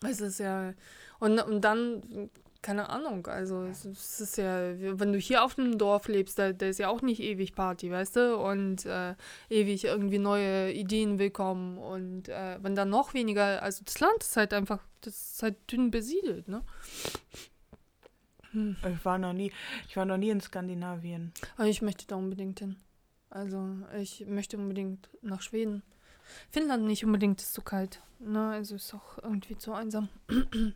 es 0.02 0.20
ist 0.20 0.38
ja. 0.38 0.74
Und, 1.18 1.38
und 1.40 1.60
dann, 1.60 2.30
keine 2.62 2.90
Ahnung, 2.90 3.26
also 3.26 3.64
es, 3.64 3.84
es 3.84 4.20
ist 4.20 4.36
ja, 4.38 4.72
wenn 4.98 5.12
du 5.12 5.18
hier 5.18 5.44
auf 5.44 5.54
dem 5.54 5.78
Dorf 5.78 6.08
lebst, 6.08 6.38
da, 6.38 6.52
da 6.52 6.66
ist 6.66 6.78
ja 6.78 6.88
auch 6.88 7.02
nicht 7.02 7.20
ewig 7.20 7.54
Party, 7.54 7.90
weißt 7.90 8.16
du? 8.16 8.36
Und 8.36 8.86
äh, 8.86 9.14
ewig 9.50 9.84
irgendwie 9.84 10.18
neue 10.18 10.72
Ideen 10.72 11.18
willkommen. 11.18 11.78
Und 11.78 12.28
äh, 12.28 12.58
wenn 12.62 12.74
dann 12.74 12.90
noch 12.90 13.14
weniger, 13.14 13.62
also 13.62 13.82
das 13.84 14.00
Land 14.00 14.22
ist 14.22 14.36
halt 14.36 14.52
einfach, 14.52 14.80
das 15.00 15.32
ist 15.34 15.42
halt 15.42 15.56
dünn 15.70 15.90
besiedelt, 15.90 16.48
ne? 16.48 16.62
Ich 18.54 19.04
war 19.04 19.18
noch 19.18 19.32
nie, 19.32 19.50
ich 19.88 19.96
war 19.96 20.04
noch 20.04 20.18
nie 20.18 20.28
in 20.28 20.40
Skandinavien. 20.40 21.32
Aber 21.56 21.68
ich 21.68 21.80
möchte 21.80 22.06
da 22.06 22.16
unbedingt 22.16 22.58
hin. 22.58 22.76
Also 23.30 23.66
ich 23.98 24.26
möchte 24.26 24.58
unbedingt 24.58 25.08
nach 25.22 25.40
Schweden. 25.40 25.82
Finnland 26.50 26.84
nicht 26.84 27.04
unbedingt 27.04 27.40
ist 27.40 27.54
zu 27.54 27.62
kalt. 27.62 28.00
Ne? 28.18 28.50
Also 28.50 28.76
ist 28.76 28.94
auch 28.94 29.18
irgendwie 29.22 29.56
zu 29.56 29.72
einsam. 29.72 30.08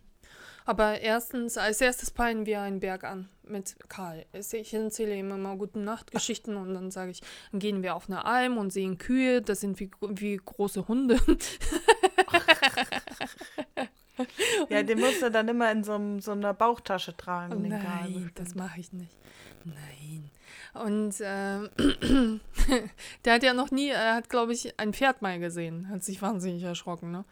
Aber 0.67 1.01
erstens, 1.01 1.57
als 1.59 1.81
erstes 1.81 2.11
peilen 2.11 2.45
wir 2.45 2.61
einen 2.61 2.81
Berg 2.81 3.05
an 3.05 3.29
mit 3.45 3.77
Karl. 3.89 4.27
Ich 4.33 4.75
erzähle 4.75 5.15
ihm 5.15 5.31
immer 5.31 5.57
gute 5.57 5.79
Nachtgeschichten 5.79 6.57
und 6.57 6.75
dann 6.75 6.91
sage 6.91 7.13
ich, 7.13 7.23
dann 7.53 7.61
gehen 7.61 7.85
wir 7.85 7.95
auf 7.95 8.09
eine 8.09 8.25
Alm 8.25 8.59
und 8.59 8.73
sehen 8.73 8.99
Kühe, 8.99 9.43
das 9.43 9.61
sind 9.61 9.79
wie, 9.79 9.93
wie 10.01 10.37
große 10.37 10.89
Hunde. 10.89 11.21
Ja, 14.69 14.83
den 14.83 15.01
musst 15.01 15.23
du 15.23 15.31
dann 15.31 15.49
immer 15.49 15.71
in 15.71 15.85
so, 15.85 15.95
einem- 15.95 16.21
so 16.21 16.33
einer 16.33 16.55
Bauchtasche 16.55 17.17
tragen. 17.17 17.62
den 17.62 17.71
Karl, 17.73 18.11
Nein, 18.11 18.31
das 18.35 18.55
mache 18.55 18.81
ich 18.81 18.93
nicht. 18.93 19.17
Nein. 19.64 20.31
Und 20.75 21.14
ähm, 21.23 21.71
der 23.25 23.35
hat 23.35 23.43
ja 23.43 23.55
noch 23.55 23.71
nie, 23.71 23.89
er 23.89 24.14
hat, 24.14 24.29
glaube 24.29 24.53
ich, 24.53 24.79
ein 24.79 24.93
Pferd 24.93 25.23
mal 25.23 25.39
gesehen. 25.39 25.89
Hat 25.89 26.03
sich 26.05 26.21
wahnsinnig 26.23 26.62
erschrocken, 26.62 27.11
ne? 27.11 27.25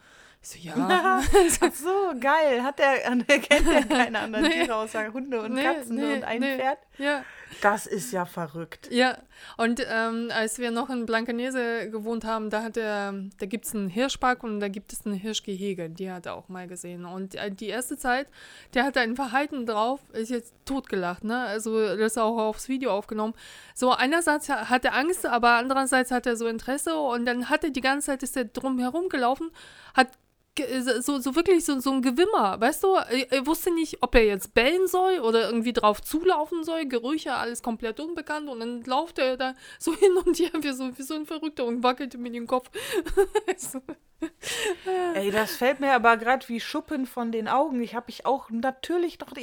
So, 0.47 0.59
ja. 0.59 0.75
Ach 1.59 1.71
so, 1.73 2.13
geil. 2.19 2.61
Hat 2.61 2.77
der, 2.77 3.15
der 3.15 3.39
kennt 3.39 3.67
ja 3.67 3.81
keine 3.81 4.19
anderen 4.19 4.45
Nee. 4.45 4.63
Tiere 4.65 4.75
außer 4.75 5.11
Hunde 5.11 5.41
und 5.41 5.53
Nee, 5.53 5.63
Katzen 5.63 5.95
nee, 5.95 6.13
und 6.17 6.23
ein. 6.23 6.41
Pferd? 6.43 6.77
ja, 6.99 7.23
Das 7.63 7.87
ist 7.87 8.11
ja 8.13 8.25
verrückt. 8.25 8.89
ja. 8.91 9.17
Und 9.57 9.81
ähm, 9.89 10.29
als 10.31 10.59
wir 10.59 10.69
noch 10.69 10.91
in 10.91 11.07
Blankenese 11.07 11.89
gewohnt 11.89 12.25
haben, 12.25 12.51
da 12.51 12.61
hat 12.61 12.77
er, 12.77 13.13
da 13.39 13.45
gibt 13.47 13.65
es 13.65 13.73
einen 13.73 13.89
Hirschpark 13.89 14.43
und 14.43 14.59
da 14.59 14.67
gibt 14.67 14.93
es 14.93 15.03
ein 15.07 15.13
Hirschgehege. 15.13 15.89
Die 15.89 16.11
hat 16.11 16.27
er 16.27 16.35
auch 16.35 16.47
mal 16.47 16.67
gesehen. 16.67 17.05
Und 17.05 17.33
äh, 17.33 17.49
die 17.51 17.67
erste 17.69 17.97
Zeit, 17.97 18.27
der 18.75 18.83
hatte 18.83 18.99
ein 18.99 19.15
Verhalten 19.15 19.65
drauf, 19.65 19.99
ist 20.13 20.29
jetzt 20.29 20.53
totgelacht, 20.65 21.23
ne? 21.23 21.39
Also 21.39 21.79
das 21.97 22.11
ist 22.13 22.17
auch 22.19 22.37
aufs 22.37 22.69
Video 22.69 22.91
aufgenommen. 22.91 23.33
So 23.73 23.91
einerseits 23.93 24.47
ha- 24.49 24.69
hat 24.69 24.85
er 24.85 24.93
Angst, 24.93 25.25
aber 25.25 25.53
andererseits 25.53 26.11
hat 26.11 26.27
er 26.27 26.35
so 26.37 26.45
Interesse 26.47 26.95
und 26.97 27.25
dann 27.25 27.49
hat 27.49 27.63
er 27.63 27.71
die 27.71 27.81
ganze 27.81 28.05
Zeit, 28.07 28.21
ist 28.21 28.37
er 28.37 28.45
drum 28.45 28.77
herum 28.77 29.09
gelaufen, 29.09 29.49
hat 29.95 30.09
so, 31.01 31.19
so 31.19 31.35
wirklich 31.35 31.65
so, 31.65 31.79
so 31.79 31.91
ein 31.91 32.01
Gewimmer, 32.01 32.59
weißt 32.59 32.83
du? 32.83 32.93
Er, 32.95 33.31
er 33.31 33.45
wusste 33.45 33.73
nicht, 33.73 34.01
ob 34.01 34.15
er 34.15 34.25
jetzt 34.25 34.53
bellen 34.53 34.87
soll 34.87 35.19
oder 35.19 35.45
irgendwie 35.49 35.73
drauf 35.73 36.01
zulaufen 36.01 36.63
soll. 36.63 36.85
Gerüche, 36.85 37.33
alles 37.33 37.61
komplett 37.61 37.99
unbekannt. 37.99 38.49
Und 38.49 38.59
dann 38.59 38.83
lauft 38.83 39.19
er 39.19 39.37
da 39.37 39.53
so 39.79 39.95
hin 39.95 40.15
und 40.17 40.37
her 40.39 40.51
wie 40.61 40.71
so, 40.71 40.97
wie 40.97 41.03
so 41.03 41.15
ein 41.15 41.25
Verrückter 41.25 41.65
und 41.65 41.83
wackelte 41.83 42.17
mit 42.17 42.33
dem 42.33 42.47
Kopf. 42.47 42.69
so. 43.57 43.81
Ey, 45.13 45.29
das 45.29 45.57
fällt 45.57 45.81
mir 45.81 45.93
aber 45.93 46.17
gerade 46.17 46.47
wie 46.47 46.59
Schuppen 46.59 47.05
von 47.05 47.31
den 47.31 47.47
Augen. 47.47 47.81
Ich 47.81 47.95
habe 47.95 48.05
mich 48.07 48.25
auch 48.25 48.49
natürlich 48.49 49.19
noch 49.19 49.33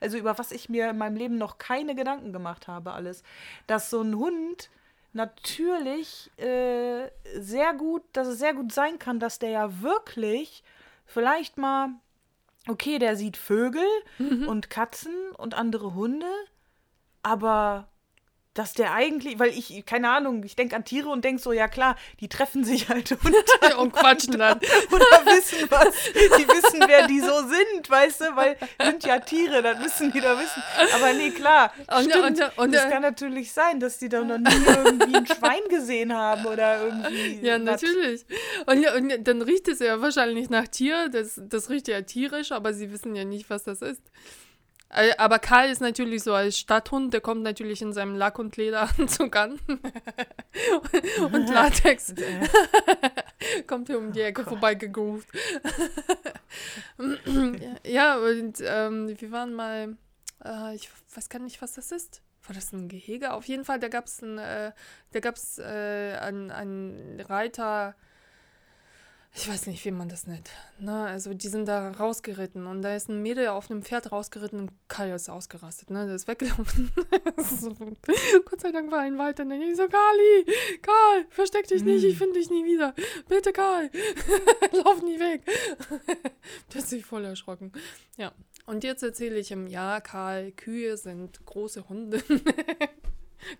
also 0.00 0.18
über 0.18 0.38
was 0.38 0.52
ich 0.52 0.68
mir 0.68 0.90
in 0.90 0.98
meinem 0.98 1.16
Leben 1.16 1.38
noch 1.38 1.58
keine 1.58 1.94
Gedanken 1.94 2.32
gemacht 2.32 2.66
habe, 2.66 2.92
alles. 2.92 3.22
Dass 3.66 3.90
so 3.90 4.02
ein 4.02 4.16
Hund 4.16 4.68
natürlich 5.16 6.30
äh, 6.38 7.10
sehr 7.34 7.74
gut, 7.74 8.02
dass 8.12 8.28
es 8.28 8.38
sehr 8.38 8.54
gut 8.54 8.72
sein 8.72 8.98
kann, 8.98 9.18
dass 9.18 9.38
der 9.38 9.50
ja 9.50 9.80
wirklich 9.82 10.62
vielleicht 11.06 11.56
mal, 11.56 11.88
okay, 12.68 12.98
der 12.98 13.16
sieht 13.16 13.36
Vögel 13.36 13.86
und 14.46 14.70
Katzen 14.70 15.14
und 15.36 15.54
andere 15.54 15.94
Hunde, 15.94 16.30
aber 17.22 17.88
dass 18.58 18.72
der 18.74 18.92
eigentlich, 18.92 19.38
weil 19.38 19.50
ich, 19.50 19.84
keine 19.86 20.10
Ahnung, 20.10 20.42
ich 20.44 20.56
denke 20.56 20.74
an 20.76 20.84
Tiere 20.84 21.08
und 21.08 21.24
denke 21.24 21.40
so, 21.40 21.52
ja 21.52 21.68
klar, 21.68 21.96
die 22.20 22.28
treffen 22.28 22.64
sich 22.64 22.88
halt 22.88 23.12
und 23.24 23.76
und 23.78 23.92
quatschen 23.92 24.38
dann. 24.38 24.58
oder 24.90 25.04
wissen 25.26 25.66
was, 25.70 25.94
die 26.14 26.48
wissen, 26.48 26.80
wer 26.86 27.06
die 27.06 27.20
so 27.20 27.36
sind, 27.46 27.88
weißt 27.88 28.20
du, 28.22 28.24
weil 28.36 28.56
sind 28.82 29.04
ja 29.04 29.18
Tiere, 29.20 29.62
das 29.62 29.78
müssen 29.78 30.10
die 30.12 30.20
da 30.20 30.38
wissen. 30.38 30.62
Aber 30.94 31.12
nee, 31.12 31.30
klar, 31.30 31.72
Und- 31.94 32.10
stimmt. 32.10 32.40
und- 32.40 32.58
und- 32.58 32.74
das 32.74 32.88
kann 32.90 33.02
natürlich 33.02 33.52
sein, 33.52 33.78
dass 33.80 33.98
die 33.98 34.08
da 34.08 34.22
noch 34.22 34.38
nie 34.38 34.64
irgendwie 34.84 35.16
ein 35.16 35.26
Schwein 35.26 35.60
gesehen 35.68 36.12
haben 36.14 36.44
oder 36.46 36.82
irgendwie. 36.84 37.40
Ja, 37.46 37.58
natürlich. 37.58 38.24
Und, 38.66 38.86
und 38.96 39.26
dann 39.28 39.42
riecht 39.42 39.68
es 39.68 39.78
ja 39.80 40.00
wahrscheinlich 40.00 40.50
nach 40.50 40.66
Tier. 40.68 41.08
Das, 41.10 41.40
das 41.42 41.68
riecht 41.70 41.88
ja 41.88 42.00
tierisch, 42.02 42.52
aber 42.52 42.72
sie 42.74 42.90
wissen 42.92 43.14
ja 43.14 43.24
nicht, 43.24 43.50
was 43.50 43.64
das 43.64 43.82
ist. 43.82 44.02
Äh, 44.90 45.12
Aber 45.18 45.38
Karl 45.38 45.70
ist 45.70 45.80
natürlich 45.80 46.22
so 46.22 46.34
als 46.34 46.58
Stadthund, 46.58 47.12
der 47.12 47.20
kommt 47.20 47.42
natürlich 47.42 47.82
in 47.82 47.92
seinem 47.92 48.14
Lack- 48.16 48.38
und 48.38 48.56
Lederanzug 48.56 49.34
an. 49.36 49.58
und 51.32 51.48
Latex. 51.48 52.14
kommt 53.66 53.88
hier 53.88 53.98
um 53.98 54.12
die 54.12 54.20
Ecke 54.20 54.44
vorbei 54.44 54.74
gegroovt. 54.74 55.28
ja, 57.84 58.16
und 58.16 58.58
ähm, 58.62 59.20
wir 59.20 59.32
waren 59.32 59.52
mal, 59.54 59.96
äh, 60.44 60.74
ich 60.74 60.88
weiß 61.14 61.28
gar 61.28 61.40
nicht, 61.40 61.60
was 61.62 61.74
das 61.74 61.92
ist. 61.92 62.22
War 62.46 62.54
das 62.54 62.72
ein 62.72 62.88
Gehege? 62.88 63.32
Auf 63.32 63.46
jeden 63.46 63.64
Fall, 63.64 63.80
da 63.80 63.88
gab 63.88 64.06
es 64.06 64.22
ein, 64.22 64.38
äh, 64.38 64.72
da 65.12 65.18
äh, 65.58 66.16
einen, 66.18 66.50
einen 66.52 67.20
Reiter, 67.20 67.96
ich 69.38 69.48
weiß 69.48 69.66
nicht, 69.66 69.84
wie 69.84 69.90
man 69.90 70.08
das 70.08 70.26
nennt. 70.26 70.48
Ne? 70.78 70.92
Also 70.92 71.34
die 71.34 71.48
sind 71.48 71.66
da 71.66 71.90
rausgeritten 71.90 72.66
und 72.66 72.80
da 72.80 72.96
ist 72.96 73.10
ein 73.10 73.20
Mädel 73.20 73.48
auf 73.48 73.70
einem 73.70 73.82
Pferd 73.82 74.10
rausgeritten 74.10 74.60
und 74.60 74.70
Kai 74.88 75.12
ist 75.12 75.28
ausgerastet. 75.28 75.90
Ne? 75.90 76.06
Der 76.06 76.14
ist 76.14 76.26
weggelaufen. 76.26 76.90
so, 77.36 77.74
Gott 77.74 78.60
sei 78.60 78.72
Dank 78.72 78.90
war 78.90 79.00
ein 79.00 79.18
weiter. 79.18 79.42
Und 79.42 79.50
dann 79.50 79.60
ich 79.60 79.76
so, 79.76 79.88
Kali, 79.88 80.46
Karl, 80.80 81.26
versteck 81.28 81.66
dich 81.68 81.84
nicht, 81.84 82.02
ich 82.04 82.16
finde 82.16 82.38
dich 82.38 82.48
nie 82.48 82.64
wieder. 82.64 82.94
Bitte, 83.28 83.52
Karl, 83.52 83.90
lauf 84.72 85.02
nie 85.02 85.20
weg. 85.20 85.42
Der 86.72 86.80
hat 86.80 86.88
sich 86.88 87.04
voll 87.04 87.26
erschrocken. 87.26 87.72
Ja, 88.16 88.32
und 88.64 88.84
jetzt 88.84 89.02
erzähle 89.02 89.38
ich 89.38 89.50
ihm, 89.50 89.66
ja, 89.66 90.00
Karl, 90.00 90.52
Kühe 90.52 90.96
sind 90.96 91.44
große 91.44 91.88
Hunde. 91.90 92.22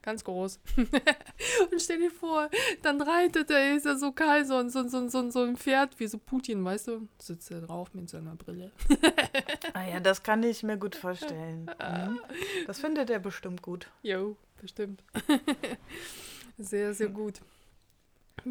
Ganz 0.03 0.25
groß. 0.25 0.61
und 0.77 1.81
stell 1.81 1.99
dir 1.99 2.11
vor, 2.11 2.49
dann 2.83 3.01
reitet 3.01 3.51
er, 3.51 3.77
ist 3.77 3.87
er 3.87 3.97
so 3.97 4.13
kalt, 4.13 4.47
so, 4.47 4.69
so, 4.69 4.89
so, 4.89 5.09
so, 5.09 5.31
so 5.31 5.43
ein 5.43 5.57
Pferd 5.57 5.99
wie 5.99 6.07
so 6.07 6.19
Putin, 6.19 6.65
weißt 6.65 6.89
du? 6.89 7.09
Sitzt 7.19 7.51
er 7.51 7.61
drauf 7.61 7.93
mit 7.95 8.09
seiner 8.09 8.37
Brille. 8.37 8.73
ah 9.75 9.85
ja, 9.85 10.01
das 10.01 10.23
kann 10.23 10.43
ich 10.43 10.63
mir 10.63 10.77
gut 10.77 10.95
vorstellen. 10.95 11.65
Mhm. 11.65 12.21
Das 12.67 12.81
findet 12.81 13.11
er 13.11 13.19
bestimmt 13.19 13.63
gut. 13.63 13.91
Jo, 14.03 14.37
bestimmt. 14.61 15.03
sehr, 16.59 16.95
sehr 16.95 17.09
gut. 17.09 17.41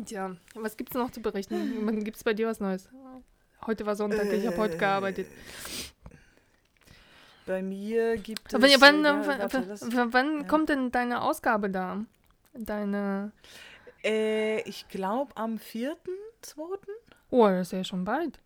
Tja, 0.05 0.35
was 0.55 0.75
gibt's 0.75 0.95
noch 0.95 1.11
zu 1.11 1.21
berichten? 1.21 2.03
Gibt 2.03 2.17
es 2.17 2.23
bei 2.23 2.33
dir 2.33 2.47
was 2.47 2.59
Neues? 2.59 2.89
Heute 3.65 3.85
war 3.85 3.95
Sonntag, 3.95 4.31
ich 4.31 4.45
habe 4.45 4.57
heute 4.57 4.77
gearbeitet. 4.77 5.27
Bei 7.45 7.61
mir 7.61 8.17
gibt 8.17 8.51
es. 8.53 8.59
wann, 8.59 8.69
ja, 8.69 8.81
wann, 8.81 9.03
warte, 9.27 9.61
das- 9.61 9.81
wann, 9.93 10.13
wann 10.13 10.41
ja. 10.41 10.47
kommt 10.47 10.69
denn 10.69 10.91
deine 10.91 11.21
Ausgabe 11.21 11.69
da? 11.69 12.03
Deine. 12.53 13.31
äh, 14.03 14.61
ich 14.61 14.87
glaube 14.87 15.35
am 15.35 15.57
4.2. 15.57 16.79
Oh, 17.29 17.47
das 17.47 17.67
ist 17.67 17.71
ja 17.73 17.83
schon 17.83 18.05
bald. 18.05 18.39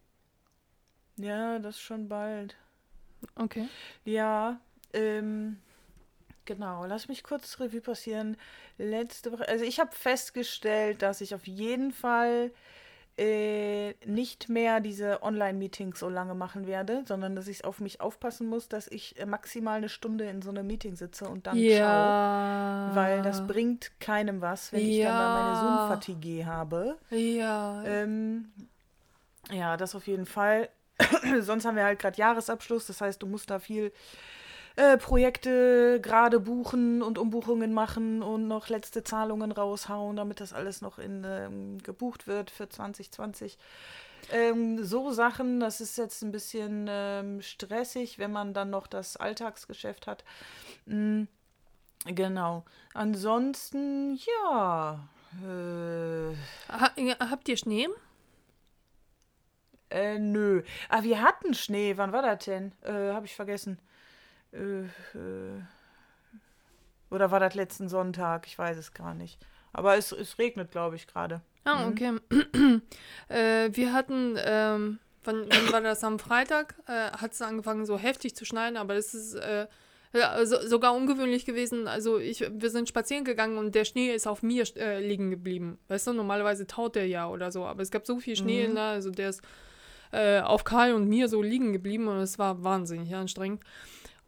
Ja, 1.18 1.60
das 1.60 1.76
ist 1.76 1.82
schon 1.82 2.08
bald. 2.10 2.56
Okay. 3.36 3.68
Ja, 4.06 4.60
ähm, 4.93 5.60
genau. 6.45 6.86
Lass 6.86 7.08
mich 7.08 7.24
kurz 7.24 7.60
Revue 7.60 7.82
passieren. 7.82 8.38
Letzte 8.78 9.32
Woche, 9.32 9.47
also 9.47 9.66
ich 9.66 9.80
habe 9.80 9.91
festgestellt, 9.93 11.02
dass 11.02 11.22
ich 11.22 11.36
auf 11.36 11.45
jeden 11.45 11.91
Fall 11.91 12.52
äh, 13.20 13.94
nicht 14.06 14.48
mehr 14.48 14.80
diese 14.80 15.22
Online-Meetings 15.24 16.00
so 16.00 16.08
lange 16.08 16.36
machen 16.36 16.66
werde, 16.68 17.04
sondern 17.06 17.36
dass 17.36 17.48
ich 17.48 17.66
auf 17.66 17.82
mich 17.82 18.00
aufpassen 18.00 18.48
muss, 18.48 18.70
dass 18.70 18.88
ich 18.88 19.20
äh, 19.20 19.26
maximal 19.26 19.78
eine 19.78 19.90
Stunde 19.90 20.24
in 20.30 20.42
so 20.42 20.50
einem 20.50 20.66
Meeting 20.66 20.96
sitze 20.96 21.28
und 21.28 21.46
dann 21.46 21.56
schaue. 21.58 21.66
ja. 21.70 22.92
Weil 22.94 23.22
das 23.22 23.46
bringt 23.46 23.92
keinem 24.00 24.42
was, 24.42 24.72
wenn 24.72 24.80
ich 24.82 25.02
dann 25.02 25.14
da 25.18 25.34
meine 25.34 25.54
Ja. 25.56 25.62
Zoom-Fatigue 25.62 26.46
habe. 26.46 26.98
Ja. 27.10 27.84
Ähm, 27.84 28.52
ja, 29.52 29.76
das 29.78 29.96
auf 29.96 30.08
jeden 30.08 30.26
Fall. 30.26 30.70
Sonst 31.42 31.66
haben 31.66 31.76
wir 31.76 31.84
halt 31.84 32.00
gerade 32.00 32.18
Jahresabschluss, 32.18 32.88
das 32.88 33.02
heißt, 33.02 33.22
du 33.22 33.28
musst 33.28 33.50
da 33.50 33.60
viel 33.60 33.92
äh, 34.80 34.98
Projekte 34.98 36.00
gerade 36.02 36.40
buchen 36.40 37.02
und 37.02 37.18
Umbuchungen 37.18 37.74
machen 37.74 38.24
und 38.24 38.48
noch 38.48 38.70
letzte 38.70 39.04
Zahlungen 39.04 39.52
raushauen, 39.52 40.16
damit 40.16 40.40
das 40.40 40.54
alles 40.54 40.82
noch 40.82 41.00
in, 41.00 41.26
ähm, 41.26 41.80
gebucht 41.84 42.28
wird 42.28 42.50
für 42.50 42.70
2020. 42.70 43.58
Ähm, 44.32 44.82
so 44.82 45.12
Sachen, 45.12 45.60
das 45.60 45.82
ist 45.82 45.98
jetzt 45.98 46.22
ein 46.22 46.32
bisschen 46.32 46.88
ähm, 46.90 47.42
stressig, 47.42 48.20
wenn 48.20 48.32
man 48.32 48.54
dann 48.54 48.70
noch 48.70 48.88
das 48.88 49.18
Alltagsgeschäft 49.18 50.08
hat. 50.08 50.24
Mm, 50.86 51.24
genau. 52.06 52.64
Ansonsten, 52.94 54.18
ja. 54.46 55.10
Äh, 55.44 56.36
Ha, 56.72 56.92
habt 57.30 57.50
ihr 57.50 57.58
Schnee? 57.58 57.90
Äh, 59.90 60.20
nö. 60.20 60.64
Ah, 60.88 61.04
wir 61.04 61.22
hatten 61.22 61.54
Schnee. 61.54 61.98
Wann 61.98 62.14
war 62.14 62.22
das 62.22 62.46
denn? 62.46 62.72
Äh, 62.82 63.12
hab 63.12 63.26
ich 63.26 63.36
vergessen. 63.36 63.78
Äh, 64.54 64.82
äh. 65.18 65.62
Oder 67.12 67.32
war 67.32 67.39
das 67.39 67.56
letzten 67.56 67.89
Sonntag? 67.89 68.45
Ich 68.47 68.58
weiß 68.58 68.78
es 68.78 68.93
gar 68.93 69.14
nicht. 69.16 69.39
Aber 69.74 69.97
es, 69.97 70.12
es 70.12 70.38
regnet, 70.38 70.72
glaube 70.72 70.95
ich, 70.95 71.08
gerade. 71.08 71.41
Ah, 71.66 71.86
Mhm. 71.86 71.91
okay. 71.91 72.82
äh, 73.30 73.70
wir 73.74 73.93
hatten, 73.93 74.36
ähm, 74.43 75.00
wann, 75.24 75.45
wann 75.50 75.72
war 75.72 75.82
das 75.82 76.04
am 76.04 76.20
Freitag? 76.20 76.76
Äh, 76.88 77.12
hat 77.12 77.34
es 77.34 77.41
angefangen 77.41 77.86
so 77.86 77.97
heftig 77.97 78.36
zu 78.36 78.45
schneien, 78.45 78.78
aber 78.78 78.95
es 78.95 79.14
ist 79.14 79.36
äh, 79.36 79.68
so, 80.43 80.60
sogar 80.68 80.95
ungewöhnlich 80.95 81.45
gewesen. 81.45 81.88
Also 81.88 82.18
ich, 82.18 82.41
wir 82.52 82.70
sind 82.72 82.89
spazieren 82.89 83.26
gegangen 83.26 83.58
und 83.58 83.76
der 83.76 83.86
Schnee 83.86 84.12
ist 84.14 84.26
auf 84.28 84.41
mir 84.41 84.64
liegen 85.02 85.30
geblieben. 85.30 85.78
Weißt 85.88 86.08
du, 86.08 86.14
normalerweise 86.14 86.66
taut 86.66 86.95
der 86.95 87.08
ja 87.08 87.28
oder 87.28 87.52
so, 87.52 87.66
aber 87.66 87.82
es 87.84 87.91
gab 87.91 88.08
so 88.08 88.20
viel 88.20 88.36
Schnee, 88.36 88.68
Mhm. 88.68 88.74
ne? 88.74 88.82
also 88.82 89.12
der 89.12 89.30
ist 89.30 89.41
auf 90.12 90.64
Karl 90.64 90.93
und 90.93 91.08
mir 91.08 91.28
so 91.28 91.43
liegen 91.43 91.72
geblieben 91.74 92.08
und 92.08 92.18
es 92.18 92.39
war 92.39 92.64
wahnsinnig 92.64 93.14
anstrengend. 93.14 93.62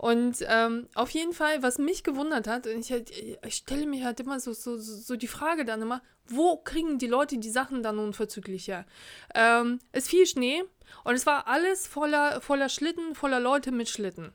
Und 0.01 0.37
ähm, 0.47 0.87
auf 0.95 1.11
jeden 1.11 1.31
Fall, 1.31 1.61
was 1.61 1.77
mich 1.77 2.03
gewundert 2.03 2.47
hat, 2.47 2.65
und 2.65 2.79
ich, 2.79 2.91
halt- 2.91 3.11
ich 3.11 3.53
stelle 3.53 3.85
mir 3.85 4.03
halt 4.03 4.19
immer 4.19 4.39
so, 4.39 4.51
so, 4.51 4.75
so 4.79 5.15
die 5.15 5.27
Frage 5.27 5.63
dann 5.63 5.79
immer, 5.79 6.01
wo 6.25 6.57
kriegen 6.57 6.97
die 6.97 7.05
Leute 7.05 7.37
die 7.37 7.51
Sachen 7.51 7.83
dann 7.83 7.99
unverzüglich 7.99 8.67
her? 8.67 8.87
Ähm, 9.35 9.77
es 9.91 10.07
fiel 10.09 10.25
Schnee 10.25 10.63
und 11.03 11.13
es 11.13 11.27
war 11.27 11.45
alles 11.47 11.85
voller, 11.85 12.41
voller 12.41 12.67
Schlitten, 12.69 13.13
voller 13.13 13.39
Leute 13.39 13.71
mit 13.71 13.89
Schlitten. 13.89 14.33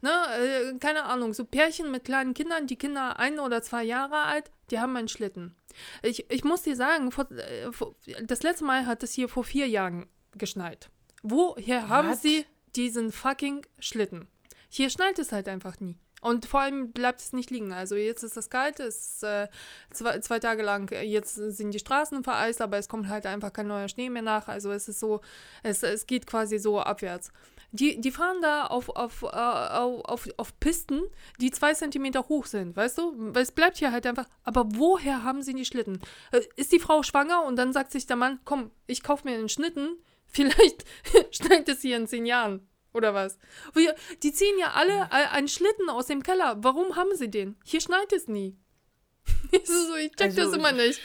Ne, 0.00 0.10
äh, 0.10 0.78
keine 0.78 1.02
Ahnung, 1.02 1.34
so 1.34 1.44
Pärchen 1.44 1.90
mit 1.90 2.04
kleinen 2.04 2.32
Kindern, 2.32 2.68
die 2.68 2.76
Kinder 2.76 3.18
ein 3.18 3.40
oder 3.40 3.62
zwei 3.62 3.82
Jahre 3.82 4.22
alt, 4.22 4.52
die 4.70 4.78
haben 4.78 4.96
einen 4.96 5.08
Schlitten. 5.08 5.56
Ich, 6.02 6.30
ich 6.30 6.44
muss 6.44 6.62
dir 6.62 6.76
sagen, 6.76 7.10
vor, 7.10 7.28
äh, 7.32 7.72
vor, 7.72 7.96
das 8.22 8.44
letzte 8.44 8.64
Mal 8.64 8.86
hat 8.86 9.02
es 9.02 9.12
hier 9.12 9.28
vor 9.28 9.42
vier 9.42 9.66
Jahren 9.66 10.06
geschneit. 10.38 10.88
Woher 11.24 11.88
haben 11.88 12.10
Was? 12.10 12.22
sie 12.22 12.46
diesen 12.76 13.10
fucking 13.10 13.66
Schlitten? 13.80 14.28
Hier 14.70 14.88
schneit 14.88 15.18
es 15.18 15.32
halt 15.32 15.48
einfach 15.48 15.78
nie. 15.80 15.98
Und 16.20 16.46
vor 16.46 16.60
allem 16.60 16.92
bleibt 16.92 17.20
es 17.20 17.32
nicht 17.32 17.50
liegen. 17.50 17.72
Also 17.72 17.96
jetzt 17.96 18.22
ist 18.22 18.36
es 18.36 18.50
kalt, 18.50 18.78
es 18.78 19.14
ist 19.14 19.22
äh, 19.24 19.48
zwei, 19.90 20.18
zwei 20.20 20.38
Tage 20.38 20.62
lang, 20.62 20.90
äh, 20.92 21.02
jetzt 21.02 21.34
sind 21.34 21.72
die 21.72 21.78
Straßen 21.78 22.22
vereist, 22.22 22.60
aber 22.60 22.78
es 22.78 22.88
kommt 22.88 23.08
halt 23.08 23.26
einfach 23.26 23.52
kein 23.52 23.66
neuer 23.66 23.88
Schnee 23.88 24.10
mehr 24.10 24.22
nach. 24.22 24.48
Also 24.48 24.70
es 24.70 24.88
ist 24.88 25.00
so, 25.00 25.20
es, 25.62 25.82
es 25.82 26.06
geht 26.06 26.26
quasi 26.26 26.58
so 26.58 26.80
abwärts. 26.80 27.32
Die, 27.72 28.00
die 28.00 28.10
fahren 28.10 28.38
da 28.42 28.66
auf, 28.66 28.88
auf, 28.90 29.22
äh, 29.22 29.26
auf, 29.26 30.28
auf, 30.36 30.58
Pisten, 30.60 31.02
die 31.40 31.52
zwei 31.52 31.72
Zentimeter 31.72 32.28
hoch 32.28 32.46
sind, 32.46 32.76
weißt 32.76 32.98
du? 32.98 33.14
Weil 33.16 33.42
es 33.42 33.52
bleibt 33.52 33.78
hier 33.78 33.92
halt 33.92 34.06
einfach. 34.06 34.26
Aber 34.42 34.66
woher 34.74 35.22
haben 35.22 35.42
sie 35.42 35.54
die 35.54 35.64
Schlitten? 35.64 36.00
Äh, 36.32 36.42
Ist 36.56 36.72
die 36.72 36.80
Frau 36.80 37.02
schwanger 37.02 37.44
und 37.44 37.56
dann 37.56 37.72
sagt 37.72 37.92
sich 37.92 38.06
der 38.06 38.16
Mann, 38.16 38.40
komm, 38.44 38.72
ich 38.86 39.02
kauf 39.02 39.24
mir 39.24 39.34
einen 39.34 39.48
Schlitten, 39.48 39.96
vielleicht 40.26 40.84
schneit 41.30 41.68
es 41.68 41.80
hier 41.80 41.96
in 41.96 42.08
zehn 42.08 42.26
Jahren. 42.26 42.68
Oder 42.92 43.14
was? 43.14 43.38
Wir, 43.74 43.94
die 44.22 44.32
ziehen 44.32 44.58
ja 44.58 44.72
alle 44.72 45.08
äh, 45.10 45.28
einen 45.32 45.48
Schlitten 45.48 45.88
aus 45.88 46.06
dem 46.06 46.22
Keller. 46.22 46.56
Warum 46.60 46.96
haben 46.96 47.14
sie 47.14 47.30
den? 47.30 47.56
Hier 47.64 47.80
schneit 47.80 48.12
es 48.12 48.28
nie. 48.28 48.56
Ich, 49.52 49.62
check 49.62 50.20
Also, 50.20 50.42
das 50.42 50.52
immer 50.54 50.72
nicht. 50.72 51.00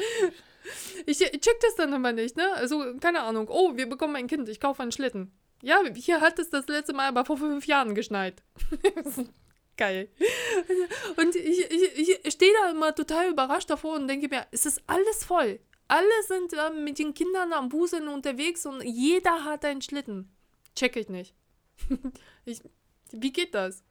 Ich, 1.06 1.22
ich 1.22 1.42
check 1.42 1.60
das 1.62 1.76
dann 1.76 1.94
immer 1.94 2.12
nicht, 2.12 2.38
ne? 2.38 2.54
Also, 2.54 2.96
keine 3.00 3.22
Ahnung. 3.22 3.48
Oh, 3.50 3.76
wir 3.76 3.88
bekommen 3.88 4.16
ein 4.16 4.28
Kind, 4.28 4.50
ich 4.50 4.60
kaufe 4.60 4.82
einen 4.82 4.92
Schlitten. 4.92 5.32
Ja, 5.62 5.82
hier 5.94 6.22
hat 6.22 6.40
es 6.40 6.50
das 6.50 6.68
letzte 6.68 6.94
Mal 6.94 7.08
aber 7.08 7.26
vor 7.26 7.38
fünf 7.38 7.66
Jahren 7.68 7.96
geschneit. 7.96 8.44
Geil. 9.78 10.10
Und 11.18 11.36
ich, 11.36 11.72
ich, 11.72 12.20
ich 12.24 12.34
stehe 12.34 12.54
da 12.62 12.72
immer 12.72 12.96
total 12.96 13.30
überrascht 13.32 13.70
davor 13.70 13.96
und 13.96 14.08
denke 14.08 14.28
mir, 14.28 14.46
es 14.52 14.66
ist 14.66 14.82
alles 14.88 15.24
voll. 15.24 15.60
Alle 15.88 16.24
sind 16.28 16.54
äh, 16.54 16.70
mit 16.72 16.98
den 16.98 17.14
Kindern 17.14 17.54
am 17.54 17.70
Buseln 17.70 18.08
unterwegs 18.08 18.66
und 18.66 18.82
jeder 18.84 19.44
hat 19.44 19.66
einen 19.66 19.82
Schlitten. 19.82 20.32
Check 20.76 20.96
ich 20.96 21.10
nicht. 21.10 21.36
ich, 22.46 22.62
wie 23.12 23.34
geht 23.34 23.54
das? 23.54 23.84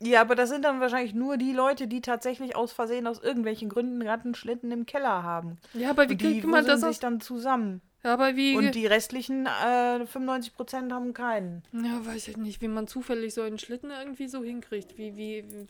Ja, 0.00 0.20
aber 0.20 0.34
das 0.34 0.48
sind 0.48 0.64
dann 0.64 0.80
wahrscheinlich 0.80 1.14
nur 1.14 1.36
die 1.36 1.52
Leute, 1.52 1.86
die 1.86 2.00
tatsächlich 2.00 2.56
aus 2.56 2.72
Versehen 2.72 3.06
aus 3.06 3.20
irgendwelchen 3.20 3.68
Gründen 3.68 4.00
gerade 4.00 4.24
einen 4.24 4.34
Schlitten 4.34 4.72
im 4.72 4.84
Keller 4.84 5.22
haben. 5.22 5.58
Ja, 5.74 5.90
aber 5.90 6.08
wie 6.08 6.16
die 6.16 6.24
kriegt 6.24 6.46
man 6.46 6.66
das 6.66 6.82
aus? 6.82 6.90
sich 6.90 6.98
dann 6.98 7.20
zusammen. 7.20 7.80
Ja, 8.02 8.14
aber 8.14 8.34
wie. 8.34 8.56
Und 8.56 8.74
die 8.74 8.86
restlichen 8.86 9.46
äh, 9.46 10.04
95% 10.04 10.92
haben 10.92 11.14
keinen. 11.14 11.62
ja, 11.72 12.04
weiß 12.04 12.28
ich 12.28 12.36
nicht, 12.36 12.60
wie 12.60 12.68
man 12.68 12.88
zufällig 12.88 13.32
so 13.32 13.42
einen 13.42 13.60
Schlitten 13.60 13.90
irgendwie 13.90 14.26
so 14.26 14.42
hinkriegt. 14.42 14.98
Wie, 14.98 15.16
wie, 15.16 15.44
wie 15.48 15.66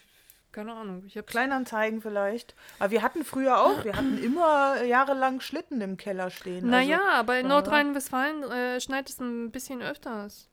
keine 0.51 0.75
Ahnung. 0.75 1.05
Ich 1.07 1.17
hab 1.17 1.27
Kleinanzeigen 1.27 2.01
vielleicht. 2.01 2.55
Aber 2.79 2.91
wir 2.91 3.03
hatten 3.03 3.25
früher 3.25 3.61
auch, 3.61 3.85
wir 3.85 3.97
hatten 3.97 4.17
immer 4.23 4.83
jahrelang 4.83 5.41
Schlitten 5.41 5.81
im 5.81 5.97
Keller 5.97 6.31
stehen. 6.31 6.69
Naja, 6.69 7.01
aber 7.15 7.39
in 7.39 7.47
äh, 7.47 7.49
Nordrhein-Westfalen 7.49 8.43
äh, 8.45 8.81
schneit 8.81 9.11
es 9.11 9.19
ein 9.21 9.51
bisschen 9.51 9.83
öfters. 9.83 10.49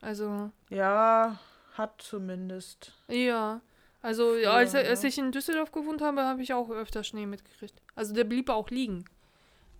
Also, 0.00 0.50
ja, 0.70 1.38
hat 1.74 2.00
zumindest. 2.02 2.92
ja. 3.08 3.60
Also, 4.02 4.36
ja, 4.36 4.52
als, 4.52 4.72
als 4.74 5.02
ja. 5.02 5.08
ich 5.08 5.18
in 5.18 5.32
Düsseldorf 5.32 5.72
gewohnt 5.72 6.00
habe, 6.00 6.22
habe 6.22 6.40
ich 6.40 6.54
auch 6.54 6.70
öfter 6.70 7.02
Schnee 7.02 7.26
mitgekriegt. 7.26 7.82
Also, 7.96 8.14
der 8.14 8.22
blieb 8.22 8.50
auch 8.50 8.70
liegen. 8.70 9.04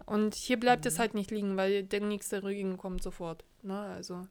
Und 0.05 0.35
hier 0.35 0.59
bleibt 0.59 0.85
Mhm. 0.85 0.89
es 0.89 0.99
halt 0.99 1.15
nicht 1.15 1.31
liegen, 1.31 1.57
weil 1.57 1.85
der 1.85 2.01
nächste 2.01 2.43
Regen 2.43 2.77
kommt 2.77 3.03
sofort. 3.05 3.45
Ne? 3.63 3.79
Also. 3.79 4.27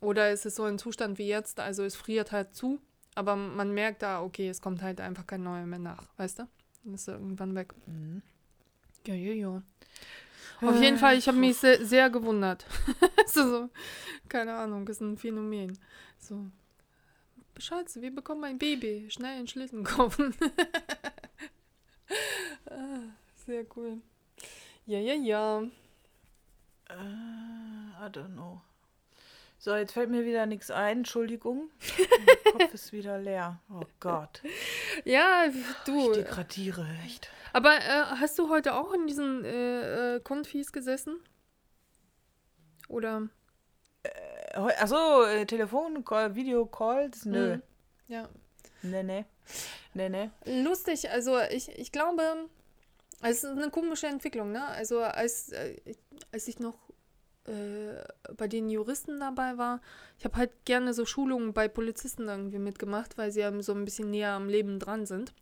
Oder 0.00 0.30
es 0.30 0.46
ist 0.46 0.56
so 0.56 0.64
ein 0.64 0.78
Zustand 0.78 1.18
wie 1.18 1.26
jetzt, 1.28 1.60
also 1.60 1.82
es 1.82 1.94
friert 1.96 2.32
halt 2.32 2.54
zu, 2.54 2.80
aber 3.14 3.36
man 3.36 3.72
merkt 3.72 4.02
da, 4.02 4.22
okay, 4.22 4.48
es 4.48 4.60
kommt 4.62 4.80
halt 4.82 5.00
einfach 5.00 5.26
kein 5.26 5.42
neuer 5.42 5.66
mehr 5.66 5.78
nach, 5.78 6.08
weißt 6.16 6.38
du? 6.38 6.48
Dann 6.84 6.94
ist 6.94 7.08
er 7.08 7.14
irgendwann 7.14 7.54
weg. 7.54 7.74
Mhm. 7.86 8.22
Ja, 9.06 9.14
ja, 9.14 9.32
ja. 9.32 9.62
Auf 10.60 10.80
jeden 10.80 10.98
Fall, 10.98 11.18
ich 11.18 11.28
habe 11.28 11.38
mich 11.38 11.58
sehr, 11.58 11.84
sehr 11.84 12.10
gewundert. 12.10 12.64
so, 13.26 13.48
so, 13.48 13.70
keine 14.28 14.54
Ahnung, 14.54 14.86
ist 14.88 15.00
ein 15.00 15.16
Phänomen. 15.16 15.78
So, 16.18 16.46
Schatz, 17.58 18.00
wir 18.00 18.14
bekommen 18.14 18.44
ein 18.44 18.58
Baby. 18.58 19.06
Schnell 19.10 19.38
einen 19.38 19.48
Schlitten 19.48 19.84
kaufen. 19.84 20.34
ah, 22.70 22.98
sehr 23.46 23.64
cool. 23.76 23.98
Ja, 24.86 24.98
ja, 24.98 25.14
ja. 25.14 25.62
Äh, 26.90 26.94
I 26.94 28.10
don't 28.10 28.34
know. 28.34 28.60
So, 29.58 29.74
jetzt 29.74 29.92
fällt 29.92 30.10
mir 30.10 30.26
wieder 30.26 30.46
nichts 30.46 30.70
ein. 30.70 30.98
Entschuldigung. 30.98 31.70
mein 32.44 32.58
Kopf 32.58 32.74
ist 32.74 32.92
wieder 32.92 33.18
leer. 33.18 33.60
Oh 33.70 33.82
Gott. 33.98 34.42
Ja, 35.04 35.46
du. 35.86 36.12
Ich 36.12 36.18
degradiere 36.18 36.86
echt. 37.06 37.30
Aber 37.54 37.76
äh, 37.76 38.04
hast 38.18 38.36
du 38.36 38.48
heute 38.48 38.74
auch 38.74 38.92
in 38.92 39.06
diesen 39.06 39.44
äh, 39.44 40.16
äh, 40.16 40.20
Konfis 40.20 40.72
gesessen? 40.72 41.20
Oder? 42.88 43.28
Äh, 44.02 44.58
achso, 44.58 45.22
äh, 45.22 45.46
Telefon, 45.46 46.04
Call, 46.04 46.34
Videocalls? 46.34 47.24
Nö. 47.26 47.56
Mhm. 47.56 47.62
Ja. 48.08 48.28
Nee, 48.82 49.04
nee. 49.04 49.24
Nee, 49.94 50.08
nee. 50.08 50.30
Lustig, 50.64 51.08
also 51.10 51.38
ich, 51.48 51.68
ich 51.78 51.92
glaube, 51.92 52.22
es 53.22 53.44
ist 53.44 53.44
eine 53.44 53.70
komische 53.70 54.08
Entwicklung, 54.08 54.50
ne? 54.50 54.66
Also 54.66 55.00
als, 55.00 55.52
äh, 55.52 55.76
als 56.32 56.48
ich 56.48 56.58
noch 56.58 56.76
bei 58.38 58.48
den 58.48 58.70
Juristen 58.70 59.20
dabei 59.20 59.58
war, 59.58 59.82
ich 60.18 60.24
habe 60.24 60.38
halt 60.38 60.64
gerne 60.64 60.94
so 60.94 61.04
Schulungen 61.04 61.52
bei 61.52 61.68
Polizisten 61.68 62.26
irgendwie 62.26 62.58
mitgemacht, 62.58 63.18
weil 63.18 63.32
sie 63.32 63.40
ja 63.40 63.62
so 63.62 63.74
ein 63.74 63.84
bisschen 63.84 64.10
näher 64.10 64.30
am 64.30 64.48
Leben 64.48 64.78
dran 64.78 65.04
sind. 65.04 65.34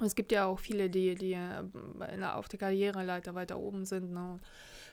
Es 0.00 0.14
gibt 0.14 0.32
ja 0.32 0.46
auch 0.46 0.58
viele, 0.58 0.88
die, 0.88 1.14
die 1.14 1.32
äh, 1.34 2.24
auf 2.24 2.48
der 2.48 2.58
Karriereleiter 2.58 3.34
weiter 3.34 3.58
oben 3.58 3.84
sind, 3.84 4.12
ne? 4.12 4.38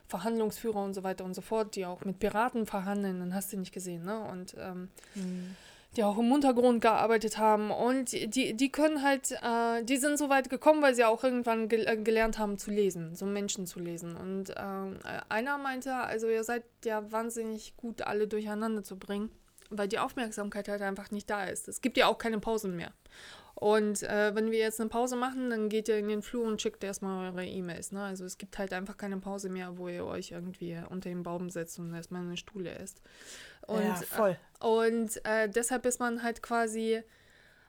Verhandlungsführer 0.08 0.84
und 0.84 0.96
so 0.96 1.04
weiter 1.04 1.24
und 1.24 1.36
so 1.36 1.42
fort, 1.42 1.76
die 1.76 1.86
auch 1.86 2.04
mit 2.04 2.18
Piraten 2.20 2.66
verhandeln, 2.66 3.20
dann 3.20 3.34
hast 3.36 3.54
du 3.54 3.58
nicht 3.58 3.72
gesehen, 3.72 4.06
ne? 4.06 4.20
Und 4.20 4.56
ähm, 4.58 4.90
Hm. 5.14 5.56
die 5.96 6.04
auch 6.04 6.18
im 6.18 6.32
Untergrund 6.32 6.82
gearbeitet 6.82 7.38
haben 7.38 7.70
und 7.72 8.12
die, 8.12 8.56
die 8.56 8.72
können 8.72 9.04
halt, 9.04 9.32
äh, 9.32 9.84
die 9.84 9.98
sind 9.98 10.18
so 10.18 10.30
weit 10.30 10.50
gekommen, 10.50 10.82
weil 10.82 10.96
sie 10.96 11.04
auch 11.04 11.24
irgendwann 11.24 11.70
gel 11.70 11.88
äh, 11.88 11.98
gelernt 11.98 12.40
haben 12.40 12.58
zu 12.58 12.72
lesen, 12.72 13.16
so 13.16 13.26
Menschen 13.28 13.68
zu 13.68 13.80
lesen. 13.80 14.16
Und 14.16 14.54
ähm, 14.58 14.98
äh, 15.04 15.22
einer 15.30 15.58
meinte, 15.60 15.94
also 15.94 16.28
ihr 16.28 16.44
seid 16.44 16.64
ja 16.84 17.12
wahnsinnig 17.12 17.78
gut, 17.78 18.02
alle 18.02 18.28
durcheinander 18.28 18.84
zu 18.84 18.98
bringen, 18.98 19.30
weil 19.70 19.88
die 19.88 20.00
Aufmerksamkeit 20.00 20.68
halt 20.70 20.82
einfach 20.82 21.12
nicht 21.12 21.30
da 21.30 21.44
ist. 21.44 21.68
Es 21.68 21.82
gibt 21.82 21.98
ja 21.98 22.08
auch 22.08 22.18
keine 22.18 22.40
Pausen 22.40 22.76
mehr. 22.76 22.92
Und 23.60 24.04
äh, 24.04 24.34
wenn 24.36 24.52
wir 24.52 24.60
jetzt 24.60 24.80
eine 24.80 24.90
Pause 24.90 25.18
machen, 25.18 25.50
dann 25.50 25.68
geht 25.68 25.90
ihr 25.90 25.98
in 25.98 26.08
den 26.08 26.22
Flur 26.22 26.46
und 26.48 26.62
schickt 26.62 26.82
erstmal 26.82 27.28
eure 27.28 27.46
E-Mails. 27.46 27.92
Ne? 27.92 28.02
Also 28.02 28.24
es 28.24 28.38
gibt 28.38 28.58
halt 28.58 28.72
einfach 28.72 28.96
keine 28.96 29.18
Pause 29.18 29.50
mehr, 29.50 29.78
wo 29.78 29.90
ihr 29.90 30.06
euch 30.06 30.32
irgendwie 30.32 30.82
unter 30.90 31.10
den 31.10 31.24
Baum 31.24 31.50
setzt 31.50 31.78
und 31.78 31.94
erstmal 31.94 32.22
eine 32.22 32.38
Stuhle 32.38 32.72
esst. 32.76 33.02
Und, 33.68 33.84
ja, 33.84 33.96
voll. 33.96 34.38
Äh, 34.62 34.66
und 34.66 35.26
äh, 35.26 35.50
deshalb 35.50 35.86
ist 35.86 36.00
man 36.00 36.24
halt 36.24 36.42
quasi 36.42 37.04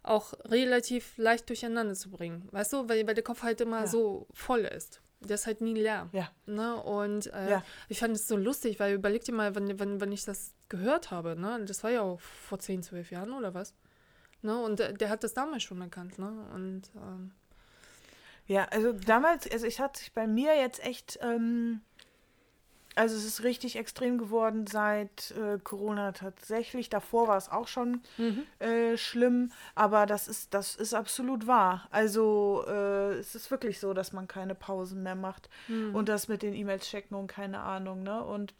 auch 0.05 0.32
relativ 0.45 1.18
leicht 1.18 1.49
durcheinander 1.49 1.95
zu 1.95 2.09
bringen. 2.09 2.49
Weißt 2.53 2.72
du, 2.72 2.88
weil, 2.88 3.05
weil 3.09 3.14
der 3.14 3.24
Kopf 3.24 3.43
halt 3.43 3.61
immer 3.61 3.80
Ja. 3.80 3.86
so 3.88 4.28
voll 4.32 4.61
ist. 4.61 5.03
Der 5.18 5.34
ist 5.34 5.47
halt 5.49 5.61
nie 5.61 5.74
leer. 5.74 6.09
Ja. 6.12 6.30
Ne? 6.47 6.76
Und 6.82 7.26
äh, 7.34 7.51
Ja. 7.51 7.64
ich 7.88 7.99
fand 7.99 8.14
es 8.14 8.28
so 8.28 8.36
lustig, 8.36 8.78
weil 8.78 8.95
überleg 8.95 9.24
dir 9.24 9.34
mal, 9.34 9.57
wenn, 9.57 9.80
wenn, 9.80 10.01
wenn 10.01 10.12
ich 10.12 10.24
das 10.24 10.55
gehört 10.68 11.11
habe, 11.11 11.34
ne? 11.34 11.62
Das 11.66 11.82
war 11.82 11.91
ja 11.91 12.03
auch 12.03 12.20
vor 12.20 12.61
10, 12.61 12.84
12 12.84 13.11
Jahren 13.11 13.32
oder 13.32 13.55
was? 13.55 13.74
Ne? 14.43 14.59
Und 14.59 14.78
der, 14.78 14.93
der 14.93 15.09
hat 15.11 15.22
das 15.24 15.34
damals 15.34 15.62
schon 15.62 15.80
erkannt, 15.80 16.18
ne? 16.18 16.32
Und 16.55 16.82
ähm, 16.97 17.32
Ja, 18.47 18.64
also 18.70 18.93
damals, 18.93 19.51
also 19.51 19.66
es 19.66 19.78
hat 19.78 19.97
sich 19.99 20.12
bei 20.12 20.26
mir 20.26 20.57
jetzt 20.59 20.82
echt, 20.84 21.18
ähm, 21.22 21.80
also 22.97 23.14
es 23.16 23.24
ist 23.24 23.45
richtig 23.45 23.76
extrem 23.76 24.18
geworden 24.18 24.66
seit 24.66 25.30
äh, 25.32 25.59
Corona 25.62 26.11
tatsächlich. 26.12 26.88
Davor 26.88 27.28
war 27.28 27.36
es 27.36 27.49
auch 27.49 27.68
schon 27.68 28.03
äh, 28.59 28.97
schlimm, 28.97 29.53
aber 29.76 30.07
das 30.07 30.26
ist, 30.26 30.53
das 30.55 30.74
ist 30.74 30.93
absolut 30.95 31.47
wahr. 31.47 31.86
Also 31.93 32.64
äh, 32.66 33.12
es 33.14 33.34
ist 33.36 33.51
wirklich 33.51 33.78
so, 33.78 33.95
dass 33.95 34.12
man 34.12 34.26
keine 34.26 34.55
Pausen 34.57 35.03
mehr 35.05 35.14
macht 35.14 35.49
und 35.93 36.09
das 36.09 36.26
mit 36.28 36.43
den 36.43 36.53
E-Mails 36.55 36.88
checken 36.88 37.16
und 37.16 37.28
keine 37.28 37.61
Ahnung, 37.61 38.03
ne? 38.03 38.24
Und 38.24 38.55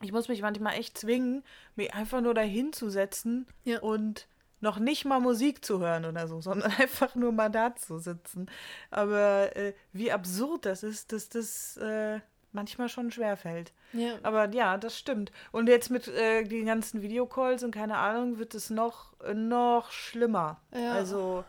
ich 0.00 0.12
muss 0.12 0.28
mich 0.28 0.40
manchmal 0.42 0.74
echt 0.74 0.96
zwingen, 0.96 1.42
mich 1.76 1.92
einfach 1.92 2.20
nur 2.20 2.32
dahin 2.32 2.72
zu 2.72 2.88
setzen 2.88 3.46
Ja. 3.64 3.80
und 3.80 4.28
noch 4.60 4.78
nicht 4.78 5.04
mal 5.04 5.20
Musik 5.20 5.64
zu 5.64 5.80
hören 5.80 6.04
oder 6.04 6.26
so, 6.28 6.40
sondern 6.48 6.72
einfach 6.78 7.14
nur 7.14 7.32
mal 7.32 7.48
da 7.50 7.74
zu 7.76 7.98
sitzen. 7.98 8.50
Aber 8.90 9.54
äh, 9.56 9.74
wie 9.92 10.10
absurd 10.12 10.66
das 10.66 10.82
ist, 10.82 11.12
dass 11.12 11.28
das 11.28 11.76
äh, 11.78 12.20
manchmal 12.52 12.88
schon 12.88 13.10
schwerfällt. 13.10 13.72
ja. 13.92 14.14
Aber 14.22 14.48
ja, 14.50 14.78
das 14.78 14.98
stimmt. 14.98 15.30
Und 15.52 15.68
jetzt 15.68 15.90
mit 15.90 16.08
äh, 16.08 16.44
den 16.44 16.66
ganzen 16.66 17.02
Videocalls 17.02 17.62
und 17.62 17.72
keine 17.72 17.98
Ahnung, 17.98 18.38
wird 18.38 18.54
es 18.54 18.70
noch, 18.70 19.12
äh, 19.20 19.34
noch 19.34 19.90
schlimmer. 19.92 20.60
Ja. 20.74 20.92
Also, 20.92 21.44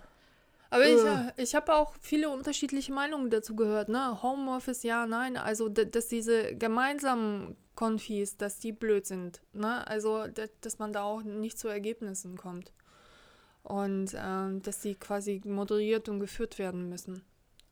Aber 0.70 0.86
ich, 0.86 1.04
Äh. 1.04 1.32
ich 1.38 1.56
habe 1.56 1.74
auch 1.74 1.94
viele 2.02 2.30
unterschiedliche 2.30 2.92
Meinungen 2.94 3.30
dazu 3.32 3.56
gehört, 3.56 3.90
ne? 3.90 4.22
Homeoffice, 4.22 4.84
ja, 4.84 5.08
nein. 5.08 5.36
Also, 5.38 5.68
dass 5.70 6.10
diese 6.10 6.54
gemeinsamen 6.56 7.56
Konfis, 7.76 8.36
dass 8.38 8.60
die 8.60 8.74
blöd 8.74 9.08
sind, 9.08 9.42
ne? 9.54 9.88
Also, 9.88 10.26
dass 10.62 10.78
man 10.80 10.92
da 10.94 11.04
auch 11.04 11.24
nicht 11.24 11.58
zu 11.58 11.70
Ergebnissen 11.70 12.38
kommt. 12.38 12.72
Und 13.70 14.14
ähm, 14.18 14.62
dass 14.64 14.82
die 14.82 14.96
quasi 14.96 15.42
moderiert 15.46 16.10
und 16.10 16.20
geführt 16.20 16.60
werden 16.60 16.90
müssen. 16.90 17.22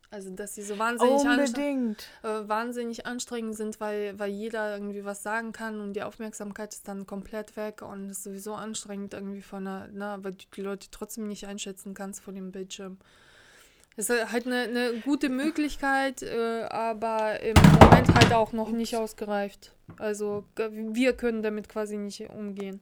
Also, 0.09 0.29
dass 0.29 0.55
sie 0.55 0.61
so 0.61 0.79
wahnsinnig, 0.79 1.25
anstre 1.25 1.61
unbedingt. 1.61 2.07
äh, 2.23 2.47
wahnsinnig 2.47 3.05
anstrengend 3.05 3.57
sind, 3.57 3.81
weil, 3.81 4.17
weil 4.17 4.31
jeder 4.31 4.73
irgendwie 4.73 5.03
was 5.03 5.21
sagen 5.21 5.51
kann 5.51 5.81
und 5.81 5.93
die 5.93 6.03
Aufmerksamkeit 6.03 6.73
ist 6.73 6.87
dann 6.87 7.05
komplett 7.05 7.57
weg 7.57 7.81
und 7.81 8.09
es 8.09 8.19
ist 8.19 8.23
sowieso 8.23 8.53
anstrengend 8.53 9.13
irgendwie 9.13 9.41
von 9.41 9.65
der, 9.65 9.89
na, 9.91 10.23
weil 10.23 10.31
du 10.33 10.45
die 10.55 10.61
Leute 10.61 10.87
trotzdem 10.91 11.27
nicht 11.27 11.45
einschätzen 11.45 11.93
kannst 11.93 12.21
vor 12.21 12.33
dem 12.33 12.53
Bildschirm. 12.53 12.99
Es 13.97 14.09
ist 14.09 14.31
halt 14.31 14.45
eine, 14.45 14.61
eine 14.61 14.99
gute 15.01 15.27
Möglichkeit, 15.27 16.21
äh, 16.21 16.63
aber 16.69 17.41
im 17.41 17.55
Moment 17.81 18.13
halt 18.13 18.31
auch 18.31 18.53
noch 18.53 18.69
nicht 18.69 18.95
ausgereift. 18.95 19.73
Also 19.97 20.45
wir 20.55 21.13
können 21.13 21.41
damit 21.41 21.67
quasi 21.67 21.97
nicht 21.97 22.29
umgehen. 22.29 22.79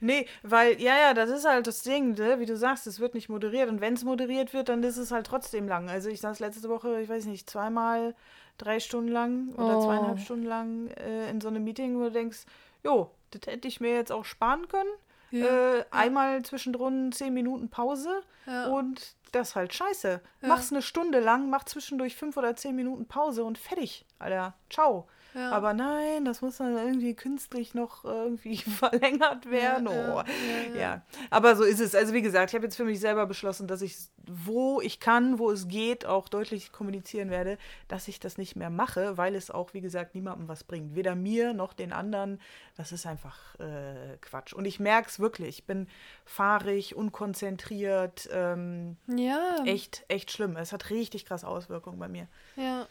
Nee, 0.00 0.26
weil, 0.42 0.80
ja, 0.80 0.96
ja, 0.98 1.14
das 1.14 1.30
ist 1.30 1.44
halt 1.46 1.66
das 1.66 1.82
Ding, 1.82 2.14
ne? 2.14 2.38
wie 2.40 2.46
du 2.46 2.56
sagst, 2.56 2.86
es 2.86 3.00
wird 3.00 3.14
nicht 3.14 3.28
moderiert. 3.28 3.68
Und 3.68 3.80
wenn 3.80 3.94
es 3.94 4.04
moderiert 4.04 4.52
wird, 4.52 4.68
dann 4.68 4.82
ist 4.82 4.96
es 4.96 5.10
halt 5.12 5.26
trotzdem 5.26 5.68
lang. 5.68 5.88
Also 5.88 6.08
ich 6.08 6.20
saß 6.20 6.40
letzte 6.40 6.68
Woche, 6.68 7.00
ich 7.00 7.08
weiß 7.08 7.24
nicht, 7.26 7.48
zweimal 7.48 8.14
drei 8.58 8.80
Stunden 8.80 9.08
lang 9.10 9.48
oder 9.54 9.78
Oh. 9.78 9.84
zweieinhalb 9.84 10.18
Stunden 10.20 10.46
lang 10.46 10.88
äh, 10.88 11.30
in 11.30 11.40
so 11.40 11.48
einem 11.48 11.64
Meeting, 11.64 11.96
wo 11.98 12.04
du 12.04 12.10
denkst, 12.10 12.40
jo, 12.84 13.10
das 13.30 13.42
hätte 13.46 13.66
ich 13.68 13.80
mir 13.80 13.94
jetzt 13.94 14.12
auch 14.12 14.24
sparen 14.24 14.68
können. 14.68 14.90
Äh, 15.34 15.84
einmal 15.90 16.42
zwischendrin 16.42 17.10
zehn 17.10 17.32
Minuten 17.32 17.70
Pause 17.70 18.20
Ja. 18.46 18.66
und 18.66 19.14
das 19.32 19.48
ist 19.50 19.56
halt 19.56 19.72
scheiße. 19.72 20.20
Ja. 20.42 20.48
Mach's 20.48 20.70
eine 20.70 20.82
Stunde 20.82 21.20
lang, 21.20 21.48
mach 21.48 21.64
zwischendurch 21.64 22.14
fünf 22.16 22.36
oder 22.36 22.54
zehn 22.54 22.76
Minuten 22.76 23.06
Pause 23.06 23.42
und 23.42 23.56
fertig, 23.56 24.04
Alter. 24.18 24.52
Ciao. 24.68 25.06
Ja. 25.34 25.50
Aber 25.50 25.72
nein, 25.72 26.24
das 26.24 26.42
muss 26.42 26.58
dann 26.58 26.76
irgendwie 26.76 27.14
künstlich 27.14 27.74
noch 27.74 28.04
irgendwie 28.04 28.56
verlängert 28.58 29.50
werden. 29.50 29.86
Ja, 29.86 30.24
oh. 30.24 30.78
ja, 30.78 31.02
aber 31.30 31.56
so 31.56 31.62
ist 31.64 31.80
es. 31.80 31.94
Also 31.94 32.12
wie 32.12 32.22
gesagt, 32.22 32.50
ich 32.50 32.54
habe 32.54 32.64
jetzt 32.64 32.76
für 32.76 32.84
mich 32.84 33.00
selber 33.00 33.26
beschlossen, 33.26 33.66
dass 33.66 33.80
ich, 33.80 33.96
wo 34.26 34.80
ich 34.80 35.00
kann, 35.00 35.38
wo 35.38 35.50
es 35.50 35.68
geht, 35.68 36.04
auch 36.04 36.28
deutlich 36.28 36.72
kommunizieren 36.72 37.30
werde, 37.30 37.56
dass 37.88 38.08
ich 38.08 38.20
das 38.20 38.36
nicht 38.36 38.56
mehr 38.56 38.70
mache, 38.70 39.16
weil 39.16 39.34
es 39.34 39.50
auch, 39.50 39.72
wie 39.72 39.80
gesagt, 39.80 40.14
niemandem 40.14 40.48
was 40.48 40.64
bringt. 40.64 40.94
Weder 40.94 41.14
mir 41.14 41.54
noch 41.54 41.72
den 41.72 41.92
anderen. 41.92 42.40
Das 42.76 42.92
ist 42.92 43.06
einfach 43.06 43.58
äh, 43.58 44.18
Quatsch. 44.20 44.52
Und 44.52 44.66
ich 44.66 44.80
merke 44.80 45.08
es 45.08 45.18
wirklich. 45.18 45.60
Ich 45.60 45.66
bin 45.66 45.88
fahrig, 46.24 46.94
unkonzentriert. 46.94 48.28
Ähm, 48.32 48.96
ja. 49.06 49.56
echt, 49.64 50.04
echt 50.08 50.30
schlimm. 50.30 50.56
Es 50.56 50.72
hat 50.72 50.90
richtig 50.90 51.24
krasse 51.24 51.48
Auswirkungen 51.48 51.98
bei 51.98 52.08
mir. 52.08 52.28
Ja. 52.56 52.86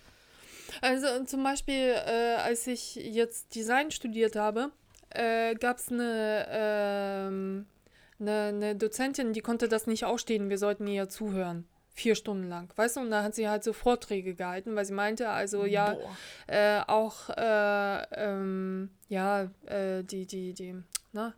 Also 0.80 1.24
zum 1.26 1.44
Beispiel, 1.44 1.94
äh, 2.06 2.36
als 2.36 2.68
ich 2.68 2.96
jetzt 2.96 3.56
Design 3.56 3.92
studiert 3.92 4.36
habe, 4.36 4.72
äh, 5.10 5.56
gab 5.56 5.78
es 5.78 5.92
eine, 5.92 6.48
ähm, 6.50 7.66
eine, 8.20 8.42
eine 8.48 8.76
Dozentin, 8.76 9.34
die 9.34 9.42
konnte 9.42 9.68
das 9.68 9.88
nicht 9.88 10.06
ausstehen. 10.06 10.50
Wir 10.50 10.58
sollten 10.58 10.88
ihr 10.88 11.10
zuhören. 11.10 11.68
Vier 11.94 12.16
Stunden 12.16 12.48
lang, 12.48 12.72
weißt 12.78 12.96
du? 12.96 13.00
Und 13.02 13.12
da 13.12 13.22
hat 13.22 13.36
sie 13.36 13.50
halt 13.50 13.66
so 13.66 13.74
Vorträge 13.74 14.34
gehalten, 14.34 14.76
weil 14.78 14.86
sie 14.86 14.94
meinte, 14.94 15.28
also 15.28 15.66
ja, 15.66 15.96
Boah. 15.96 16.18
äh, 16.48 16.80
auch, 16.88 17.30
äh, 17.30 18.04
ähm, 18.16 18.92
ja, 19.10 19.52
äh, 19.66 20.02
die, 20.02 20.26
die, 20.26 20.54
die, 20.54 20.76
na, 21.12 21.34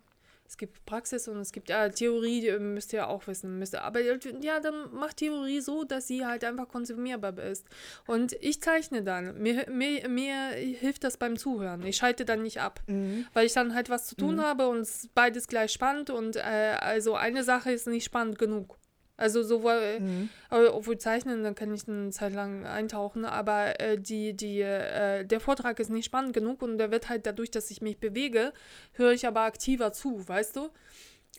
es 0.46 0.56
gibt 0.58 0.84
Praxis 0.86 1.26
und 1.26 1.38
es 1.38 1.52
gibt 1.52 1.68
ja 1.70 1.88
Theorie, 1.88 2.40
die 2.40 2.52
müsst 2.58 2.92
ihr 2.92 3.08
auch 3.08 3.26
wissen. 3.26 3.58
Müsst 3.58 3.74
ihr, 3.74 3.82
aber 3.82 4.00
ja, 4.00 4.60
dann 4.60 4.92
macht 4.92 5.16
Theorie 5.16 5.60
so, 5.60 5.84
dass 5.84 6.06
sie 6.06 6.24
halt 6.26 6.44
einfach 6.44 6.68
konsumierbar 6.68 7.36
ist. 7.38 7.66
Und 8.06 8.34
ich 8.40 8.60
zeichne 8.60 9.02
dann. 9.02 9.38
Mir, 9.40 9.66
mir, 9.70 10.08
mir 10.08 10.34
hilft 10.50 11.02
das 11.04 11.16
beim 11.16 11.36
Zuhören. 11.36 11.84
Ich 11.84 11.96
schalte 11.96 12.24
dann 12.24 12.42
nicht 12.42 12.60
ab, 12.60 12.80
Mhm. 12.86 13.26
weil 13.32 13.46
ich 13.46 13.52
dann 13.52 13.74
halt 13.74 13.90
was 13.90 14.06
zu 14.06 14.14
tun 14.16 14.40
habe 14.42 14.68
und 14.68 14.80
es 14.80 15.04
ist 15.04 15.14
beides 15.14 15.48
gleich 15.48 15.72
spannend 15.72 16.10
und 16.10 16.36
äh, 16.36 16.40
also 16.40 17.14
eine 17.14 17.42
Sache 17.42 17.72
ist 17.72 17.86
nicht 17.86 18.04
spannend 18.04 18.38
genug. 18.38 18.76
Also 19.16 19.44
sowohl, 19.44 20.00
Mhm. 20.00 20.28
äh, 20.50 20.66
obwohl 20.66 20.98
zeichnen, 20.98 21.44
dann 21.44 21.54
kann 21.54 21.72
ich 21.72 21.86
eine 21.88 22.10
Zeit 22.10 22.32
lang 22.32 22.66
eintauchen, 22.66 23.24
aber 23.24 23.80
äh, 23.80 23.96
die, 23.96 24.34
die, 24.34 24.60
äh, 24.60 25.24
der 25.24 25.38
Vortrag 25.38 25.78
ist 25.78 25.88
nicht 25.90 26.06
spannend 26.06 26.32
genug 26.32 26.62
und 26.62 26.78
der 26.78 26.90
wird 26.90 27.08
halt 27.08 27.24
dadurch, 27.24 27.50
dass 27.52 27.70
ich 27.70 27.80
mich 27.80 27.98
bewege, 27.98 28.52
höre 28.94 29.12
ich 29.12 29.26
aber 29.26 29.42
aktiver 29.42 29.92
zu, 29.92 30.26
weißt 30.28 30.56
du? 30.56 30.68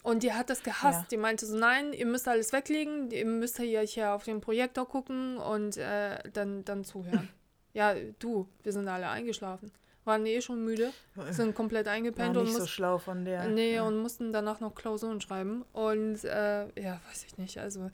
Und 0.04 0.24
die 0.24 0.32
hat 0.34 0.50
das 0.50 0.64
gehasst. 0.64 1.02
Ja. 1.02 1.08
Die 1.12 1.18
meinte 1.18 1.46
so, 1.46 1.58
nein, 1.58 1.92
ihr 1.92 2.06
müsst 2.06 2.28
alles 2.28 2.54
weglegen, 2.54 3.12
ihr 3.12 3.26
müsst 3.26 3.58
hier, 3.58 3.82
hier 3.82 4.14
auf 4.14 4.24
den 4.24 4.40
Projektor 4.40 4.88
gucken 4.88 5.38
und 5.38 5.78
äh, 5.78 6.20
dann, 6.32 6.64
dann 6.64 6.84
zuhören. 6.86 7.28
ja, 7.74 7.94
du, 8.20 8.48
wir 8.64 8.72
sind 8.72 8.88
alle 8.88 9.10
eingeschlafen. 9.10 9.72
Waren 10.06 10.26
eh 10.26 10.42
schon 10.42 10.64
müde, 10.64 10.92
sind 11.32 11.56
komplett 11.56 11.88
eingepennt 11.88 12.36
War 12.36 12.42
und 12.42 12.48
nicht 12.48 12.54
so 12.54 12.62
mussten, 12.62 12.74
schlau 12.74 12.98
von 12.98 13.26
der. 13.26 13.48
nee, 13.48 13.76
ja. 13.76 13.84
und 13.84 13.98
mussten 13.98 14.32
danach 14.32 14.60
noch 14.60 14.76
Klausuren 14.76 15.20
schreiben. 15.20 15.66
Und 15.74 16.24
äh, 16.24 16.68
ja, 16.82 17.02
weiß 17.10 17.26
ich 17.26 17.38
nicht, 17.38 17.58
also 17.58 17.90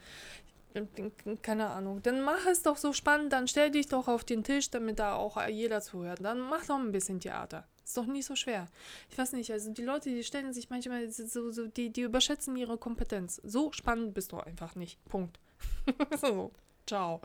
keine 1.41 1.69
Ahnung. 1.69 2.01
Dann 2.03 2.21
mach 2.21 2.45
es 2.45 2.63
doch 2.63 2.77
so 2.77 2.93
spannend, 2.93 3.33
dann 3.33 3.47
stell 3.47 3.71
dich 3.71 3.87
doch 3.87 4.07
auf 4.07 4.23
den 4.23 4.43
Tisch, 4.43 4.69
damit 4.69 4.99
da 4.99 5.15
auch 5.15 5.37
jeder 5.47 5.81
zuhört. 5.81 6.19
Dann 6.23 6.39
mach 6.39 6.65
doch 6.65 6.77
ein 6.77 6.91
bisschen 6.91 7.19
Theater. 7.19 7.67
Ist 7.83 7.97
doch 7.97 8.05
nicht 8.05 8.25
so 8.25 8.35
schwer. 8.35 8.67
Ich 9.09 9.17
weiß 9.17 9.33
nicht, 9.33 9.51
also 9.51 9.71
die 9.71 9.83
Leute, 9.83 10.09
die 10.09 10.23
stellen 10.23 10.53
sich 10.53 10.69
manchmal 10.69 11.09
so, 11.11 11.51
so 11.51 11.67
die, 11.67 11.89
die 11.89 12.01
überschätzen 12.01 12.55
ihre 12.55 12.77
Kompetenz. 12.77 13.41
So 13.43 13.71
spannend 13.73 14.13
bist 14.13 14.31
du 14.31 14.39
einfach 14.39 14.75
nicht. 14.75 15.03
Punkt. 15.05 15.39
so, 16.21 16.51
ciao. 16.85 17.19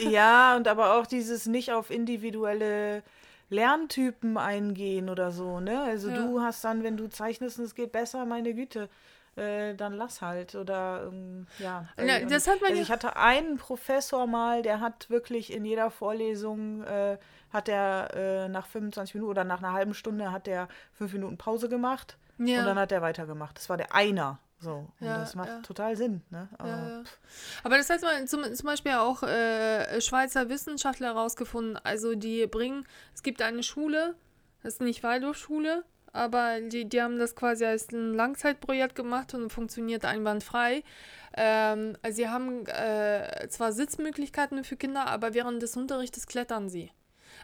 Ja, 0.00 0.56
und 0.56 0.68
aber 0.68 0.94
auch 0.94 1.06
dieses 1.06 1.46
nicht 1.46 1.72
auf 1.72 1.90
individuelle 1.90 3.02
Lerntypen 3.48 4.36
eingehen 4.36 5.08
oder 5.08 5.30
so, 5.30 5.60
ne? 5.60 5.82
Also 5.82 6.08
Ja. 6.10 6.16
du 6.16 6.40
hast 6.40 6.64
dann, 6.64 6.82
wenn 6.82 6.96
du 6.96 7.08
zeichnest 7.08 7.58
und 7.58 7.64
es 7.64 7.74
geht 7.74 7.92
besser, 7.92 8.24
meine 8.26 8.54
Güte, 8.54 8.88
äh, 9.36 9.74
dann 9.74 9.92
lass 9.92 10.22
halt. 10.22 10.54
Oder 10.54 11.08
ähm, 11.12 11.46
ja. 11.58 11.86
Na, 11.96 12.20
das 12.20 12.46
hat 12.48 12.60
man 12.60 12.70
also 12.70 12.82
ich 12.82 12.90
hatte 12.90 13.16
einen 13.16 13.56
Professor 13.58 14.26
mal, 14.26 14.62
der 14.62 14.80
hat 14.80 15.10
wirklich 15.10 15.52
in 15.52 15.64
jeder 15.64 15.90
Vorlesung 15.90 16.82
äh, 16.84 17.18
hat 17.52 17.68
er 17.68 18.10
äh, 18.14 18.48
nach 18.48 18.66
25 18.66 19.14
Minuten 19.14 19.30
oder 19.30 19.44
nach 19.44 19.58
einer 19.62 19.72
halben 19.72 19.94
Stunde 19.94 20.32
hat 20.32 20.48
er 20.48 20.68
fünf 20.92 21.12
Minuten 21.12 21.36
Pause 21.38 21.68
gemacht 21.68 22.16
Ja. 22.38 22.60
und 22.60 22.66
dann 22.66 22.78
hat 22.78 22.92
er 22.92 23.02
weitergemacht. 23.02 23.56
Das 23.58 23.68
war 23.68 23.76
der 23.76 23.94
einer. 23.94 24.38
So. 24.66 24.88
Und 24.98 25.06
Ja, 25.06 25.18
das 25.18 25.36
macht 25.36 25.48
ja. 25.48 25.60
total 25.60 25.96
Sinn, 25.96 26.22
ne? 26.30 26.48
Aber, 26.58 26.68
Ja. 26.68 27.02
Aber 27.62 27.76
das 27.76 27.88
hat 27.88 28.02
man 28.02 28.26
zum, 28.26 28.42
zum 28.52 28.66
Beispiel 28.66 28.94
auch 28.94 29.22
äh, 29.22 30.00
Schweizer 30.00 30.48
Wissenschaftler 30.48 31.14
herausgefunden. 31.14 31.78
Also 31.84 32.16
die 32.16 32.48
bringen, 32.48 32.84
es 33.14 33.22
gibt 33.22 33.42
eine 33.42 33.62
Schule, 33.62 34.16
das 34.64 34.74
ist 34.74 34.80
nicht 34.80 35.04
Waldorfschule, 35.04 35.84
aber 36.12 36.60
die, 36.60 36.88
die 36.88 37.00
haben 37.00 37.16
das 37.16 37.36
quasi 37.36 37.64
als 37.64 37.92
ein 37.92 38.14
Langzeitprojekt 38.14 38.96
gemacht 38.96 39.34
und 39.34 39.50
funktioniert 39.50 40.04
einwandfrei. 40.04 40.82
Ähm, 41.36 41.96
sie 42.10 42.28
haben 42.28 42.66
äh, 42.66 43.46
zwar 43.48 43.70
Sitzmöglichkeiten 43.70 44.64
für 44.64 44.76
Kinder, 44.76 45.06
aber 45.06 45.32
während 45.32 45.62
des 45.62 45.76
Unterrichtes 45.76 46.26
klettern 46.26 46.68
sie. 46.68 46.90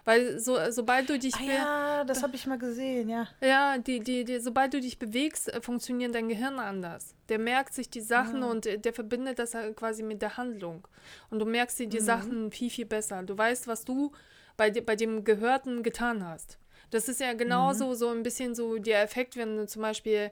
Weil 0.05 0.41
so, 0.41 0.59
sobald 0.71 1.09
du 1.09 1.19
dich 1.19 1.35
Ah, 1.37 1.43
ja, 1.45 2.05
das 2.05 2.23
habe 2.25 2.35
ich 2.35 2.47
mal 2.47 2.59
gesehen, 2.59 3.09
ja. 3.09 3.29
ja, 3.41 3.79
die, 3.79 4.01
die, 4.01 4.25
die, 4.25 4.41
sobald 4.41 4.75
du 4.75 4.81
dich 4.81 4.99
bewegst, 4.99 5.53
äh, 5.53 5.61
funktioniert 5.61 6.15
dein 6.15 6.29
Gehirn 6.29 6.59
anders. 6.59 7.15
Der 7.29 7.39
merkt 7.39 7.73
sich 7.73 7.89
die 7.89 8.01
Sachen 8.01 8.43
und 8.43 8.67
äh, 8.67 8.79
der 8.79 8.93
verbindet 8.93 9.39
das 9.39 9.55
halt 9.55 9.77
quasi 9.77 10.03
mit 10.03 10.21
der 10.21 10.37
Handlung. 10.37 10.89
Und 11.31 11.39
du 11.39 11.45
merkst 11.47 11.79
dir 11.79 11.89
die 11.89 12.01
Sachen 12.01 12.51
viel, 12.51 12.71
viel 12.71 12.87
besser. 12.87 13.23
Du 13.23 13.39
weißt, 13.39 13.69
was 13.69 13.85
du 13.85 14.11
bei, 14.57 14.71
bei 14.71 14.97
dem 14.97 15.23
Gehörten 15.25 15.83
getan 15.85 16.27
hast. 16.27 16.59
Das 16.91 17.09
ist 17.09 17.21
ja 17.21 17.33
genauso 17.33 17.95
so 17.95 18.09
ein 18.11 18.23
bisschen 18.23 18.55
so 18.55 18.79
der 18.79 19.03
Effekt, 19.03 19.37
wenn 19.37 19.57
du 19.57 19.67
zum 19.67 19.83
Beispiel 19.83 20.31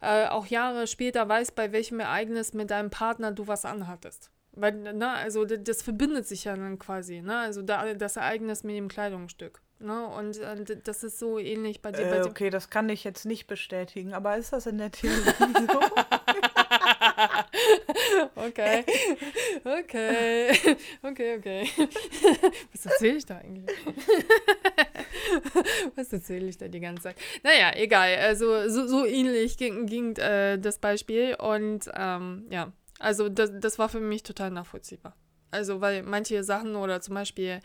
äh, 0.00 0.26
auch 0.26 0.46
Jahre 0.46 0.86
später 0.86 1.28
weißt, 1.28 1.54
bei 1.54 1.72
welchem 1.72 2.00
Ereignis 2.00 2.54
mit 2.54 2.70
deinem 2.70 2.90
Partner 2.90 3.32
du 3.32 3.48
was 3.48 3.64
anhattest. 3.64 4.30
Weil, 4.52 4.72
ne, 4.72 5.08
also 5.10 5.44
das 5.44 5.80
verbindet 5.82 6.26
sich 6.26 6.44
ja 6.44 6.56
dann 6.56 6.78
quasi, 6.78 7.20
ne? 7.22 7.38
Also 7.38 7.62
da, 7.62 7.94
das 7.94 8.16
Ereignis 8.16 8.64
mit 8.64 8.76
dem 8.76 8.88
Kleidungsstück. 8.88 9.62
Ne? 9.78 10.06
Und 10.08 10.38
äh, 10.38 10.76
das 10.84 11.04
ist 11.04 11.18
so 11.18 11.38
ähnlich 11.38 11.80
bei 11.80 11.92
dir. 11.92 12.04
bei 12.06 12.16
Äh, 12.16 12.22
dem- 12.22 12.30
okay, 12.30 12.50
das 12.50 12.68
kann 12.68 12.88
ich 12.90 13.02
jetzt 13.04 13.24
nicht 13.24 13.46
bestätigen, 13.46 14.12
aber 14.12 14.36
ist 14.36 14.52
das 14.52 14.66
in 14.66 14.76
der 14.78 14.90
Theorie 14.90 15.22
so? 15.72 15.80
Okay. 18.36 18.84
Okay. 19.64 20.50
Okay, 21.02 21.36
okay. 21.38 21.68
Was 22.72 22.86
erzähle 22.86 23.16
ich 23.18 23.26
da 23.26 23.36
eigentlich? 23.38 23.76
Was 25.96 26.12
erzähle 26.12 26.46
ich 26.48 26.58
da 26.58 26.68
die 26.68 26.80
ganze 26.80 27.04
Zeit? 27.04 27.16
Naja, 27.42 27.72
egal. 27.76 28.16
Also 28.16 28.68
so, 28.68 28.86
so 28.86 29.04
ähnlich 29.06 29.56
ging, 29.58 29.86
ging 29.86 30.16
äh, 30.16 30.58
das 30.58 30.78
Beispiel. 30.78 31.34
Und 31.36 31.90
ähm, 31.94 32.46
ja, 32.50 32.72
also 33.00 33.28
das, 33.28 33.50
das 33.58 33.78
war 33.78 33.88
für 33.88 34.00
mich 34.00 34.22
total 34.22 34.50
nachvollziehbar. 34.50 35.16
Also, 35.50 35.80
weil 35.80 36.04
manche 36.04 36.44
Sachen 36.44 36.76
oder 36.76 37.00
zum 37.00 37.14
Beispiel 37.14 37.60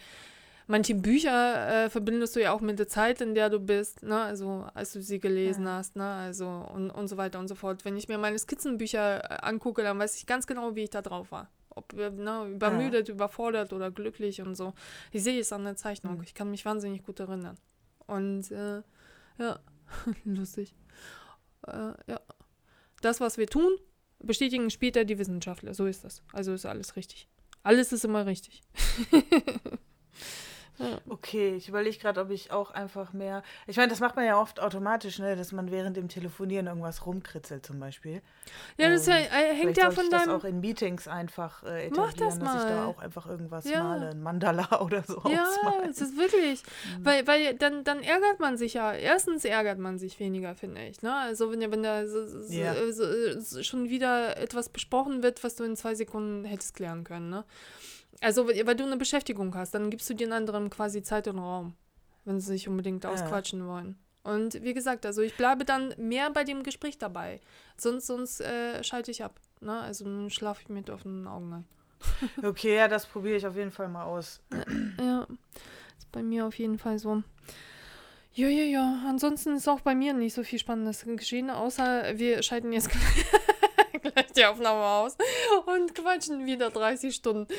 manche 0.68 0.96
Bücher 0.96 1.86
äh, 1.86 1.90
verbindest 1.90 2.36
du 2.36 2.42
ja 2.42 2.52
auch 2.52 2.62
mit 2.62 2.80
der 2.80 2.88
Zeit, 2.88 3.22
in 3.22 3.36
der 3.36 3.50
du 3.50 3.60
bist, 3.60 4.04
ne? 4.04 4.22
Also 4.22 4.68
als 4.74 4.94
du 4.94 5.02
sie 5.02 5.20
gelesen 5.20 5.68
hast, 5.68 5.96
ne? 5.96 6.06
Also 6.06 6.48
und, 6.48 6.90
und 6.90 7.08
so 7.08 7.18
weiter 7.18 7.40
und 7.40 7.48
so 7.48 7.56
fort. 7.56 7.86
Wenn 7.86 7.98
ich 7.98 8.08
mir 8.08 8.18
meine 8.18 8.40
Skizzenbücher 8.40 9.32
äh, 9.32 9.38
angucke, 9.42 9.84
dann 9.84 10.00
weiß 10.00 10.18
ich 10.18 10.26
ganz 10.26 10.48
genau, 10.48 10.76
wie 10.76 10.84
ich 10.84 10.90
da 10.90 11.02
drauf 11.02 11.32
war. 11.32 11.50
Ob 11.70 11.94
äh, 11.94 12.10
ne, 12.10 12.48
übermüdet, 12.48 13.10
überfordert 13.10 13.74
oder 13.74 13.92
glücklich 13.92 14.42
und 14.42 14.56
so. 14.56 14.74
Ich 15.12 15.24
sehe 15.24 15.40
es 15.40 15.54
an 15.54 15.66
der 15.66 15.76
Zeichnung. 15.76 16.22
Ich 16.24 16.34
kann 16.34 16.50
mich 16.50 16.66
wahnsinnig 16.66 17.04
gut 17.04 17.20
erinnern. 17.20 17.58
Und 18.08 18.52
äh, 18.52 18.82
ja, 19.38 19.60
lustig. 20.26 20.74
Äh, 21.68 21.94
ja. 22.08 22.20
Das, 23.02 23.20
was 23.20 23.38
wir 23.38 23.48
tun, 23.48 23.78
bestätigen 24.20 24.70
später 24.70 25.06
die 25.06 25.18
Wissenschaftler. 25.18 25.74
So 25.74 25.86
ist 25.86 26.04
das. 26.04 26.22
Also 26.34 26.54
ist 26.54 26.66
alles 26.66 26.96
richtig. 26.96 27.28
Alles 27.64 27.92
ist 27.92 28.06
immer 28.06 28.26
richtig. 28.26 28.62
Okay, 31.08 31.56
ich 31.56 31.70
überlege 31.70 31.98
gerade, 31.98 32.20
ob 32.22 32.30
ich 32.30 32.52
auch 32.52 32.72
einfach 32.72 33.14
mehr. 33.14 33.44
Ich 33.68 33.78
meine, 33.78 33.90
das 33.90 34.00
macht 34.00 34.16
man 34.16 34.26
ja 34.26 34.40
oft 34.40 34.60
automatisch, 34.60 35.20
ne, 35.20 35.36
dass 35.36 35.52
man 35.52 35.72
während 35.72 35.96
dem 35.98 36.10
Telefonieren 36.10 36.68
irgendwas 36.68 37.06
rumkritzelt 37.06 37.66
zum 37.66 37.80
Beispiel. 37.80 38.22
Ja, 38.78 38.90
das 38.90 39.02
ist 39.02 39.08
ja, 39.08 39.16
Ähm, 39.18 39.24
äh, 39.24 39.28
hängt 39.50 39.60
Vielleicht 39.62 39.78
ja 39.78 39.92
von 39.92 40.04
ich 40.06 40.10
das 40.10 40.24
deinem. 40.26 40.36
auch 40.36 40.44
in 40.44 40.60
Meetings 40.60 41.08
einfach 41.08 41.64
äh, 41.64 41.90
Mach 41.96 42.14
das 42.14 42.40
dass 42.40 42.56
ich 42.56 42.62
da 42.64 42.76
mal. 42.76 42.86
auch 42.88 43.00
einfach 43.00 43.26
irgendwas 43.28 43.66
Ja. 43.66 43.84
male, 43.84 44.10
ein 44.10 44.22
Mandala 44.22 44.82
oder 44.82 45.04
so 45.04 45.22
Ja, 45.30 45.48
es 45.90 46.02
ist 46.02 46.18
wirklich. 46.18 46.62
Mhm. 47.00 47.06
Weil, 47.06 47.28
weil 47.28 47.54
dann, 47.56 47.84
dann 47.84 48.04
ärgert 48.04 48.40
man 48.40 48.58
sich 48.58 48.74
ja. 48.74 48.94
Erstens 48.94 49.46
ärgert 49.46 49.80
man 49.80 49.98
sich 49.98 50.20
weniger, 50.20 50.56
finde 50.56 50.86
ich. 50.88 51.02
Ne? 51.02 51.14
Also 51.16 51.52
wenn, 51.52 51.60
wenn 51.72 51.84
da 51.84 52.06
so, 52.08 52.26
so, 52.28 52.54
Ja. 52.54 52.74
so, 52.92 53.64
schon 53.64 53.90
wieder 53.90 54.38
etwas 54.38 54.70
besprochen 54.70 55.24
wird, 55.24 55.44
was 55.44 55.56
du 55.56 55.64
in 55.64 55.76
zwei 55.76 55.96
Sekunden 55.96 56.44
hättest 56.46 56.76
klären 56.76 57.04
können. 57.04 57.30
Ne? 57.30 57.44
Also 58.22 58.48
weil 58.48 58.76
du 58.76 58.84
eine 58.86 58.98
Beschäftigung 58.98 59.54
hast, 59.56 59.74
dann 59.74 59.90
gibst 59.90 60.10
du 60.10 60.14
den 60.14 60.32
anderen 60.32 60.70
quasi 60.70 61.04
Zeit 61.04 61.28
und 61.28 61.40
Raum, 61.40 61.74
wenn 62.24 62.40
sie 62.40 62.48
sich 62.48 62.68
unbedingt 62.68 63.04
Ja. 63.04 63.10
ausquatschen 63.12 63.68
wollen. 63.68 63.98
Und 64.24 64.64
wie 64.64 64.74
gesagt, 64.74 65.06
also 65.06 65.22
ich 65.22 65.36
bleibe 65.38 65.66
dann 65.66 65.94
mehr 65.98 66.32
bei 66.32 66.44
dem 66.44 66.64
Gespräch 66.64 66.98
dabei. 66.98 67.42
Sonst, 67.78 68.08
sonst 68.08 68.42
äh, 68.42 68.84
schalte 68.84 69.12
ich 69.12 69.24
ab. 69.24 69.40
Ne? 69.62 69.80
Also 69.80 70.06
dann 70.06 70.30
schlafe 70.32 70.62
ich 70.64 70.70
mit 70.70 70.90
offenen 70.90 71.28
Augen 71.28 71.54
ein. 71.54 71.66
Okay, 72.44 72.76
ja, 72.76 72.88
das 72.88 73.06
probiere 73.06 73.36
ich 73.38 73.46
auf 73.46 73.56
jeden 73.56 73.72
Fall 73.72 73.88
mal 73.88 74.04
aus. 74.06 74.42
Ja, 75.00 75.28
ist 75.98 76.12
bei 76.12 76.24
mir 76.24 76.46
auf 76.48 76.58
jeden 76.58 76.78
Fall 76.80 76.98
so. 77.00 77.22
Ja, 78.34 78.48
ja, 78.48 78.64
ja. 78.64 79.04
Ansonsten 79.08 79.56
ist 79.56 79.68
auch 79.70 79.82
bei 79.82 79.94
mir 79.96 80.14
nicht 80.14 80.34
so 80.34 80.44
viel 80.44 80.60
Spannendes 80.60 81.06
geschehen, 81.06 81.50
außer 81.50 82.18
wir 82.18 82.42
schalten 82.44 82.74
jetzt 82.74 82.90
gleich 82.90 83.26
die 84.36 84.46
Aufnahme 84.46 84.84
aus 84.84 85.18
und 85.66 85.96
quatschen 85.96 86.46
wieder 86.46 86.70
30 86.70 87.14
Stunden. 87.16 87.48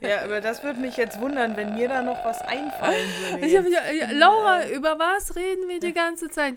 Ja, 0.00 0.22
aber 0.22 0.40
das 0.40 0.62
würde 0.62 0.80
mich 0.80 0.96
jetzt 0.96 1.20
wundern, 1.20 1.56
wenn 1.56 1.74
mir 1.74 1.88
da 1.88 2.02
noch 2.02 2.24
was 2.24 2.40
einfallen 2.40 3.08
würde. 3.30 3.46
Ich 3.46 3.56
hab, 3.56 3.66
ja, 3.66 4.10
Laura, 4.12 4.68
über 4.70 4.98
was 4.98 5.36
reden 5.36 5.68
wir 5.68 5.78
die 5.78 5.92
ganze 5.92 6.30
Zeit? 6.30 6.54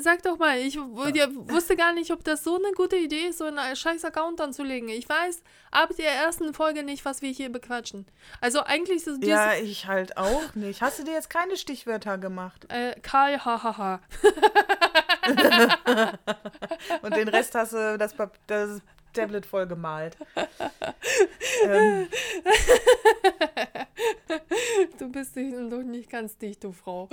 Sag 0.00 0.22
doch 0.22 0.38
mal, 0.38 0.58
ich 0.58 0.78
wusste 0.78 1.76
gar 1.76 1.92
nicht, 1.92 2.10
ob 2.12 2.24
das 2.24 2.44
so 2.44 2.56
eine 2.56 2.72
gute 2.72 2.96
Idee 2.96 3.26
ist, 3.28 3.38
so 3.38 3.44
einen 3.44 3.76
scheiß 3.76 4.04
Account 4.04 4.40
anzulegen. 4.40 4.88
Ich 4.88 5.08
weiß 5.08 5.42
ab 5.70 5.90
der 5.98 6.10
ersten 6.12 6.54
Folge 6.54 6.82
nicht, 6.82 7.04
was 7.04 7.22
wir 7.22 7.30
hier 7.30 7.50
bequatschen. 7.52 8.06
Also 8.40 8.62
eigentlich 8.64 9.04
dieses 9.04 9.18
Ja, 9.22 9.54
ich 9.54 9.86
halt 9.86 10.16
auch 10.16 10.54
nicht. 10.54 10.80
Hast 10.80 10.98
du 10.98 11.04
dir 11.04 11.12
jetzt 11.12 11.30
keine 11.30 11.56
Stichwörter 11.56 12.18
gemacht? 12.18 12.66
äh, 12.70 12.98
Karl, 13.02 13.44
hahaha. 13.44 14.00
Und 17.02 17.16
den 17.16 17.28
Rest 17.28 17.54
hast 17.54 17.72
du 17.72 17.98
das, 17.98 18.14
das 18.46 18.80
Tablet 19.12 19.46
voll 19.46 19.66
gemalt. 19.66 20.16
ähm, 21.64 22.08
Du 24.98 25.10
bist 25.10 25.36
doch 25.36 25.82
nicht 25.82 26.10
ganz 26.10 26.36
dicht, 26.36 26.62
du 26.64 26.72
Frau. 26.72 27.08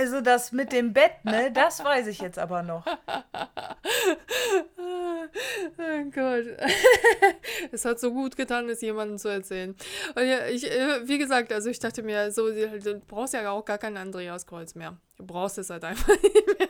Also 0.00 0.22
das 0.22 0.50
mit 0.52 0.72
dem 0.72 0.94
Bett, 0.94 1.12
ne, 1.24 1.52
das 1.52 1.84
weiß 1.84 2.06
ich 2.06 2.20
jetzt 2.20 2.38
aber 2.38 2.62
noch. 2.62 2.86
Oh 5.78 6.04
Gott. 6.10 6.44
Es 7.72 7.84
hat 7.84 8.00
so 8.00 8.12
gut 8.12 8.36
getan, 8.36 8.68
es 8.68 8.80
jemandem 8.80 9.18
zu 9.18 9.28
erzählen. 9.28 9.76
Und 10.14 10.24
ja, 10.26 10.46
ich, 10.46 10.68
äh, 10.68 11.06
wie 11.06 11.18
gesagt, 11.18 11.52
also 11.52 11.68
ich 11.70 11.78
dachte 11.78 12.02
mir, 12.02 12.32
so, 12.32 12.50
du 12.50 13.00
brauchst 13.06 13.34
ja 13.34 13.48
auch 13.50 13.64
gar 13.64 13.78
kein 13.78 13.96
Andreas 13.96 14.46
Kreuz 14.46 14.74
mehr. 14.74 14.96
Du 15.16 15.26
brauchst 15.26 15.58
es 15.58 15.70
halt 15.70 15.84
einfach 15.84 16.08
nicht 16.22 16.58
mehr. 16.58 16.68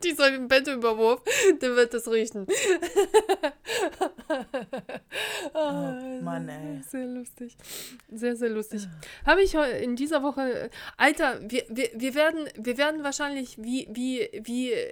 Dieser 0.04 0.38
Bettüberwurf, 0.38 1.22
der 1.60 1.76
wird 1.76 1.92
es 1.94 2.10
riechen. 2.10 2.46
oh, 5.54 5.92
Mann, 6.22 6.48
ey. 6.48 6.80
Sehr 6.88 7.06
lustig. 7.06 7.56
Sehr, 8.10 8.36
sehr 8.36 8.48
lustig. 8.48 8.88
Habe 9.26 9.42
ich 9.42 9.54
in 9.54 9.96
dieser 9.96 10.22
Woche. 10.22 10.70
Alter, 10.96 11.40
wir, 11.42 11.64
wir, 11.68 11.90
wir, 11.94 12.14
werden, 12.14 12.48
wir 12.54 12.78
werden 12.78 13.04
wahrscheinlich 13.04 13.58
wie, 13.58 13.86
wie, 13.90 14.30
wie 14.42 14.72
äh, 14.72 14.86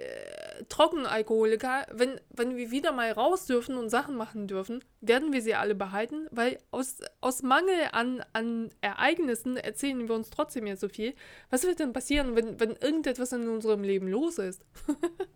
Trockenalkoholiker, 0.67 1.87
wenn, 1.91 2.19
wenn 2.29 2.57
wir 2.57 2.71
wieder 2.71 2.91
mal 2.91 3.11
raus 3.11 3.45
dürfen 3.45 3.77
und 3.77 3.89
Sachen 3.89 4.15
machen 4.15 4.47
dürfen, 4.47 4.83
werden 5.01 5.31
wir 5.31 5.41
sie 5.41 5.55
alle 5.55 5.75
behalten, 5.75 6.27
weil 6.31 6.59
aus, 6.71 6.97
aus 7.21 7.41
Mangel 7.41 7.87
an, 7.93 8.23
an 8.33 8.69
Ereignissen 8.81 9.57
erzählen 9.57 10.07
wir 10.07 10.15
uns 10.15 10.29
trotzdem 10.29 10.67
jetzt 10.67 10.81
so 10.81 10.89
viel. 10.89 11.13
Was 11.49 11.63
wird 11.63 11.79
denn 11.79 11.93
passieren, 11.93 12.35
wenn, 12.35 12.59
wenn 12.59 12.71
irgendetwas 12.71 13.31
in 13.31 13.47
unserem 13.47 13.83
Leben 13.83 14.07
los 14.07 14.37
ist? 14.37 14.65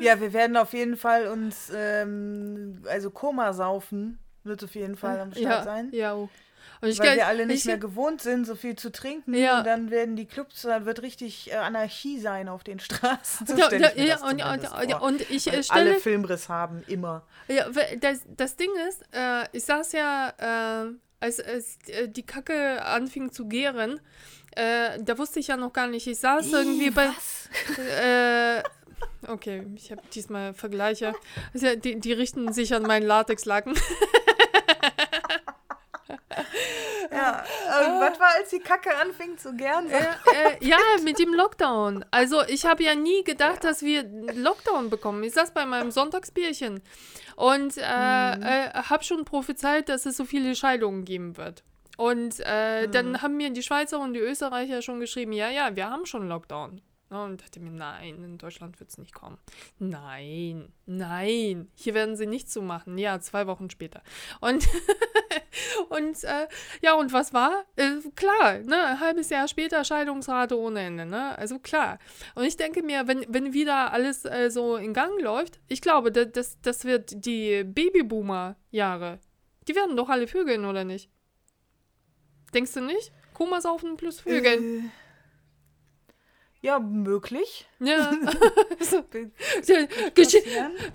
Ja, 0.00 0.20
wir 0.20 0.32
werden 0.32 0.56
auf 0.56 0.72
jeden 0.72 0.96
Fall 0.96 1.28
uns, 1.28 1.70
ähm, 1.74 2.82
also 2.88 3.10
Koma 3.10 3.52
saufen, 3.52 4.18
wird 4.44 4.62
auf 4.64 4.74
jeden 4.74 4.96
Fall 4.96 5.18
am 5.18 5.32
Start 5.32 5.44
ja, 5.44 5.62
sein. 5.62 5.88
Ja. 5.92 6.14
oh. 6.14 6.28
Und 6.80 6.90
ich 6.90 6.98
weil 7.00 7.06
glaub- 7.06 7.16
wir 7.16 7.26
alle 7.26 7.46
nicht 7.46 7.60
ich, 7.60 7.64
mehr 7.64 7.78
gewohnt 7.78 8.22
sind, 8.22 8.46
so 8.46 8.54
viel 8.54 8.76
zu 8.76 8.92
trinken. 8.92 9.34
Ja. 9.34 9.58
Und 9.58 9.66
dann 9.66 9.90
werden 9.90 10.14
die 10.14 10.26
Clubs, 10.26 10.62
da 10.62 10.84
wird 10.84 11.02
richtig 11.02 11.50
äh, 11.50 11.56
Anarchie 11.56 12.20
sein 12.20 12.48
auf 12.48 12.62
den 12.62 12.78
Straßen. 12.78 13.46
So 13.48 13.56
Ja, 13.56 13.72
ja, 13.72 13.90
ja, 13.96 14.24
und, 14.24 14.42
und, 14.44 14.66
vor. 14.66 15.02
und 15.02 15.28
ich 15.30 15.52
äh, 15.52 15.62
stelle. 15.62 15.90
alle 15.90 15.94
Filmriss 15.96 16.48
haben, 16.48 16.84
immer. 16.86 17.26
Ja, 17.48 17.66
weil 17.74 17.98
das, 17.98 18.20
das 18.28 18.54
Ding 18.54 18.70
ist, 18.88 19.02
äh, 19.12 19.44
ich 19.52 19.64
saß 19.64 19.92
ja, 19.92 20.84
äh, 20.86 20.92
als, 21.20 21.40
als 21.40 21.78
äh, 21.88 22.08
die 22.08 22.24
Kacke 22.24 22.84
anfing 22.84 23.32
zu 23.32 23.46
gären, 23.46 24.00
äh, 24.56 24.98
da 25.00 25.18
wusste 25.18 25.40
ich 25.40 25.48
ja 25.48 25.56
noch 25.56 25.72
gar 25.72 25.86
nicht. 25.86 26.06
Ich 26.06 26.18
saß 26.18 26.52
irgendwie 26.52 26.90
bei. 26.90 27.08
Was? 27.08 27.48
Äh, 27.78 28.62
okay, 29.26 29.66
ich 29.76 29.90
habe 29.90 30.02
diesmal 30.14 30.54
Vergleiche. 30.54 31.14
Also, 31.54 31.76
die, 31.76 32.00
die 32.00 32.12
richten 32.12 32.52
sich 32.52 32.74
an 32.74 32.82
meinen 32.82 33.06
Latexlaken. 33.06 33.74
Ja, 37.10 37.42
äh, 37.66 37.87
was 38.00 38.20
war, 38.20 38.28
als 38.36 38.50
die 38.50 38.60
Kacke 38.60 38.96
anfing 38.96 39.38
zu 39.38 39.54
gern? 39.54 39.88
äh, 39.90 39.98
äh, 39.98 40.56
ja, 40.60 40.78
mit 41.02 41.18
dem 41.18 41.34
Lockdown. 41.34 42.04
Also 42.10 42.42
ich 42.46 42.66
habe 42.66 42.82
ja 42.82 42.94
nie 42.94 43.24
gedacht, 43.24 43.64
dass 43.64 43.82
wir 43.82 44.04
Lockdown 44.34 44.90
bekommen. 44.90 45.22
Ich 45.22 45.34
saß 45.34 45.52
bei 45.52 45.66
meinem 45.66 45.90
Sonntagsbierchen 45.90 46.82
und 47.36 47.76
äh, 47.76 47.82
äh, 47.82 48.70
habe 48.72 49.04
schon 49.04 49.24
prophezeit, 49.24 49.88
dass 49.88 50.06
es 50.06 50.16
so 50.16 50.24
viele 50.24 50.54
Scheidungen 50.54 51.04
geben 51.04 51.36
wird. 51.36 51.62
Und 51.96 52.38
äh, 52.40 52.86
dann 52.88 53.22
haben 53.22 53.36
mir 53.36 53.50
die 53.50 53.62
Schweizer 53.62 53.98
und 53.98 54.14
die 54.14 54.20
Österreicher 54.20 54.82
schon 54.82 55.00
geschrieben, 55.00 55.32
ja, 55.32 55.50
ja, 55.50 55.74
wir 55.74 55.90
haben 55.90 56.06
schon 56.06 56.28
Lockdown. 56.28 56.80
Und 57.10 57.40
dachte 57.40 57.58
mir, 57.60 57.70
nein, 57.70 58.22
in 58.22 58.36
Deutschland 58.36 58.78
wird 58.80 58.90
es 58.90 58.98
nicht 58.98 59.14
kommen. 59.14 59.38
Nein, 59.78 60.70
nein, 60.84 61.70
hier 61.74 61.94
werden 61.94 62.16
sie 62.16 62.26
nicht 62.26 62.50
so 62.50 62.60
machen. 62.60 62.98
Ja, 62.98 63.18
zwei 63.20 63.46
Wochen 63.46 63.70
später. 63.70 64.02
Und, 64.40 64.68
und 65.88 66.22
äh, 66.24 66.48
ja, 66.82 66.92
und 66.94 67.10
was 67.14 67.32
war? 67.32 67.64
Äh, 67.76 68.00
klar, 68.14 68.58
ne, 68.58 68.84
ein 68.84 69.00
halbes 69.00 69.30
Jahr 69.30 69.48
später 69.48 69.84
Scheidungsrate 69.84 70.58
ohne 70.58 70.80
Ende, 70.80 71.06
ne? 71.06 71.36
Also 71.38 71.58
klar. 71.58 71.98
Und 72.34 72.44
ich 72.44 72.58
denke 72.58 72.82
mir, 72.82 73.06
wenn, 73.06 73.24
wenn 73.28 73.54
wieder 73.54 73.90
alles 73.90 74.26
äh, 74.26 74.50
so 74.50 74.76
in 74.76 74.92
Gang 74.92 75.18
läuft, 75.22 75.60
ich 75.66 75.80
glaube, 75.80 76.12
das, 76.12 76.60
das, 76.60 76.84
wird 76.84 77.24
die 77.24 77.64
Babyboomer-Jahre. 77.64 79.18
Die 79.66 79.74
werden 79.74 79.96
doch 79.96 80.10
alle 80.10 80.26
vögeln, 80.26 80.66
oder 80.66 80.84
nicht? 80.84 81.08
Denkst 82.52 82.74
du 82.74 82.80
nicht? 82.80 83.12
Koma 83.32 83.62
saufen 83.62 83.96
plus 83.96 84.20
Vögeln. 84.20 84.90
Ja, 86.60 86.80
möglich. 86.80 87.68
Ja. 87.78 88.10
geschi 90.14 90.42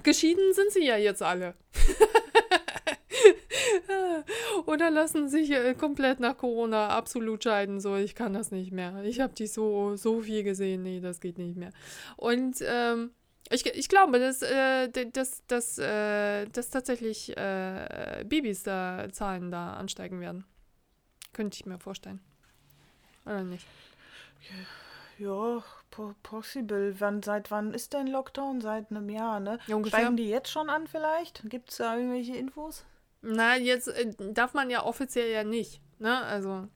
geschieden 0.03 0.53
sind 0.53 0.71
sie 0.71 0.85
ja 0.85 0.97
jetzt 0.97 1.21
alle. 1.21 1.55
Oder 4.65 4.91
lassen 4.91 5.29
sich 5.29 5.51
äh, 5.51 5.73
komplett 5.73 6.19
nach 6.19 6.37
Corona 6.37 6.89
absolut 6.89 7.43
scheiden. 7.43 7.79
So, 7.79 7.95
ich 7.95 8.15
kann 8.15 8.33
das 8.33 8.51
nicht 8.51 8.71
mehr. 8.71 9.03
Ich 9.03 9.21
habe 9.21 9.33
die 9.33 9.47
so, 9.47 9.95
so 9.95 10.21
viel 10.21 10.43
gesehen. 10.43 10.83
Nee, 10.83 10.99
das 10.99 11.21
geht 11.21 11.37
nicht 11.37 11.55
mehr. 11.55 11.71
Und 12.17 12.57
ähm, 12.61 13.11
ich, 13.49 13.65
ich 13.65 13.87
glaube, 13.87 14.19
dass, 14.19 14.41
äh, 14.41 14.89
dass, 14.89 15.45
dass, 15.47 15.77
äh, 15.77 16.45
dass 16.47 16.69
tatsächlich 16.69 17.37
äh, 17.37 18.25
Babys 18.27 18.63
da 18.63 19.07
Zahlen 19.11 19.51
da 19.51 19.73
ansteigen 19.73 20.19
werden. 20.19 20.45
Könnte 21.33 21.55
ich 21.55 21.65
mir 21.65 21.79
vorstellen. 21.79 22.19
Oder 23.25 23.43
nicht? 23.43 23.65
Ja, 25.19 25.63
po 25.91 26.15
possible. 26.23 26.95
Wann, 26.99 27.21
seit 27.21 27.51
wann 27.51 27.73
ist 27.73 27.93
denn 27.93 28.07
Lockdown? 28.07 28.61
Seit 28.61 28.91
einem 28.91 29.09
Jahr, 29.09 29.39
ne? 29.39 29.59
Ja, 29.67 29.75
ungefähr. 29.75 29.99
Steigen 29.99 30.17
die 30.17 30.29
jetzt 30.29 30.49
schon 30.49 30.69
an 30.69 30.87
vielleicht? 30.87 31.43
Gibt 31.49 31.71
es 31.71 31.77
da 31.77 31.95
irgendwelche 31.95 32.35
Infos? 32.35 32.85
Na, 33.21 33.55
jetzt 33.57 33.87
äh, 33.87 34.13
darf 34.33 34.53
man 34.53 34.69
ja 34.69 34.83
offiziell 34.83 35.31
ja 35.31 35.43
nicht. 35.43 35.81
Ne? 35.99 36.17
Also, 36.23 36.67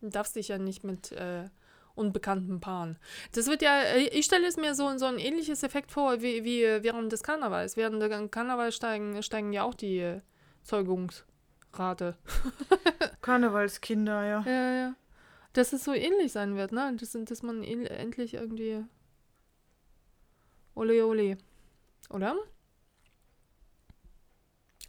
du 0.00 0.08
darfst 0.08 0.36
dich 0.36 0.48
ja 0.48 0.58
nicht 0.58 0.84
mit 0.84 1.12
äh, 1.12 1.48
unbekannten 1.94 2.60
Paaren. 2.60 2.98
Das 3.32 3.46
wird 3.46 3.62
ja, 3.62 3.80
äh, 3.82 4.08
ich 4.08 4.24
stelle 4.24 4.46
es 4.46 4.56
mir 4.56 4.74
so, 4.74 4.96
so 4.96 5.06
ein 5.06 5.18
ähnliches 5.18 5.62
Effekt 5.62 5.90
vor 5.90 6.22
wie, 6.22 6.44
wie 6.44 6.62
während 6.82 7.12
des 7.12 7.22
Karnevals. 7.22 7.76
Während 7.76 8.00
des 8.00 8.30
Karnevals 8.30 8.76
steigen, 8.76 9.22
steigen 9.22 9.52
ja 9.52 9.64
auch 9.64 9.74
die 9.74 9.98
äh, 9.98 10.20
Zeugungsrate. 10.62 12.16
Karnevalskinder, 13.22 14.24
ja. 14.24 14.44
Ja, 14.46 14.72
ja. 14.72 14.94
Dass 15.56 15.72
es 15.72 15.84
so 15.84 15.94
ähnlich 15.94 16.32
sein 16.32 16.54
wird, 16.56 16.72
ne? 16.72 16.94
Das, 17.00 17.16
dass 17.18 17.42
man 17.42 17.64
endlich 17.64 18.34
irgendwie. 18.34 18.84
Ole, 20.74 21.06
ole. 21.06 21.38
Oder? 22.10 22.36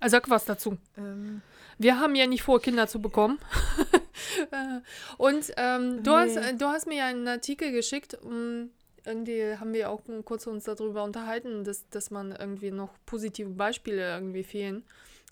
Also 0.01 0.17
sag 0.17 0.29
was 0.29 0.43
dazu. 0.43 0.77
Ähm, 0.97 1.41
Wir 1.77 1.99
haben 2.01 2.15
ja 2.15 2.27
nicht 2.27 2.43
vor, 2.43 2.61
Kinder 2.61 2.87
zu 2.87 3.01
bekommen. 3.01 3.39
Und 5.17 5.53
ähm, 5.55 6.03
du, 6.03 6.11
hast, 6.11 6.35
Nee. 6.35 6.49
äh, 6.49 6.53
du 6.57 6.65
hast 6.65 6.85
mir 6.85 6.97
ja 6.97 7.05
einen 7.05 7.27
Artikel 7.29 7.71
geschickt. 7.71 8.17
um, 8.21 8.69
irgendwie 9.05 9.55
haben 9.57 9.71
wir 9.71 9.89
auch 9.89 10.01
kurz 10.25 10.47
uns 10.47 10.65
darüber 10.65 11.05
unterhalten, 11.05 11.63
dass, 11.63 11.87
dass 11.89 12.11
man 12.11 12.33
irgendwie 12.33 12.71
noch 12.71 12.93
positive 13.05 13.49
Beispiele 13.51 14.01
irgendwie 14.01 14.43
fehlen. 14.43 14.83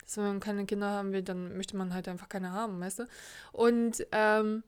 Dass 0.01 0.15
wenn 0.15 0.23
man 0.23 0.39
keine 0.39 0.65
Kinder 0.65 0.89
haben 0.89 1.11
will, 1.11 1.23
dann 1.23 1.57
möchte 1.57 1.75
man 1.75 1.93
halt 1.93 2.07
einfach 2.07 2.29
keine 2.29 2.53
haben, 2.53 2.79
weißt 2.79 2.99
du? 2.99 3.07
Und 3.51 4.07
ähm, 4.13 4.63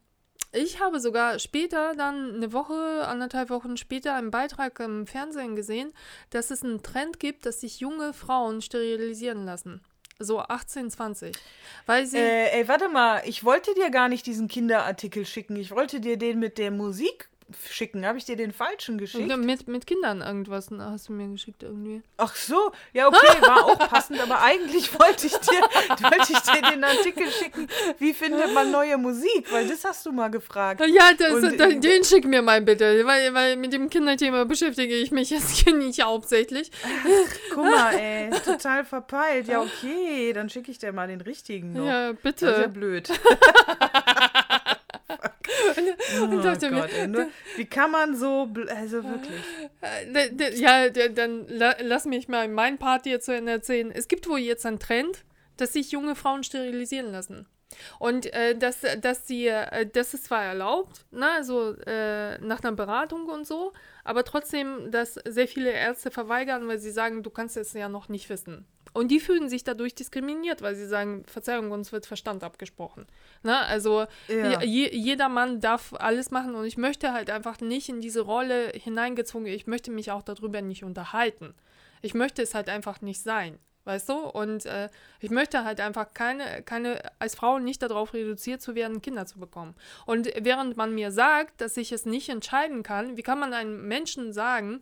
ich 0.51 0.79
habe 0.79 0.99
sogar 0.99 1.39
später, 1.39 1.93
dann 1.95 2.35
eine 2.35 2.53
Woche, 2.53 3.05
anderthalb 3.07 3.49
Wochen 3.49 3.77
später, 3.77 4.15
einen 4.15 4.31
Beitrag 4.31 4.79
im 4.79 5.05
Fernsehen 5.05 5.55
gesehen, 5.55 5.93
dass 6.29 6.51
es 6.51 6.63
einen 6.63 6.83
Trend 6.83 7.19
gibt, 7.19 7.45
dass 7.45 7.61
sich 7.61 7.79
junge 7.79 8.13
Frauen 8.13 8.61
sterilisieren 8.61 9.45
lassen. 9.45 9.81
So 10.19 10.39
18, 10.39 10.89
20. 10.89 11.35
Weil 11.85 12.05
sie. 12.07 12.17
äh, 12.17 12.59
ey, 12.59 12.67
warte 12.67 12.89
mal, 12.89 13.21
ich 13.25 13.43
wollte 13.43 13.73
dir 13.75 13.91
gar 13.91 14.09
nicht 14.09 14.25
diesen 14.25 14.47
Kinderartikel 14.47 15.25
schicken. 15.25 15.55
Ich 15.55 15.71
wollte 15.71 15.99
dir 15.99 16.17
den 16.17 16.39
mit 16.39 16.57
der 16.57 16.71
Musik 16.71 17.29
schicken. 17.69 18.05
Habe 18.05 18.17
ich 18.17 18.25
dir 18.25 18.35
den 18.35 18.51
falschen 18.51 18.97
geschickt? 18.97 19.35
Mit, 19.37 19.67
mit 19.67 19.87
Kindern 19.87 20.21
irgendwas 20.21 20.69
hast 20.77 21.09
du 21.09 21.13
mir 21.13 21.27
geschickt 21.29 21.63
irgendwie. 21.63 22.01
Ach 22.17 22.35
so, 22.35 22.71
ja, 22.93 23.07
okay, 23.07 23.41
war 23.41 23.65
auch 23.65 23.77
passend, 23.89 24.19
aber 24.19 24.41
eigentlich 24.41 24.93
wollte 24.99 25.27
ich 25.27 25.33
dir, 25.37 25.59
wollte 26.01 26.33
ich 26.33 26.39
dir 26.39 26.61
den 26.71 26.83
Artikel 26.83 27.29
schicken, 27.31 27.67
wie 27.99 28.13
findet 28.13 28.53
man 28.53 28.71
neue 28.71 28.97
Musik, 28.97 29.51
weil 29.51 29.67
das 29.67 29.83
hast 29.83 30.05
du 30.05 30.11
mal 30.11 30.29
gefragt. 30.29 30.81
Ja, 30.87 31.11
das, 31.17 31.31
Und- 31.33 31.57
da- 31.59 31.67
den 31.67 32.03
schick 32.03 32.25
mir 32.25 32.41
mal 32.41 32.61
bitte, 32.61 33.05
weil, 33.05 33.33
weil 33.33 33.55
mit 33.55 33.71
dem 33.73 33.89
Kinderthema 33.89 34.43
beschäftige 34.43 34.95
ich 34.95 35.11
mich 35.11 35.29
jetzt 35.29 35.65
nicht 35.67 36.01
hauptsächlich. 36.03 36.71
Guck 37.53 37.63
mal, 37.65 37.93
ey, 37.95 38.29
total 38.43 38.83
verpeilt. 38.85 39.47
Ja, 39.47 39.61
okay, 39.61 40.33
dann 40.33 40.49
schicke 40.49 40.71
ich 40.71 40.79
dir 40.79 40.91
mal 40.91 41.07
den 41.07 41.21
richtigen 41.21 41.73
noch. 41.73 41.85
Ja, 41.85 42.13
Das 42.13 42.33
ist 42.33 42.41
ja 42.41 42.51
bitte. 42.51 42.69
blöd. 42.69 43.09
Und 46.21 46.33
Oh 46.39 46.41
dachte 46.41 46.69
mir, 46.71 46.81
Gott, 46.81 46.89
ey, 46.93 47.07
nur, 47.07 47.27
wie 47.55 47.65
kann 47.65 47.91
man 47.91 48.15
so, 48.15 48.49
also 48.69 49.03
wirklich. 49.03 49.41
Äh, 49.81 50.55
Ja, 50.55 50.89
dann 50.89 51.47
la 51.47 51.75
lass 51.81 52.05
mich 52.05 52.27
mal 52.27 52.47
meinen 52.47 52.77
Part 52.77 53.03
hier 53.03 53.19
zu 53.19 53.33
Ende 53.33 53.51
erzählen. 53.51 53.91
Es 53.91 54.07
gibt 54.07 54.27
wohl 54.27 54.39
jetzt 54.39 54.65
einen 54.65 54.79
Trend, 54.79 55.23
dass 55.57 55.73
sich 55.73 55.91
junge 55.91 56.15
Frauen 56.15 56.43
sterilisieren 56.43 57.11
lassen. 57.11 57.47
Und 57.99 58.33
äh, 58.33 58.55
dass, 58.57 58.81
dass 59.01 59.27
sie, 59.27 59.47
äh, 59.47 59.85
das 59.85 60.13
ist 60.13 60.25
zwar 60.25 60.43
erlaubt, 60.43 61.05
ne, 61.11 61.29
also 61.29 61.73
äh, 61.85 62.37
nach 62.39 62.63
einer 62.63 62.71
Beratung 62.71 63.27
und 63.27 63.45
so, 63.45 63.73
aber 64.03 64.23
trotzdem, 64.23 64.89
dass 64.89 65.15
sehr 65.25 65.47
viele 65.47 65.71
Ärzte 65.71 66.09
verweigern, 66.09 66.67
weil 66.67 66.79
sie 66.79 66.91
sagen, 66.91 67.23
du 67.23 67.29
kannst 67.29 67.57
es 67.57 67.73
ja 67.73 67.89
noch 67.89 68.07
nicht 68.07 68.29
wissen. 68.29 68.65
Und 68.97 69.09
die 69.09 69.19
fühlen 69.19 69.47
sich 69.47 69.63
dadurch 69.63 69.93
diskriminiert, 69.93 70.63
weil 70.63 70.73
sie 70.73 70.87
sagen, 70.87 71.23
Verzeihung, 71.27 71.69
uns 71.69 71.91
wird 71.91 72.07
Verstand 72.07 72.43
abgesprochen. 72.43 73.05
Ne? 73.43 73.55
Also 73.55 74.07
Ja. 74.27 74.63
je, 74.63 74.89
jeder 74.91 75.29
Mann 75.29 75.59
darf 75.59 75.93
alles 75.93 76.31
machen 76.31 76.55
und 76.55 76.65
ich 76.65 76.77
möchte 76.77 77.13
halt 77.13 77.29
einfach 77.29 77.61
nicht 77.61 77.89
in 77.89 78.01
diese 78.01 78.21
Rolle 78.21 78.71
hineingezwungen. 78.73 79.53
Ich 79.53 79.67
möchte 79.67 79.91
mich 79.91 80.09
auch 80.09 80.23
darüber 80.23 80.61
nicht 80.63 80.83
unterhalten. 80.83 81.53
Ich 82.01 82.15
möchte 82.15 82.41
es 82.41 82.55
halt 82.55 82.69
einfach 82.69 83.01
nicht 83.01 83.21
sein. 83.21 83.59
Weißt 83.87 84.09
du? 84.09 84.15
Und 84.17 84.65
äh, 84.65 84.89
ich 85.19 85.31
möchte 85.31 85.63
halt 85.63 85.79
einfach 85.79 86.13
keine, 86.13 86.61
keine, 86.63 87.01
als 87.17 87.35
Frau 87.35 87.57
nicht 87.57 87.81
darauf 87.81 88.13
reduziert 88.13 88.61
zu 88.61 88.75
werden, 88.75 89.01
Kinder 89.01 89.25
zu 89.25 89.39
bekommen. 89.39 89.73
Und 90.05 90.29
während 90.39 90.77
man 90.77 90.93
mir 90.93 91.11
sagt, 91.11 91.61
dass 91.61 91.77
ich 91.77 91.91
es 91.91 92.05
nicht 92.05 92.29
entscheiden 92.29 92.83
kann, 92.83 93.17
wie 93.17 93.23
kann 93.23 93.39
man 93.39 93.53
einem 93.53 93.87
Menschen 93.87 94.33
sagen, 94.33 94.81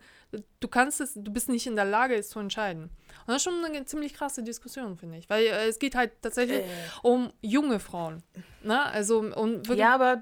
du 0.60 0.68
kannst 0.68 0.99
es, 0.99 1.14
du 1.14 1.32
bist 1.32 1.47
nicht 1.47 1.68
in 1.68 1.76
der 1.76 1.86
Lage, 1.86 2.16
es 2.16 2.30
zu 2.30 2.39
entscheiden? 2.39 2.84
Und 2.84 3.28
das 3.28 3.38
ist 3.38 3.43
schon 3.43 3.64
eine 3.64 3.86
ziemlich 3.86 4.14
krasse 4.14 4.43
Diskussion, 4.43 4.97
finde 4.97 5.18
ich. 5.20 5.30
Weil 5.30 5.45
äh, 5.45 5.68
es 5.68 5.80
geht 5.80 5.95
halt 5.95 6.12
tatsächlich 6.22 6.60
äh. 6.60 6.64
um 7.03 7.32
junge 7.41 7.80
Frauen. 7.80 8.24
Ne? 8.64 8.84
Also 8.84 9.20
um 9.20 9.56
wirklich, 9.58 9.78
ja, 9.78 9.93
aber 9.93 10.20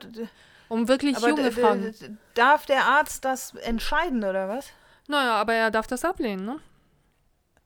um 0.70 0.88
wirklich 0.88 1.18
aber 1.18 1.30
junge 1.30 1.52
Frauen. 1.52 2.20
Darf 2.34 2.66
der 2.66 2.86
Arzt 2.86 3.26
das 3.26 3.56
entscheiden, 3.56 4.24
oder 4.24 4.50
was? 4.50 4.68
Naja, 5.08 5.36
aber 5.36 5.54
er 5.54 5.72
darf 5.72 5.88
das 5.88 6.06
ablehnen, 6.06 6.46
ne? 6.46 6.60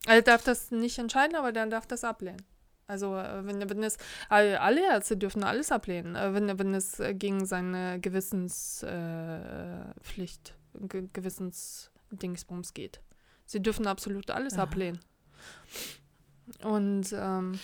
Er 0.06 0.22
darf 0.22 0.44
das 0.44 0.72
nicht 0.72 1.00
entscheiden, 1.00 1.36
aber 1.36 1.54
er 1.54 1.68
darf 1.68 1.88
das 1.88 2.04
ablehnen. 2.04 2.44
Also 2.88 3.16
äh, 3.18 3.46
wenn, 3.46 3.70
wenn 3.70 3.84
es 3.84 3.98
alle 4.30 4.82
Ärzte 4.82 5.18
dürfen 5.18 5.44
alles 5.44 5.72
ablehnen, 5.72 6.16
äh, 6.16 6.34
wenn, 6.34 6.58
wenn 6.58 6.74
es 6.74 7.02
gegen 7.14 7.46
seine 7.46 8.00
Gewissenspflicht, 8.00 10.56
äh, 10.82 11.02
Gewissensdingsbums 11.12 12.74
geht. 12.74 13.02
Sie 13.46 13.62
dürfen 13.62 13.88
absolut 13.88 14.32
alles 14.32 14.54
Aha. 14.54 14.64
ablehnen. 14.64 15.00
Und 16.64 17.14
ähm, 17.14 17.60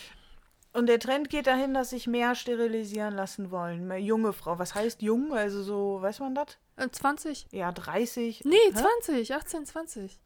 und 0.73 0.87
der 0.87 0.99
Trend 0.99 1.29
geht 1.29 1.45
dahin, 1.45 1.75
dass 1.75 1.91
sich 1.91 2.07
mehr 2.07 2.33
sterilisieren 2.33 3.13
lassen 3.13 3.51
wollen. 3.51 3.87
Mehr 3.87 4.01
junge 4.01 4.33
Frau. 4.33 4.57
Was 4.57 4.73
heißt 4.73 5.03
jung? 5.03 5.31
Also 5.31 5.61
so, 5.61 6.01
weiß 6.01 6.19
man 6.19 6.33
das? 6.33 6.57
20. 6.91 7.47
Ja, 7.51 7.71
30. 7.71 8.43
Nee, 8.43 8.55
Hä? 8.73 8.83
20, 9.03 9.35
18, 9.35 9.65
20. 9.67 10.19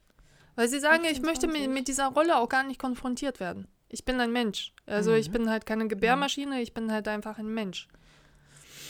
Weil 0.58 0.66
sie 0.66 0.80
sagen, 0.80 1.04
18, 1.04 1.12
ich 1.12 1.22
möchte 1.22 1.46
mit, 1.46 1.70
mit, 1.70 1.86
dieser 1.86 2.08
Rolle 2.08 2.36
auch 2.36 2.48
gar 2.48 2.64
nicht 2.64 2.80
konfrontiert 2.80 3.38
werden. 3.38 3.68
Ich 3.90 4.04
bin 4.04 4.20
ein 4.20 4.32
Mensch. 4.32 4.74
Also 4.86 5.12
mhm. 5.12 5.18
ich 5.18 5.30
bin 5.30 5.48
halt 5.48 5.66
keine 5.66 5.86
Gebärmaschine, 5.86 6.60
ich 6.60 6.74
bin 6.74 6.90
halt 6.90 7.06
einfach 7.06 7.38
ein 7.38 7.46
Mensch. 7.46 7.86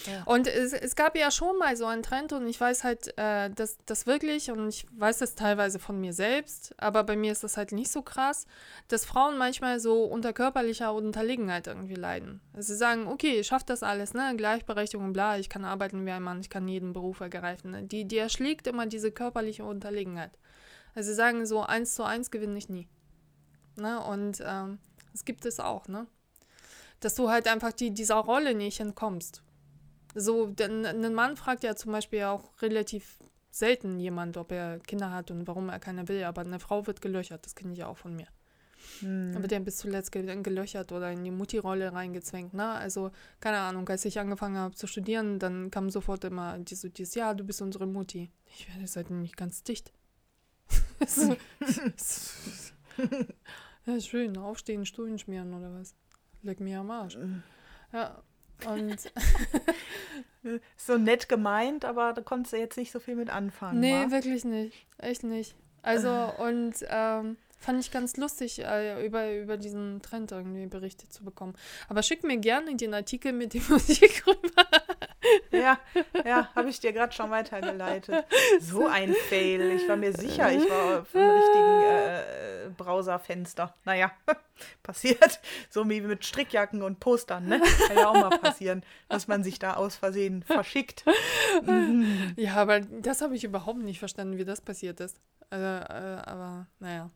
Ja. 0.07 0.23
Und 0.25 0.47
es, 0.47 0.73
es, 0.73 0.95
gab 0.95 1.15
ja 1.15 1.29
schon 1.29 1.59
mal 1.59 1.77
so 1.77 1.85
einen 1.85 2.01
Trend 2.01 2.33
und 2.33 2.47
ich 2.47 2.59
weiß 2.59 2.83
halt, 2.83 3.15
äh, 3.19 3.51
dass 3.51 3.77
das 3.85 4.07
wirklich, 4.07 4.49
und 4.49 4.67
ich 4.67 4.87
weiß 4.93 5.19
das 5.19 5.35
teilweise 5.35 5.77
von 5.77 6.01
mir 6.01 6.11
selbst, 6.11 6.73
aber 6.77 7.03
bei 7.03 7.15
mir 7.15 7.31
ist 7.31 7.43
das 7.43 7.55
halt 7.55 7.71
nicht 7.71 7.91
so 7.91 8.01
krass, 8.01 8.47
dass 8.87 9.05
Frauen 9.05 9.37
manchmal 9.37 9.79
so 9.79 10.05
unter 10.05 10.33
körperlicher 10.33 10.91
Unterlegenheit 10.91 11.67
irgendwie 11.67 11.93
leiden. 11.93 12.41
Also 12.53 12.73
sie 12.73 12.79
sagen, 12.79 13.05
okay, 13.05 13.41
ich 13.41 13.47
schaffe 13.47 13.65
das 13.67 13.83
alles, 13.83 14.15
ne, 14.15 14.33
Gleichberechtigung, 14.35 15.13
bla, 15.13 15.37
ich 15.37 15.49
kann 15.49 15.65
arbeiten 15.65 16.03
wie 16.03 16.11
ein 16.11 16.23
Mann, 16.23 16.39
ich 16.39 16.49
kann 16.49 16.67
jeden 16.67 16.93
Beruf 16.93 17.19
ergreifen. 17.19 17.69
Ne? 17.69 17.83
Die, 17.83 18.05
die 18.05 18.17
erschlägt 18.17 18.65
immer 18.65 18.87
diese 18.87 19.11
körperliche 19.11 19.65
Unterlegenheit. 19.65 20.31
Also 20.99 21.11
sie 21.11 21.15
sagen 21.15 21.45
so, 21.45 21.63
eins 21.63 21.95
zu 21.95 22.03
eins 22.03 22.29
gewinne 22.29 22.57
ich 22.57 22.67
nie. 22.67 22.89
Ne? 23.77 24.03
Und 24.03 24.43
ähm, 24.45 24.79
das 25.13 25.23
gibt 25.23 25.45
es 25.45 25.61
auch, 25.61 25.87
ne? 25.87 26.07
Dass 26.99 27.15
du 27.15 27.29
halt 27.29 27.47
einfach 27.47 27.71
die, 27.71 27.91
dieser 27.91 28.15
Rolle 28.15 28.53
nicht 28.53 28.81
entkommst. 28.81 29.41
So, 30.13 30.47
denn 30.47 30.85
ein 30.85 31.13
Mann 31.13 31.37
fragt 31.37 31.63
ja 31.63 31.77
zum 31.77 31.93
Beispiel 31.93 32.23
auch 32.23 32.51
relativ 32.61 33.17
selten 33.49 33.97
jemand, 33.97 34.35
ob 34.35 34.51
er 34.51 34.79
Kinder 34.79 35.09
hat 35.11 35.31
und 35.31 35.47
warum 35.47 35.69
er 35.69 35.79
keine 35.79 36.09
will, 36.09 36.21
aber 36.25 36.41
eine 36.41 36.59
Frau 36.59 36.85
wird 36.85 37.01
gelöchert, 37.01 37.45
das 37.45 37.55
kenne 37.55 37.71
ich 37.71 37.79
ja 37.79 37.87
auch 37.87 37.97
von 37.97 38.13
mir. 38.13 38.27
Hm. 38.99 39.31
Dann 39.31 39.41
wird 39.41 39.53
ja 39.53 39.59
bis 39.59 39.77
zuletzt 39.77 40.11
gelöchert 40.11 40.91
oder 40.91 41.13
in 41.13 41.23
die 41.23 41.31
Mutti-Rolle 41.31 41.93
reingezwängt, 41.93 42.53
ne? 42.53 42.71
Also, 42.71 43.11
keine 43.39 43.59
Ahnung, 43.59 43.87
als 43.87 44.03
ich 44.03 44.19
angefangen 44.19 44.57
habe 44.57 44.75
zu 44.75 44.85
studieren, 44.85 45.39
dann 45.39 45.71
kam 45.71 45.89
sofort 45.89 46.25
immer 46.25 46.59
dieses, 46.59 46.91
dieses 46.91 47.15
ja, 47.15 47.33
du 47.33 47.45
bist 47.45 47.61
unsere 47.61 47.87
Mutti. 47.87 48.29
Ich 48.47 48.67
werde 48.67 48.85
seitdem 48.85 49.21
nicht 49.21 49.37
ganz 49.37 49.63
dicht. 49.63 49.93
ja, 53.85 53.99
schön. 53.99 54.37
Aufstehen, 54.37 54.85
Stullen 54.85 55.17
schmieren 55.17 55.53
oder 55.53 55.73
was? 55.73 55.95
Leck 56.41 56.59
mir 56.59 56.79
am 56.79 56.91
Arsch. 56.91 57.17
Ja, 57.91 58.21
und. 58.65 58.97
so 60.77 60.97
nett 60.97 61.29
gemeint, 61.29 61.85
aber 61.85 62.13
da 62.13 62.21
konntest 62.21 62.53
du 62.53 62.57
jetzt 62.57 62.77
nicht 62.77 62.91
so 62.91 62.99
viel 62.99 63.15
mit 63.15 63.29
anfangen. 63.29 63.79
Nee, 63.79 64.05
wa? 64.05 64.11
wirklich 64.11 64.45
nicht. 64.45 64.85
Echt 64.97 65.23
nicht. 65.23 65.55
Also, 65.81 66.09
und 66.09 66.75
ähm, 66.89 67.37
fand 67.57 67.79
ich 67.79 67.91
ganz 67.91 68.17
lustig, 68.17 68.59
äh, 68.59 69.05
über, 69.05 69.33
über 69.33 69.57
diesen 69.57 70.01
Trend 70.01 70.31
irgendwie 70.31 70.65
Berichte 70.67 71.07
zu 71.09 71.23
bekommen. 71.23 71.53
Aber 71.87 72.03
schick 72.03 72.23
mir 72.23 72.37
gerne 72.37 72.75
den 72.75 72.93
Artikel 72.93 73.33
mit 73.33 73.53
der 73.53 73.61
Musik 73.69 74.25
rüber. 74.27 74.65
Ja, 75.51 75.79
ja, 76.25 76.49
habe 76.55 76.69
ich 76.69 76.79
dir 76.79 76.93
gerade 76.93 77.13
schon 77.13 77.29
weitergeleitet. 77.31 78.25
So 78.59 78.87
ein 78.87 79.13
Fail. 79.13 79.71
Ich 79.71 79.87
war 79.87 79.95
mir 79.95 80.13
sicher, 80.13 80.51
ich 80.51 80.69
war 80.69 81.05
vom 81.05 81.21
richtigen 81.21 81.81
äh, 81.83 82.69
Browserfenster. 82.77 83.75
Naja, 83.85 84.11
passiert. 84.83 85.39
So 85.69 85.87
wie 85.89 86.01
mit 86.01 86.25
Strickjacken 86.25 86.81
und 86.81 86.99
Postern, 86.99 87.47
ne? 87.47 87.61
Kann 87.87 87.97
ja 87.97 88.09
auch 88.09 88.13
mal 88.13 88.37
passieren, 88.37 88.83
dass 89.07 89.27
man 89.27 89.43
sich 89.43 89.59
da 89.59 89.73
aus 89.75 89.95
Versehen 89.95 90.43
verschickt. 90.43 91.03
Ja, 92.35 92.55
aber 92.55 92.81
das 92.81 93.21
habe 93.21 93.35
ich 93.35 93.43
überhaupt 93.43 93.79
nicht 93.79 93.99
verstanden, 93.99 94.37
wie 94.37 94.45
das 94.45 94.61
passiert 94.61 94.99
ist. 94.99 95.19
Also, 95.49 95.65
äh, 95.65 96.21
aber 96.25 96.67
naja. 96.79 97.09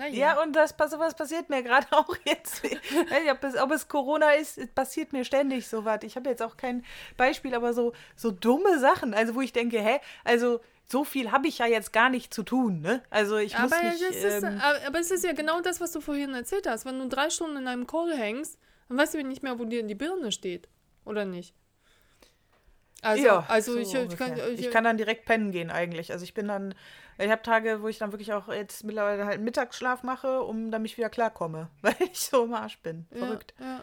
Naja. 0.00 0.14
Ja, 0.14 0.42
und 0.42 0.56
das, 0.56 0.74
sowas 0.90 1.14
passiert 1.14 1.50
mir 1.50 1.62
gerade 1.62 1.86
auch 1.90 2.16
jetzt. 2.24 2.64
ob, 2.64 3.44
es, 3.44 3.56
ob 3.60 3.70
es 3.70 3.86
Corona 3.86 4.30
ist, 4.30 4.74
passiert 4.74 5.12
mir 5.12 5.26
ständig 5.26 5.68
sowas. 5.68 6.00
Ich 6.04 6.16
habe 6.16 6.30
jetzt 6.30 6.40
auch 6.40 6.56
kein 6.56 6.86
Beispiel, 7.18 7.54
aber 7.54 7.74
so, 7.74 7.92
so 8.16 8.30
dumme 8.30 8.78
Sachen, 8.78 9.12
also 9.12 9.34
wo 9.34 9.42
ich 9.42 9.52
denke, 9.52 9.78
hä, 9.78 10.00
also 10.24 10.60
so 10.86 11.04
viel 11.04 11.32
habe 11.32 11.48
ich 11.48 11.58
ja 11.58 11.66
jetzt 11.66 11.92
gar 11.92 12.08
nicht 12.08 12.32
zu 12.32 12.42
tun, 12.44 12.80
ne? 12.80 13.02
Also 13.10 13.36
ich 13.36 13.54
aber 13.54 13.64
muss 13.64 13.82
nicht... 13.82 14.10
Es 14.10 14.24
ist, 14.24 14.42
ähm, 14.42 14.58
aber 14.86 15.00
es 15.00 15.10
ist 15.10 15.22
ja 15.22 15.34
genau 15.34 15.60
das, 15.60 15.82
was 15.82 15.92
du 15.92 16.00
vorhin 16.00 16.32
erzählt 16.32 16.66
hast. 16.66 16.86
Wenn 16.86 16.98
du 16.98 17.06
drei 17.06 17.28
Stunden 17.28 17.58
in 17.58 17.68
einem 17.68 17.86
Call 17.86 18.16
hängst, 18.16 18.58
dann 18.88 18.96
weißt 18.96 19.12
du 19.12 19.22
nicht 19.22 19.42
mehr, 19.42 19.58
wo 19.58 19.66
dir 19.66 19.82
die 19.82 19.94
Birne 19.94 20.32
steht. 20.32 20.66
Oder 21.04 21.26
nicht? 21.26 21.54
Also, 23.02 23.24
ja, 23.24 23.44
also 23.48 23.72
so 23.74 23.78
ich, 23.78 23.94
ich, 23.94 24.16
kann, 24.16 24.36
ich, 24.54 24.60
ich, 24.60 24.70
kann, 24.70 24.84
dann 24.84 24.96
direkt 24.96 25.24
pennen 25.24 25.52
gehen 25.52 25.70
eigentlich. 25.70 26.12
Also 26.12 26.24
ich 26.24 26.34
bin 26.34 26.48
dann, 26.48 26.74
ich 27.20 27.30
habe 27.30 27.42
Tage, 27.42 27.82
wo 27.82 27.88
ich 27.88 27.98
dann 27.98 28.12
wirklich 28.12 28.32
auch 28.32 28.48
jetzt 28.48 28.84
mittlerweile 28.84 29.24
halt 29.24 29.40
Mittagsschlaf 29.40 30.02
mache, 30.02 30.42
um 30.42 30.70
damit 30.70 30.92
ich 30.92 30.98
wieder 30.98 31.10
klarkomme, 31.10 31.68
weil 31.82 31.96
ich 31.98 32.20
so 32.20 32.44
im 32.44 32.54
Arsch 32.54 32.78
bin. 32.78 33.06
Verrückt. 33.12 33.54
Ja, 33.58 33.82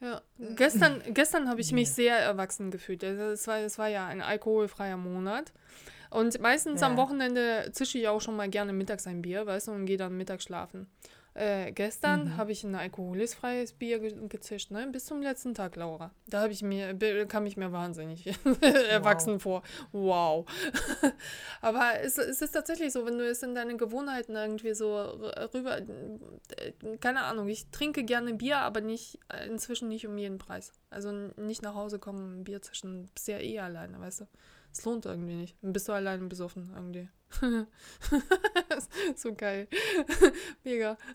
ja. 0.00 0.22
ja. 0.38 0.54
Gestern, 0.54 1.02
gestern 1.08 1.48
habe 1.48 1.60
ich 1.60 1.72
mich 1.72 1.92
sehr 1.92 2.16
erwachsen 2.18 2.70
gefühlt. 2.70 3.02
Also 3.04 3.24
es 3.24 3.46
war, 3.46 3.58
es 3.58 3.78
war 3.78 3.88
ja 3.88 4.06
ein 4.06 4.20
alkoholfreier 4.20 4.96
Monat. 4.96 5.52
Und 6.10 6.40
meistens 6.40 6.80
ja. 6.80 6.86
am 6.86 6.96
Wochenende 6.96 7.70
zische 7.72 7.98
ich 7.98 8.08
auch 8.08 8.20
schon 8.20 8.36
mal 8.36 8.48
gerne 8.48 8.72
mittags 8.72 9.06
ein 9.06 9.22
Bier, 9.22 9.44
weißt 9.46 9.68
du, 9.68 9.72
und 9.72 9.86
gehe 9.86 9.96
dann 9.96 10.16
mittags 10.16 10.44
schlafen. 10.44 10.88
Äh, 11.36 11.72
gestern 11.72 12.24
mhm. 12.24 12.36
habe 12.38 12.52
ich 12.52 12.64
ein 12.64 12.74
alkoholfreies 12.74 13.74
Bier 13.74 13.98
ge 13.98 14.14
gezischt, 14.26 14.70
ne? 14.70 14.88
Bis 14.90 15.04
zum 15.04 15.20
letzten 15.20 15.52
Tag, 15.52 15.76
Laura. 15.76 16.10
Da 16.28 16.40
habe 16.40 16.52
ich 16.54 16.62
mir, 16.62 16.96
kam 17.26 17.44
ich 17.44 17.58
mir 17.58 17.72
wahnsinnig 17.72 18.26
erwachsen 18.90 19.34
wow. 19.34 19.42
vor. 19.42 19.62
Wow. 19.92 20.46
Aber 21.60 22.00
es, 22.00 22.16
es, 22.16 22.40
ist 22.40 22.52
tatsächlich 22.52 22.90
so, 22.90 23.04
wenn 23.04 23.18
du 23.18 23.28
es 23.28 23.42
in 23.42 23.54
deine 23.54 23.76
Gewohnheiten 23.76 24.34
irgendwie 24.34 24.72
so 24.72 24.96
rüber, 25.52 25.76
äh, 25.76 26.72
keine 27.02 27.24
Ahnung, 27.24 27.48
ich 27.48 27.70
trinke 27.70 28.04
gerne 28.04 28.32
Bier, 28.32 28.60
aber 28.60 28.80
nicht, 28.80 29.18
inzwischen 29.46 29.88
nicht 29.88 30.06
um 30.06 30.16
jeden 30.16 30.38
Preis. 30.38 30.72
Also 30.88 31.12
nicht 31.36 31.60
nach 31.60 31.74
Hause 31.74 31.98
kommen, 31.98 32.44
Bier 32.44 32.62
zischen, 32.62 33.10
bist 33.14 33.28
ja 33.28 33.38
eh 33.38 33.58
alleine, 33.58 34.00
weißt 34.00 34.22
du. 34.22 34.24
Es 34.72 34.84
lohnt 34.84 35.04
irgendwie 35.04 35.34
nicht. 35.34 35.56
Dann 35.62 35.72
bist 35.72 35.88
du 35.88 35.92
alleine 35.92 36.26
besoffen 36.26 36.70
irgendwie. 36.74 37.08
so 39.16 39.34
geil. 39.34 39.68
Mega. 40.64 40.96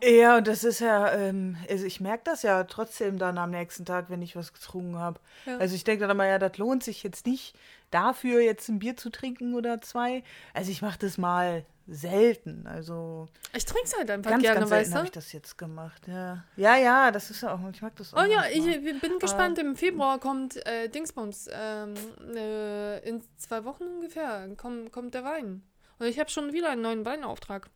Ja, 0.00 0.36
und 0.36 0.46
das 0.46 0.62
ist 0.62 0.78
ja, 0.78 1.12
ähm, 1.14 1.56
also 1.68 1.84
ich 1.84 2.00
merke 2.00 2.22
das 2.24 2.42
ja 2.42 2.62
trotzdem 2.62 3.18
dann 3.18 3.38
am 3.38 3.50
nächsten 3.50 3.84
Tag, 3.84 4.08
wenn 4.08 4.22
ich 4.22 4.36
was 4.36 4.52
getrunken 4.52 4.98
habe. 4.98 5.18
Ja. 5.46 5.56
Also 5.58 5.74
ich 5.74 5.82
denke 5.82 6.02
dann 6.02 6.10
immer, 6.10 6.26
ja, 6.28 6.38
das 6.38 6.58
lohnt 6.58 6.84
sich 6.84 7.02
jetzt 7.02 7.26
nicht, 7.26 7.56
dafür 7.90 8.40
jetzt 8.40 8.68
ein 8.68 8.78
Bier 8.78 8.96
zu 8.96 9.10
trinken 9.10 9.54
oder 9.54 9.80
zwei. 9.80 10.22
Also 10.52 10.70
ich 10.70 10.80
mache 10.80 11.00
das 11.00 11.18
mal 11.18 11.64
selten. 11.86 12.66
Also 12.66 13.28
ich 13.54 13.64
trinke 13.64 13.86
es 13.86 13.96
halt 13.96 14.10
einfach 14.10 14.30
ganz, 14.30 14.42
gerne, 14.42 14.60
ganz 14.60 14.70
weißt 14.70 14.92
du? 14.92 14.96
habe 14.96 15.06
ich 15.06 15.12
das 15.12 15.32
jetzt 15.32 15.58
gemacht. 15.58 16.06
Ja, 16.08 16.44
ja, 16.56 16.76
ja 16.76 17.10
das 17.10 17.30
ist 17.30 17.42
ja 17.42 17.54
auch. 17.54 17.60
Ich 17.72 17.82
mag 17.82 17.94
das 17.96 18.14
auch. 18.14 18.22
Oh 18.22 18.26
ja, 18.26 18.44
ich 18.50 18.64
bin 19.00 19.18
gespannt. 19.18 19.58
Im 19.58 19.76
Februar 19.76 20.18
kommt 20.18 20.64
äh, 20.66 20.88
Dingsbums. 20.88 21.48
Ähm, 21.52 21.94
äh, 22.34 22.98
in 23.08 23.22
zwei 23.36 23.64
Wochen 23.64 23.84
ungefähr 23.84 24.48
kommt, 24.56 24.92
kommt 24.92 25.14
der 25.14 25.24
Wein. 25.24 25.62
Und 25.98 26.06
ich 26.06 26.18
habe 26.18 26.30
schon 26.30 26.52
wieder 26.52 26.70
einen 26.70 26.82
neuen 26.82 27.04
Weinauftrag. 27.04 27.70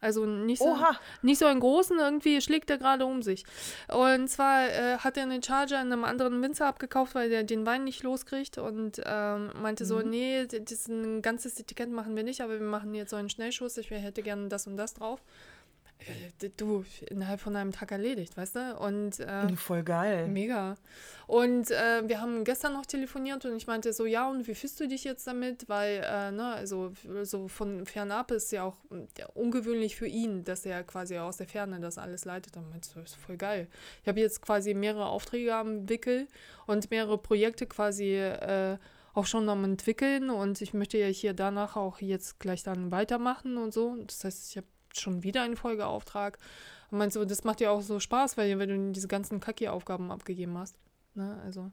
Also 0.00 0.26
nicht 0.26 0.58
so, 0.58 0.76
nicht 1.22 1.38
so 1.38 1.46
einen 1.46 1.60
großen, 1.60 1.98
irgendwie 1.98 2.40
schlägt 2.42 2.68
er 2.68 2.76
gerade 2.76 3.06
um 3.06 3.22
sich. 3.22 3.44
Und 3.88 4.28
zwar 4.28 4.68
äh, 4.68 4.98
hat 4.98 5.16
er 5.16 5.22
einen 5.22 5.42
Charger 5.42 5.80
in 5.80 5.92
einem 5.92 6.04
anderen 6.04 6.42
Winzer 6.42 6.66
abgekauft, 6.66 7.14
weil 7.14 7.30
der 7.30 7.42
den 7.42 7.64
Wein 7.64 7.84
nicht 7.84 8.02
loskriegt 8.02 8.58
und 8.58 9.00
ähm, 9.04 9.50
meinte 9.62 9.84
mhm. 9.84 9.88
so, 9.88 10.00
nee, 10.00 10.46
das 10.46 10.72
ist 10.72 10.88
ein 10.88 11.22
ganzes 11.22 11.58
Etikett 11.58 11.90
machen 11.90 12.16
wir 12.16 12.22
nicht, 12.22 12.42
aber 12.42 12.60
wir 12.60 12.66
machen 12.66 12.94
jetzt 12.94 13.10
so 13.10 13.16
einen 13.16 13.30
Schnellschuss, 13.30 13.78
ich 13.78 13.90
hätte 13.90 14.22
gerne 14.22 14.48
das 14.48 14.66
und 14.66 14.76
das 14.76 14.92
drauf. 14.92 15.22
Äh, 15.98 16.50
du, 16.56 16.84
innerhalb 17.08 17.40
von 17.40 17.56
einem 17.56 17.72
Tag 17.72 17.92
erledigt, 17.92 18.36
weißt 18.36 18.56
du? 18.56 18.76
Und 18.78 19.20
äh, 19.20 19.48
Voll 19.56 19.82
geil. 19.82 20.28
Mega. 20.28 20.76
Und 21.26 21.70
äh, 21.70 22.06
wir 22.06 22.20
haben 22.20 22.44
gestern 22.44 22.74
noch 22.74 22.84
telefoniert 22.84 23.44
und 23.44 23.56
ich 23.56 23.66
meinte 23.66 23.92
so, 23.92 24.04
ja, 24.04 24.28
und 24.28 24.46
wie 24.46 24.54
fühlst 24.54 24.78
du 24.80 24.86
dich 24.86 25.04
jetzt 25.04 25.26
damit? 25.26 25.68
Weil, 25.68 26.04
äh, 26.04 26.30
ne, 26.30 26.54
also 26.54 26.92
so 27.22 27.48
von 27.48 27.86
fernab 27.86 28.30
ist 28.30 28.52
ja 28.52 28.64
auch 28.64 28.76
ja, 29.18 29.26
ungewöhnlich 29.34 29.96
für 29.96 30.06
ihn, 30.06 30.44
dass 30.44 30.66
er 30.66 30.82
quasi 30.84 31.16
aus 31.18 31.38
der 31.38 31.48
Ferne 31.48 31.80
das 31.80 31.98
alles 31.98 32.24
leitet. 32.24 32.56
Und 32.56 32.68
meinte 32.70 32.88
so, 32.88 33.00
ist 33.00 33.16
voll 33.16 33.36
geil. 33.36 33.68
Ich 34.02 34.08
habe 34.08 34.20
jetzt 34.20 34.42
quasi 34.42 34.74
mehrere 34.74 35.06
Aufträge 35.06 35.54
am 35.54 35.88
Wickel 35.88 36.28
und 36.66 36.90
mehrere 36.90 37.16
Projekte 37.18 37.66
quasi 37.66 38.16
äh, 38.16 38.76
auch 39.14 39.26
schon 39.26 39.48
am 39.48 39.64
entwickeln 39.64 40.28
und 40.28 40.60
ich 40.60 40.74
möchte 40.74 40.98
ja 40.98 41.06
hier 41.06 41.34
danach 41.34 41.76
auch 41.76 42.00
jetzt 42.00 42.40
gleich 42.40 42.64
dann 42.64 42.90
weitermachen 42.90 43.56
und 43.56 43.72
so. 43.72 43.96
Das 44.04 44.24
heißt, 44.24 44.50
ich 44.50 44.56
habe 44.56 44.66
schon 45.00 45.22
wieder 45.22 45.42
einen 45.42 45.56
Folgeauftrag. 45.56 46.38
Und 46.90 46.98
meinst 46.98 47.16
du, 47.16 47.24
das 47.24 47.44
macht 47.44 47.60
dir 47.60 47.70
auch 47.70 47.82
so 47.82 48.00
Spaß, 48.00 48.36
weil 48.36 48.58
wenn 48.58 48.68
du 48.68 48.92
diese 48.92 49.08
ganzen 49.08 49.40
Kaki-Aufgaben 49.40 50.10
abgegeben 50.10 50.56
hast. 50.58 50.76
Ne, 51.14 51.40
also. 51.44 51.70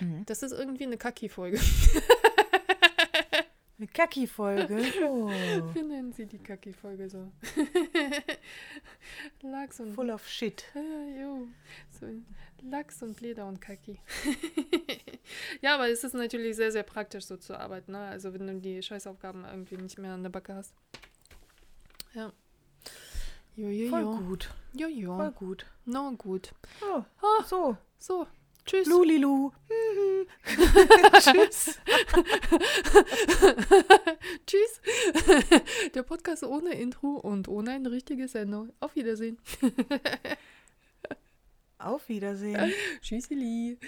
Mhm. 0.00 0.24
Das 0.26 0.42
ist 0.42 0.52
irgendwie 0.52 0.84
eine 0.84 0.96
Kaki-Folge. 0.96 1.58
Eine 3.78 3.86
Kacki-Folge. 3.86 4.82
Oh. 5.04 5.28
Wir 5.72 5.84
nennen 5.84 6.12
sie 6.12 6.26
die 6.26 6.38
Kaki-Folge 6.38 7.08
so. 7.08 7.30
Lachs 9.42 9.78
und. 9.78 9.94
Full 9.94 10.10
of 10.10 10.28
shit. 10.28 10.64
So, 12.00 12.06
Lachs 12.62 13.00
und 13.04 13.20
Leder 13.20 13.46
und 13.46 13.60
Kaki. 13.60 14.00
ja, 15.62 15.76
aber 15.76 15.88
es 15.88 16.02
ist 16.02 16.14
natürlich 16.14 16.56
sehr, 16.56 16.72
sehr 16.72 16.82
praktisch 16.82 17.26
so 17.26 17.36
zu 17.36 17.56
arbeiten. 17.56 17.92
Ne? 17.92 17.98
Also 17.98 18.34
wenn 18.34 18.48
du 18.48 18.54
die 18.56 18.82
Scheißaufgaben 18.82 19.44
irgendwie 19.44 19.76
nicht 19.76 19.98
mehr 19.98 20.14
an 20.14 20.24
der 20.24 20.30
Backe 20.30 20.56
hast. 20.56 20.74
Ja. 22.14 22.32
Jo, 23.56 23.68
jo, 23.68 23.90
Voll 23.90 24.00
jo. 24.02 24.16
gut. 24.18 24.50
Voll 24.76 25.32
gut. 25.32 25.66
No, 25.84 26.12
gut. 26.16 26.52
Oh, 26.82 27.02
Ah, 27.20 27.44
so. 27.44 27.76
so. 27.98 28.26
Tschüss. 28.64 28.86
Lulilu. 28.86 29.50
Tschüss. 31.20 31.78
Tschüss. 34.46 34.80
Der 35.94 36.02
Podcast 36.02 36.44
ohne 36.44 36.74
Intro 36.74 37.08
und 37.16 37.48
ohne 37.48 37.70
ein 37.72 37.86
richtiges 37.86 38.34
Ende. 38.34 38.72
Auf 38.80 38.94
Wiedersehen. 38.94 39.38
Auf 41.78 42.08
Wiedersehen. 42.08 42.72
Tschüssili. 43.00 43.78